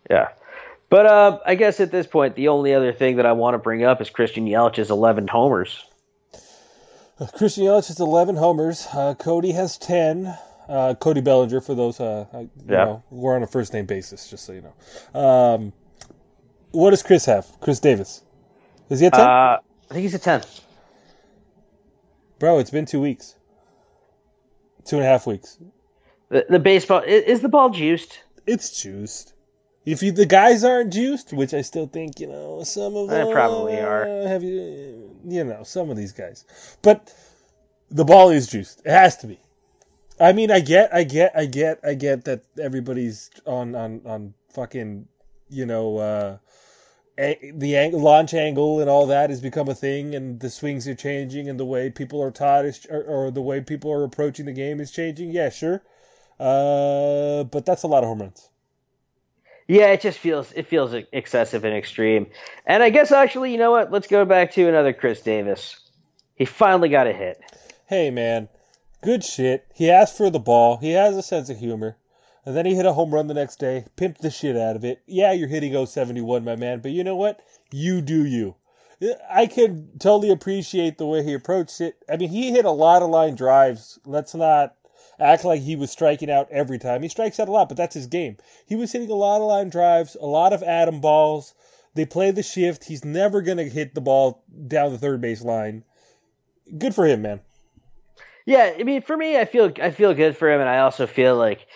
Yeah. 0.10 0.30
But 0.90 1.06
uh, 1.06 1.40
I 1.46 1.56
guess 1.56 1.80
at 1.80 1.92
this 1.92 2.08
point, 2.08 2.36
the 2.36 2.48
only 2.48 2.74
other 2.74 2.94
thing 2.94 3.18
that 3.18 3.26
I 3.26 3.34
want 3.34 3.56
to 3.56 3.58
bring 3.58 3.84
up 3.84 4.02
is 4.02 4.10
Christian 4.10 4.46
Yelich's 4.46 4.90
11 4.90 5.28
homers. 5.28 5.84
Christian 7.26 7.64
Yelich 7.64 7.88
has 7.88 8.00
11 8.00 8.36
homers. 8.36 8.88
Uh, 8.94 9.16
Cody 9.16 9.52
has 9.52 9.78
10. 9.78 10.38
Uh, 10.70 10.94
Cody 10.96 11.22
Bellinger, 11.22 11.62
for 11.62 11.74
those, 11.74 12.00
uh, 12.00 12.26
uh, 12.34 12.40
you 12.40 12.50
Yeah. 12.70 12.86
know, 12.86 13.04
we're 13.10 13.36
on 13.36 13.42
a 13.44 13.48
first 13.48 13.74
name 13.74 13.86
basis, 13.86 14.30
just 14.30 14.46
so 14.46 14.54
you 14.54 14.62
know. 14.62 15.20
Um, 15.20 15.74
what 16.72 16.92
does 16.92 17.02
Khris 17.02 17.26
have? 17.26 17.48
Khris 17.62 17.80
Davis. 17.80 18.22
Is 18.90 19.00
he 19.00 19.08
at 19.08 19.14
10? 19.14 19.22
Uh, 19.22 19.28
I 19.30 19.60
think 19.94 20.04
he's 20.04 20.14
at 20.14 20.22
10. 20.22 20.44
Bro, 22.40 22.60
it's 22.60 22.70
been 22.70 22.86
two 22.86 23.02
weeks. 23.02 23.36
Two 24.86 24.98
and 24.98 25.06
a 25.06 25.08
half 25.08 25.26
weeks. 25.26 25.58
The, 26.30 26.46
the 26.50 26.60
baseball 26.60 27.02
is 27.06 27.42
the 27.42 27.50
ball 27.50 27.70
juiced? 27.70 28.20
It's 28.46 28.82
juiced. 28.82 29.34
If 29.88 30.04
you, 30.04 30.12
the 30.12 30.26
guys 30.26 30.66
aren't 30.66 30.92
juiced, 30.92 31.32
which 31.32 31.54
I 31.54 31.62
still 31.62 31.88
think, 31.88 32.20
you 32.20 32.28
know, 32.28 32.62
some 32.64 32.98
of 32.98 33.08
them 33.08 33.32
probably 33.32 33.80
are. 33.80 34.06
Have 34.28 34.44
you, 34.44 35.16
you 35.26 35.46
know, 35.46 35.64
some 35.64 35.90
of 35.90 35.96
these 35.96 36.12
guys, 36.12 36.44
but 36.82 37.14
the 37.90 38.04
ball 38.04 38.30
is 38.30 38.48
juiced. 38.48 38.82
It 38.86 38.92
has 38.92 39.16
to 39.20 39.28
be. 39.28 39.40
I 40.20 40.34
mean, 40.34 40.52
I 40.52 40.60
get, 40.60 40.94
I 40.94 41.06
get, 41.06 41.32
I 41.34 41.46
get, 41.46 41.80
I 41.86 41.94
get 41.94 42.26
that 42.26 42.44
everybody's 42.60 43.30
on 43.46 43.76
on 43.76 44.02
on 44.06 44.34
fucking, 44.50 45.08
you 45.50 45.66
know, 45.66 45.98
uh 45.98 46.38
a, 47.18 47.52
the 47.56 47.78
ang- 47.78 47.94
launch 47.94 48.34
angle 48.34 48.82
and 48.82 48.90
all 48.90 49.08
that 49.08 49.30
has 49.30 49.40
become 49.40 49.70
a 49.70 49.74
thing, 49.76 50.16
and 50.16 50.42
the 50.42 50.50
swings 50.50 50.86
are 50.90 50.96
changing, 50.96 51.48
and 51.48 51.58
the 51.58 51.66
way 51.66 51.90
people 51.90 52.22
are 52.22 52.32
taught 52.32 52.66
is, 52.66 52.86
or, 52.90 53.04
or 53.04 53.32
the 53.32 53.42
way 53.42 53.62
people 53.62 53.92
are 53.94 54.04
approaching 54.04 54.48
the 54.48 54.52
game 54.52 54.82
is 54.82 54.92
changing. 54.92 55.32
Yeah, 55.32 55.50
sure, 55.50 55.82
uh, 56.42 57.46
but 57.46 57.66
that's 57.66 57.84
a 57.84 57.88
lot 57.88 58.04
of 58.04 58.10
home 58.10 58.20
runs. 58.20 58.50
Yeah, 59.68 59.88
it 59.88 60.02
just 60.02 60.20
feels 60.20 60.52
it 60.54 60.68
feels 60.68 60.94
excessive 61.12 61.66
and 61.66 61.76
extreme. 61.76 62.28
And 62.66 62.82
I 62.82 62.90
guess 62.90 63.12
actually, 63.12 63.52
you 63.52 63.58
know 63.58 63.72
what? 63.72 63.92
Let's 63.92 64.08
go 64.08 64.24
back 64.24 64.52
to 64.54 64.68
another 64.68 64.94
Chris 64.94 65.22
Davis. 65.22 65.80
He 66.36 66.46
finally 66.46 66.90
got 66.90 67.08
a 67.08 67.14
hit. 67.14 67.42
Hey 67.88 68.10
man, 68.10 68.48
good 69.04 69.24
shit. 69.24 69.66
He 69.74 69.92
asked 69.92 70.16
for 70.16 70.30
the 70.30 70.40
ball. 70.40 70.78
He 70.78 70.92
has 70.92 71.18
a 71.18 71.22
sense 71.22 71.50
of 71.50 71.58
humor. 71.58 71.98
And 72.46 72.56
then 72.56 72.66
he 72.66 72.76
hit 72.76 72.86
a 72.86 72.94
home 72.94 73.14
run 73.14 73.28
the 73.28 73.34
next 73.34 73.60
day, 73.60 73.84
pimped 73.98 74.20
the 74.20 74.30
shit 74.30 74.56
out 74.56 74.78
of 74.78 74.86
it. 74.86 75.02
Yeah, 75.06 75.34
you're 75.34 75.50
hitting 75.50 75.86
071, 75.86 76.46
my 76.46 76.56
man, 76.56 76.80
but 76.80 76.92
you 76.92 77.04
know 77.04 77.18
what? 77.18 77.42
You 77.74 78.00
do 78.00 78.26
you. 78.26 78.56
I 79.30 79.48
can 79.48 79.90
totally 80.00 80.32
appreciate 80.32 80.98
the 80.98 81.06
way 81.06 81.24
he 81.24 81.34
approached 81.34 81.82
it. 81.82 81.98
I 82.10 82.16
mean, 82.16 82.30
he 82.30 82.52
hit 82.52 82.64
a 82.64 82.72
lot 82.72 83.02
of 83.02 83.10
line 83.10 83.36
drives. 83.36 84.00
Let's 84.06 84.34
not 84.34 84.76
act 85.20 85.46
like 85.46 85.62
he 85.62 85.76
was 85.76 85.92
striking 85.92 86.30
out 86.30 86.50
every 86.52 86.80
time. 86.80 87.02
He 87.02 87.10
strikes 87.10 87.40
out 87.40 87.48
a 87.48 87.52
lot, 87.52 87.70
but 87.70 87.78
that's 87.78 87.96
his 87.96 88.08
game. 88.08 88.38
He 88.68 88.76
was 88.76 88.92
hitting 88.92 89.10
a 89.10 89.16
lot 89.16 89.42
of 89.42 89.48
line 89.48 89.70
drives, 89.70 90.16
a 90.20 90.26
lot 90.26 90.54
of 90.54 90.64
at 90.64 90.88
'em 90.88 91.02
balls. 91.02 91.54
They 91.96 92.06
play 92.06 92.32
the 92.32 92.44
shift. 92.44 92.84
He's 92.84 93.04
never 93.04 93.42
going 93.42 93.58
to 93.58 93.68
hit 93.68 93.96
the 93.96 94.02
ball 94.02 94.44
down 94.68 94.92
the 94.92 95.00
third 95.00 95.20
base 95.20 95.42
line. 95.42 95.84
Good 96.78 96.94
for 96.94 97.06
him, 97.06 97.24
man. 97.24 97.40
Yeah, 98.46 98.76
I 98.80 98.84
mean, 98.84 99.02
for 99.02 99.18
me, 99.18 99.38
I 99.38 99.46
feel 99.46 99.74
I 99.82 99.92
feel 99.92 100.14
good 100.14 100.38
for 100.38 100.50
him, 100.50 100.62
and 100.62 100.70
I 100.70 100.80
also 100.80 101.08
feel 101.08 101.36
like 101.36 101.68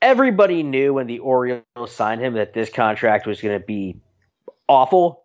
everybody 0.00 0.62
knew 0.62 0.94
when 0.94 1.06
the 1.06 1.20
Orioles 1.20 1.62
signed 1.88 2.20
him 2.20 2.34
that 2.34 2.52
this 2.52 2.70
contract 2.70 3.26
was 3.26 3.40
going 3.40 3.58
to 3.58 3.66
be 3.66 3.96
awful. 4.68 5.24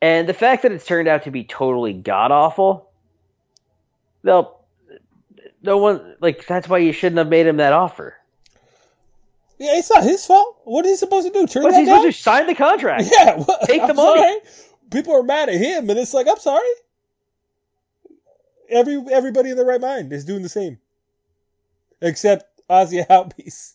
And 0.00 0.28
the 0.28 0.34
fact 0.34 0.62
that 0.62 0.72
it's 0.72 0.86
turned 0.86 1.06
out 1.06 1.24
to 1.24 1.30
be 1.30 1.44
totally 1.44 1.92
god 1.92 2.32
awful, 2.32 2.90
no, 4.24 4.56
no 5.62 5.78
one 5.78 6.16
like 6.20 6.46
that's 6.46 6.68
why 6.68 6.78
you 6.78 6.92
shouldn't 6.92 7.18
have 7.18 7.28
made 7.28 7.46
him 7.46 7.56
that 7.58 7.72
offer. 7.72 8.16
Yeah, 9.58 9.76
it's 9.78 9.90
not 9.90 10.02
his 10.02 10.26
fault. 10.26 10.56
What 10.64 10.84
is 10.86 10.92
he 10.92 10.96
supposed 10.96 11.26
to 11.26 11.32
do? 11.32 11.46
Turn 11.46 11.62
What's 11.62 11.76
that 11.76 11.80
he 11.80 11.86
down? 11.86 12.00
supposed 12.00 12.16
to 12.16 12.22
sign 12.22 12.46
the 12.48 12.54
contract? 12.54 13.04
Yeah, 13.12 13.36
what? 13.36 13.60
Take 13.68 13.86
the 13.86 13.94
money. 13.94 14.18
sorry. 14.20 14.36
People 14.90 15.14
are 15.14 15.22
mad 15.22 15.48
at 15.48 15.54
him, 15.54 15.88
and 15.88 15.98
it's 15.98 16.12
like, 16.12 16.26
I'm 16.28 16.38
sorry. 16.38 16.66
Every 18.70 19.02
everybody 19.12 19.50
in 19.50 19.56
their 19.56 19.66
right 19.66 19.80
mind 19.80 20.12
is 20.12 20.24
doing 20.24 20.42
the 20.42 20.48
same, 20.48 20.78
except 22.00 22.60
Ozzie 22.68 23.02
Albies. 23.10 23.74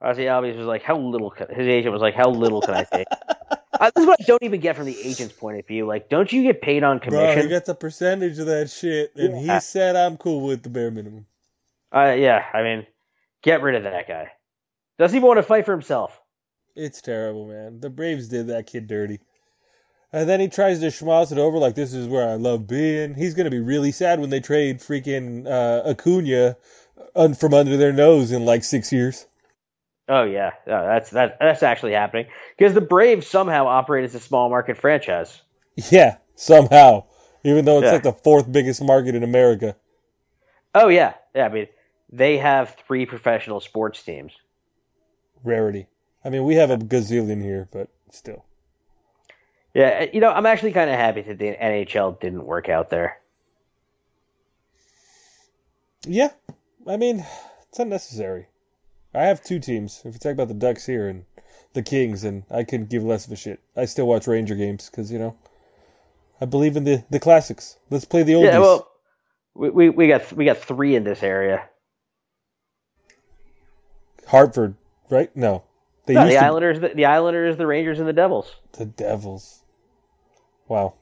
Ozzie 0.00 0.24
Albies 0.24 0.56
was 0.56 0.66
like, 0.66 0.82
"How 0.82 0.96
little?" 0.98 1.30
Can, 1.30 1.48
his 1.54 1.66
agent 1.66 1.92
was 1.92 2.00
like, 2.02 2.14
"How 2.14 2.30
little 2.30 2.60
can 2.62 2.74
I 2.74 2.84
take?" 2.84 3.06
uh, 3.72 3.90
this 3.94 4.02
is 4.02 4.06
what 4.08 4.20
I 4.20 4.24
don't 4.24 4.42
even 4.42 4.60
get 4.60 4.76
from 4.76 4.86
the 4.86 5.00
agent's 5.00 5.34
point 5.34 5.58
of 5.58 5.66
view. 5.66 5.86
Like, 5.86 6.08
don't 6.08 6.32
you 6.32 6.42
get 6.42 6.62
paid 6.62 6.82
on 6.84 6.98
commission? 6.98 7.18
Bro, 7.18 7.26
commission? 7.32 7.42
he 7.42 7.48
gets 7.48 7.68
a 7.68 7.74
percentage 7.74 8.38
of 8.38 8.46
that 8.46 8.70
shit, 8.70 9.14
and 9.16 9.44
Yeah. 9.44 9.54
he 9.54 9.60
said, 9.60 9.96
"I'm 9.96 10.16
cool 10.16 10.46
with 10.46 10.62
the 10.62 10.68
bare 10.70 10.90
minimum." 10.90 11.26
uh, 11.94 12.14
yeah, 12.18 12.44
I 12.52 12.62
mean, 12.62 12.86
get 13.42 13.62
rid 13.62 13.74
of 13.74 13.82
that 13.84 14.06
guy. 14.08 14.30
Doesn't 14.98 15.16
even 15.16 15.26
want 15.26 15.38
to 15.38 15.42
fight 15.42 15.64
for 15.64 15.72
himself. 15.72 16.20
It's 16.76 17.00
terrible, 17.00 17.46
man. 17.46 17.80
The 17.80 17.90
Braves 17.90 18.28
did 18.28 18.48
that 18.48 18.66
kid 18.66 18.86
dirty. 18.86 19.20
And 20.12 20.28
then 20.28 20.40
he 20.40 20.48
tries 20.48 20.80
to 20.80 20.86
schmoz 20.86 21.32
it 21.32 21.38
over 21.38 21.58
like 21.58 21.74
this 21.74 21.92
is 21.92 22.06
where 22.08 22.26
I 22.28 22.34
love 22.34 22.66
being. 22.66 23.14
He's 23.14 23.34
going 23.34 23.44
to 23.44 23.50
be 23.50 23.60
really 23.60 23.92
sad 23.92 24.20
when 24.20 24.30
they 24.30 24.40
trade 24.40 24.78
freaking 24.80 25.46
uh, 25.46 25.82
Acuna 25.88 26.56
un- 27.14 27.34
from 27.34 27.52
under 27.52 27.76
their 27.76 27.92
nose 27.92 28.32
in 28.32 28.44
like 28.44 28.64
six 28.64 28.90
years. 28.92 29.26
Oh 30.08 30.24
yeah, 30.24 30.52
no, 30.66 30.86
that's 30.86 31.10
that 31.10 31.38
that's 31.38 31.62
actually 31.62 31.92
happening 31.92 32.26
because 32.56 32.74
the 32.74 32.80
Braves 32.80 33.26
somehow 33.26 33.66
operate 33.66 34.04
as 34.04 34.14
a 34.14 34.20
small 34.20 34.48
market 34.48 34.78
franchise. 34.78 35.42
Yeah, 35.90 36.18
somehow. 36.34 37.04
Even 37.44 37.64
though 37.64 37.78
it's 37.78 37.84
Yeah. 37.84 37.92
like 37.92 38.02
the 38.02 38.12
fourth 38.12 38.50
biggest 38.50 38.82
market 38.82 39.14
in 39.14 39.22
America. 39.22 39.76
Oh 40.74 40.88
yeah, 40.88 41.14
yeah. 41.34 41.46
I 41.46 41.48
mean, 41.50 41.66
they 42.10 42.38
have 42.38 42.74
three 42.86 43.06
professional 43.06 43.60
sports 43.60 44.02
teams. 44.02 44.32
Rarity. 45.42 45.88
I 46.24 46.30
mean, 46.30 46.44
we 46.44 46.54
have 46.56 46.70
a 46.70 46.76
gazillion 46.76 47.42
here, 47.42 47.68
but 47.72 47.88
still. 48.10 48.44
Yeah, 49.74 50.00
uh, 50.02 50.06
you 50.12 50.20
know, 50.20 50.30
I'm 50.30 50.46
actually 50.46 50.72
kind 50.72 50.90
of 50.90 50.96
happy 50.96 51.22
that 51.22 51.38
the 51.38 51.54
NHL 51.56 52.12
didn't 52.20 52.44
work 52.44 52.68
out 52.68 52.90
there. 52.90 53.18
Yeah, 56.06 56.32
I 56.86 56.96
mean, 56.96 57.24
it's 57.68 57.78
unnecessary. 57.78 58.48
I 59.14 59.24
have 59.24 59.42
two 59.42 59.58
teams. 59.58 60.02
If 60.04 60.14
you 60.14 60.18
talk 60.18 60.32
about 60.32 60.48
the 60.48 60.54
Ducks 60.54 60.86
here 60.86 61.08
and 61.08 61.24
the 61.72 61.82
Kings, 61.82 62.24
and 62.24 62.44
I 62.50 62.64
couldn't 62.64 62.90
give 62.90 63.02
less 63.04 63.26
of 63.26 63.32
a 63.32 63.36
shit. 63.36 63.60
I 63.76 63.84
still 63.84 64.06
watch 64.06 64.26
Ranger 64.26 64.54
games 64.54 64.88
because 64.90 65.10
you 65.10 65.18
know 65.18 65.36
I 66.40 66.44
believe 66.44 66.76
in 66.76 66.84
the 66.84 67.04
the 67.10 67.20
classics. 67.20 67.76
Let's 67.90 68.04
play 68.04 68.22
the 68.22 68.32
oldies. 68.34 68.44
Yeah, 68.52 68.58
well, 68.60 68.88
we, 69.54 69.70
we 69.70 69.88
we 69.90 70.08
got 70.08 70.32
we 70.32 70.44
got 70.44 70.58
three 70.58 70.94
in 70.94 71.04
this 71.04 71.22
area. 71.22 71.68
Hartford, 74.26 74.74
right? 75.10 75.34
No, 75.34 75.64
they 76.06 76.14
No, 76.14 76.24
used 76.24 76.34
the 76.34 76.38
to 76.38 76.44
Islanders, 76.44 76.80
the, 76.80 76.88
the 76.90 77.04
Islanders, 77.06 77.56
the 77.56 77.66
Rangers, 77.66 77.98
and 77.98 78.06
the 78.06 78.12
Devils. 78.12 78.54
the 78.72 78.84
Devils. 78.84 79.62
Wow, 80.68 80.94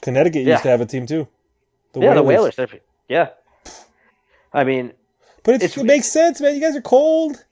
Connecticut 0.00 0.42
Yeah. 0.42 0.52
used 0.52 0.62
to 0.62 0.68
have 0.68 0.80
a 0.80 0.86
team 0.86 1.06
too. 1.06 1.26
The 1.92 2.00
yeah, 2.00 2.14
the 2.14 2.22
Whalers. 2.22 2.58
Yeah, 3.08 3.30
I 4.52 4.64
mean, 4.64 4.92
But 5.44 5.62
it 5.62 5.76
makes 5.84 6.08
sense, 6.08 6.40
man. 6.40 6.54
You 6.54 6.60
guys 6.60 6.76
are 6.76 6.80
cold. 6.82 7.44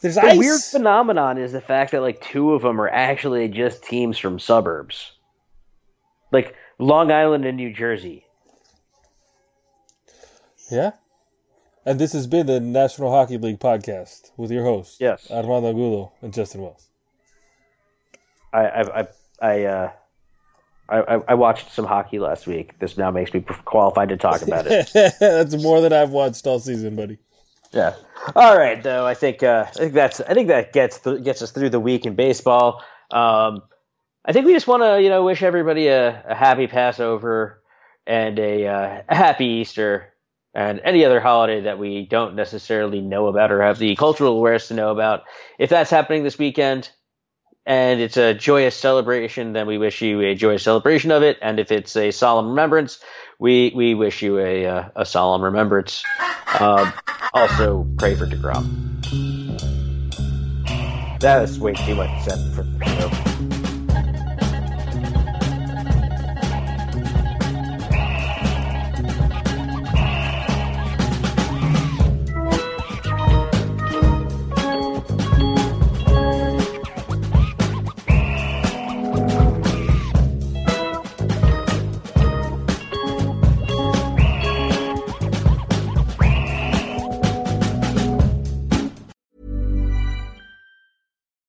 There's 0.00 0.16
the 0.16 0.24
ice. 0.24 0.38
weird 0.38 0.60
phenomenon 0.60 1.38
is 1.38 1.52
the 1.52 1.60
fact 1.60 1.92
that 1.92 2.00
like 2.02 2.20
two 2.20 2.52
of 2.52 2.62
them 2.62 2.80
are 2.80 2.88
actually 2.88 3.48
just 3.48 3.82
teams 3.82 4.18
from 4.18 4.38
suburbs, 4.38 5.12
like 6.32 6.54
Long 6.78 7.10
Island 7.10 7.44
and 7.44 7.56
New 7.56 7.72
Jersey. 7.72 8.24
Yeah. 10.70 10.92
And 11.86 11.98
this 11.98 12.12
has 12.14 12.26
been 12.26 12.46
the 12.46 12.60
National 12.60 13.10
Hockey 13.10 13.36
League 13.38 13.60
podcast 13.60 14.30
with 14.36 14.50
your 14.50 14.64
hosts, 14.64 14.96
Yes. 15.00 15.30
Armando 15.30 15.68
Angulo 15.68 16.12
and 16.22 16.32
Justin 16.32 16.62
Wells. 16.62 16.88
I 18.52 18.66
I 18.66 19.00
I 19.00 19.06
I, 19.42 19.64
uh, 19.64 19.90
I, 20.88 20.98
I 21.00 21.20
I 21.28 21.34
watched 21.34 21.72
some 21.72 21.84
hockey 21.84 22.18
last 22.18 22.46
week. 22.46 22.78
This 22.78 22.96
now 22.96 23.10
makes 23.10 23.34
me 23.34 23.40
qualified 23.64 24.08
to 24.10 24.16
talk 24.16 24.40
about 24.42 24.66
it. 24.66 24.90
That's 25.20 25.62
more 25.62 25.80
than 25.82 25.92
I've 25.92 26.10
watched 26.10 26.46
all 26.46 26.58
season, 26.58 26.96
buddy. 26.96 27.18
Yeah. 27.74 27.94
All 28.36 28.56
right, 28.56 28.82
though. 28.82 29.06
I 29.06 29.14
think 29.14 29.42
uh, 29.42 29.66
I 29.68 29.72
think 29.72 29.92
that's 29.92 30.20
I 30.20 30.32
think 30.32 30.48
that 30.48 30.72
gets 30.72 30.98
th- 30.98 31.22
gets 31.22 31.42
us 31.42 31.50
through 31.50 31.70
the 31.70 31.80
week 31.80 32.06
in 32.06 32.14
baseball. 32.14 32.82
Um, 33.10 33.62
I 34.24 34.32
think 34.32 34.46
we 34.46 34.52
just 34.52 34.66
want 34.66 34.82
to 34.82 35.02
you 35.02 35.10
know 35.10 35.24
wish 35.24 35.42
everybody 35.42 35.88
a, 35.88 36.24
a 36.26 36.34
happy 36.34 36.66
Passover 36.66 37.62
and 38.06 38.38
a, 38.38 38.66
uh, 38.66 39.02
a 39.08 39.14
happy 39.14 39.46
Easter 39.46 40.12
and 40.54 40.80
any 40.84 41.04
other 41.04 41.20
holiday 41.20 41.62
that 41.62 41.78
we 41.78 42.06
don't 42.06 42.36
necessarily 42.36 43.00
know 43.00 43.26
about 43.26 43.50
or 43.50 43.62
have 43.62 43.78
the 43.78 43.96
cultural 43.96 44.36
awareness 44.36 44.68
to 44.68 44.74
know 44.74 44.90
about. 44.90 45.24
If 45.58 45.70
that's 45.70 45.90
happening 45.90 46.22
this 46.22 46.38
weekend 46.38 46.90
and 47.66 48.00
it's 48.00 48.16
a 48.16 48.34
joyous 48.34 48.76
celebration, 48.76 49.52
then 49.52 49.66
we 49.66 49.78
wish 49.78 50.00
you 50.00 50.20
a 50.20 50.34
joyous 50.34 50.62
celebration 50.62 51.10
of 51.10 51.22
it. 51.22 51.38
And 51.42 51.58
if 51.58 51.72
it's 51.72 51.96
a 51.96 52.10
solemn 52.12 52.50
remembrance, 52.50 53.00
we 53.38 53.72
we 53.74 53.94
wish 53.94 54.22
you 54.22 54.38
a 54.38 54.66
uh, 54.66 54.88
a 54.96 55.04
solemn 55.04 55.42
remembrance. 55.42 56.04
Um, 56.60 56.92
also, 57.34 57.86
pray 57.98 58.14
for 58.14 58.26
Degrom. 58.26 58.80
That 61.20 61.42
is 61.42 61.58
way 61.58 61.74
too 61.74 61.96
much 61.96 62.22
said 62.22 62.38
for 62.54 62.62
the 62.62 62.93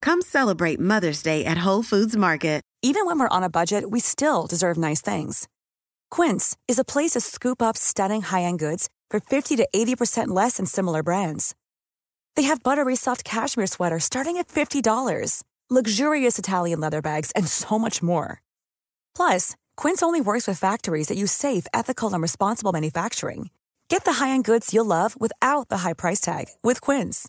Come 0.00 0.22
celebrate 0.22 0.80
Mother's 0.80 1.22
Day 1.22 1.44
at 1.44 1.58
Whole 1.66 1.82
Foods 1.82 2.16
Market. 2.16 2.62
Even 2.84 3.06
when 3.06 3.16
we're 3.16 3.36
on 3.36 3.44
a 3.44 3.48
budget, 3.48 3.90
we 3.90 4.00
still 4.00 4.48
deserve 4.48 4.76
nice 4.76 5.00
things. 5.00 5.46
Quince 6.10 6.56
is 6.66 6.80
a 6.80 6.84
place 6.84 7.12
to 7.12 7.20
scoop 7.20 7.62
up 7.62 7.76
stunning 7.76 8.22
high-end 8.22 8.58
goods 8.58 8.88
for 9.08 9.20
50 9.20 9.54
to 9.56 9.68
80% 9.72 10.28
less 10.28 10.56
than 10.56 10.66
similar 10.66 11.04
brands. 11.04 11.54
They 12.34 12.42
have 12.42 12.64
buttery 12.64 12.96
soft 12.96 13.22
cashmere 13.22 13.68
sweaters 13.68 14.02
starting 14.02 14.36
at 14.36 14.48
$50, 14.48 15.44
luxurious 15.70 16.38
Italian 16.40 16.80
leather 16.80 17.00
bags, 17.00 17.30
and 17.36 17.46
so 17.46 17.78
much 17.78 18.02
more. 18.02 18.42
Plus, 19.14 19.54
Quince 19.76 20.02
only 20.02 20.20
works 20.20 20.48
with 20.48 20.58
factories 20.58 21.06
that 21.06 21.16
use 21.16 21.30
safe, 21.30 21.66
ethical, 21.72 22.12
and 22.12 22.20
responsible 22.20 22.72
manufacturing. 22.72 23.50
Get 23.88 24.04
the 24.04 24.14
high-end 24.14 24.44
goods 24.44 24.74
you'll 24.74 24.86
love 24.86 25.14
without 25.20 25.68
the 25.68 25.78
high 25.78 25.94
price 25.94 26.20
tag 26.20 26.46
with 26.64 26.80
Quince. 26.80 27.28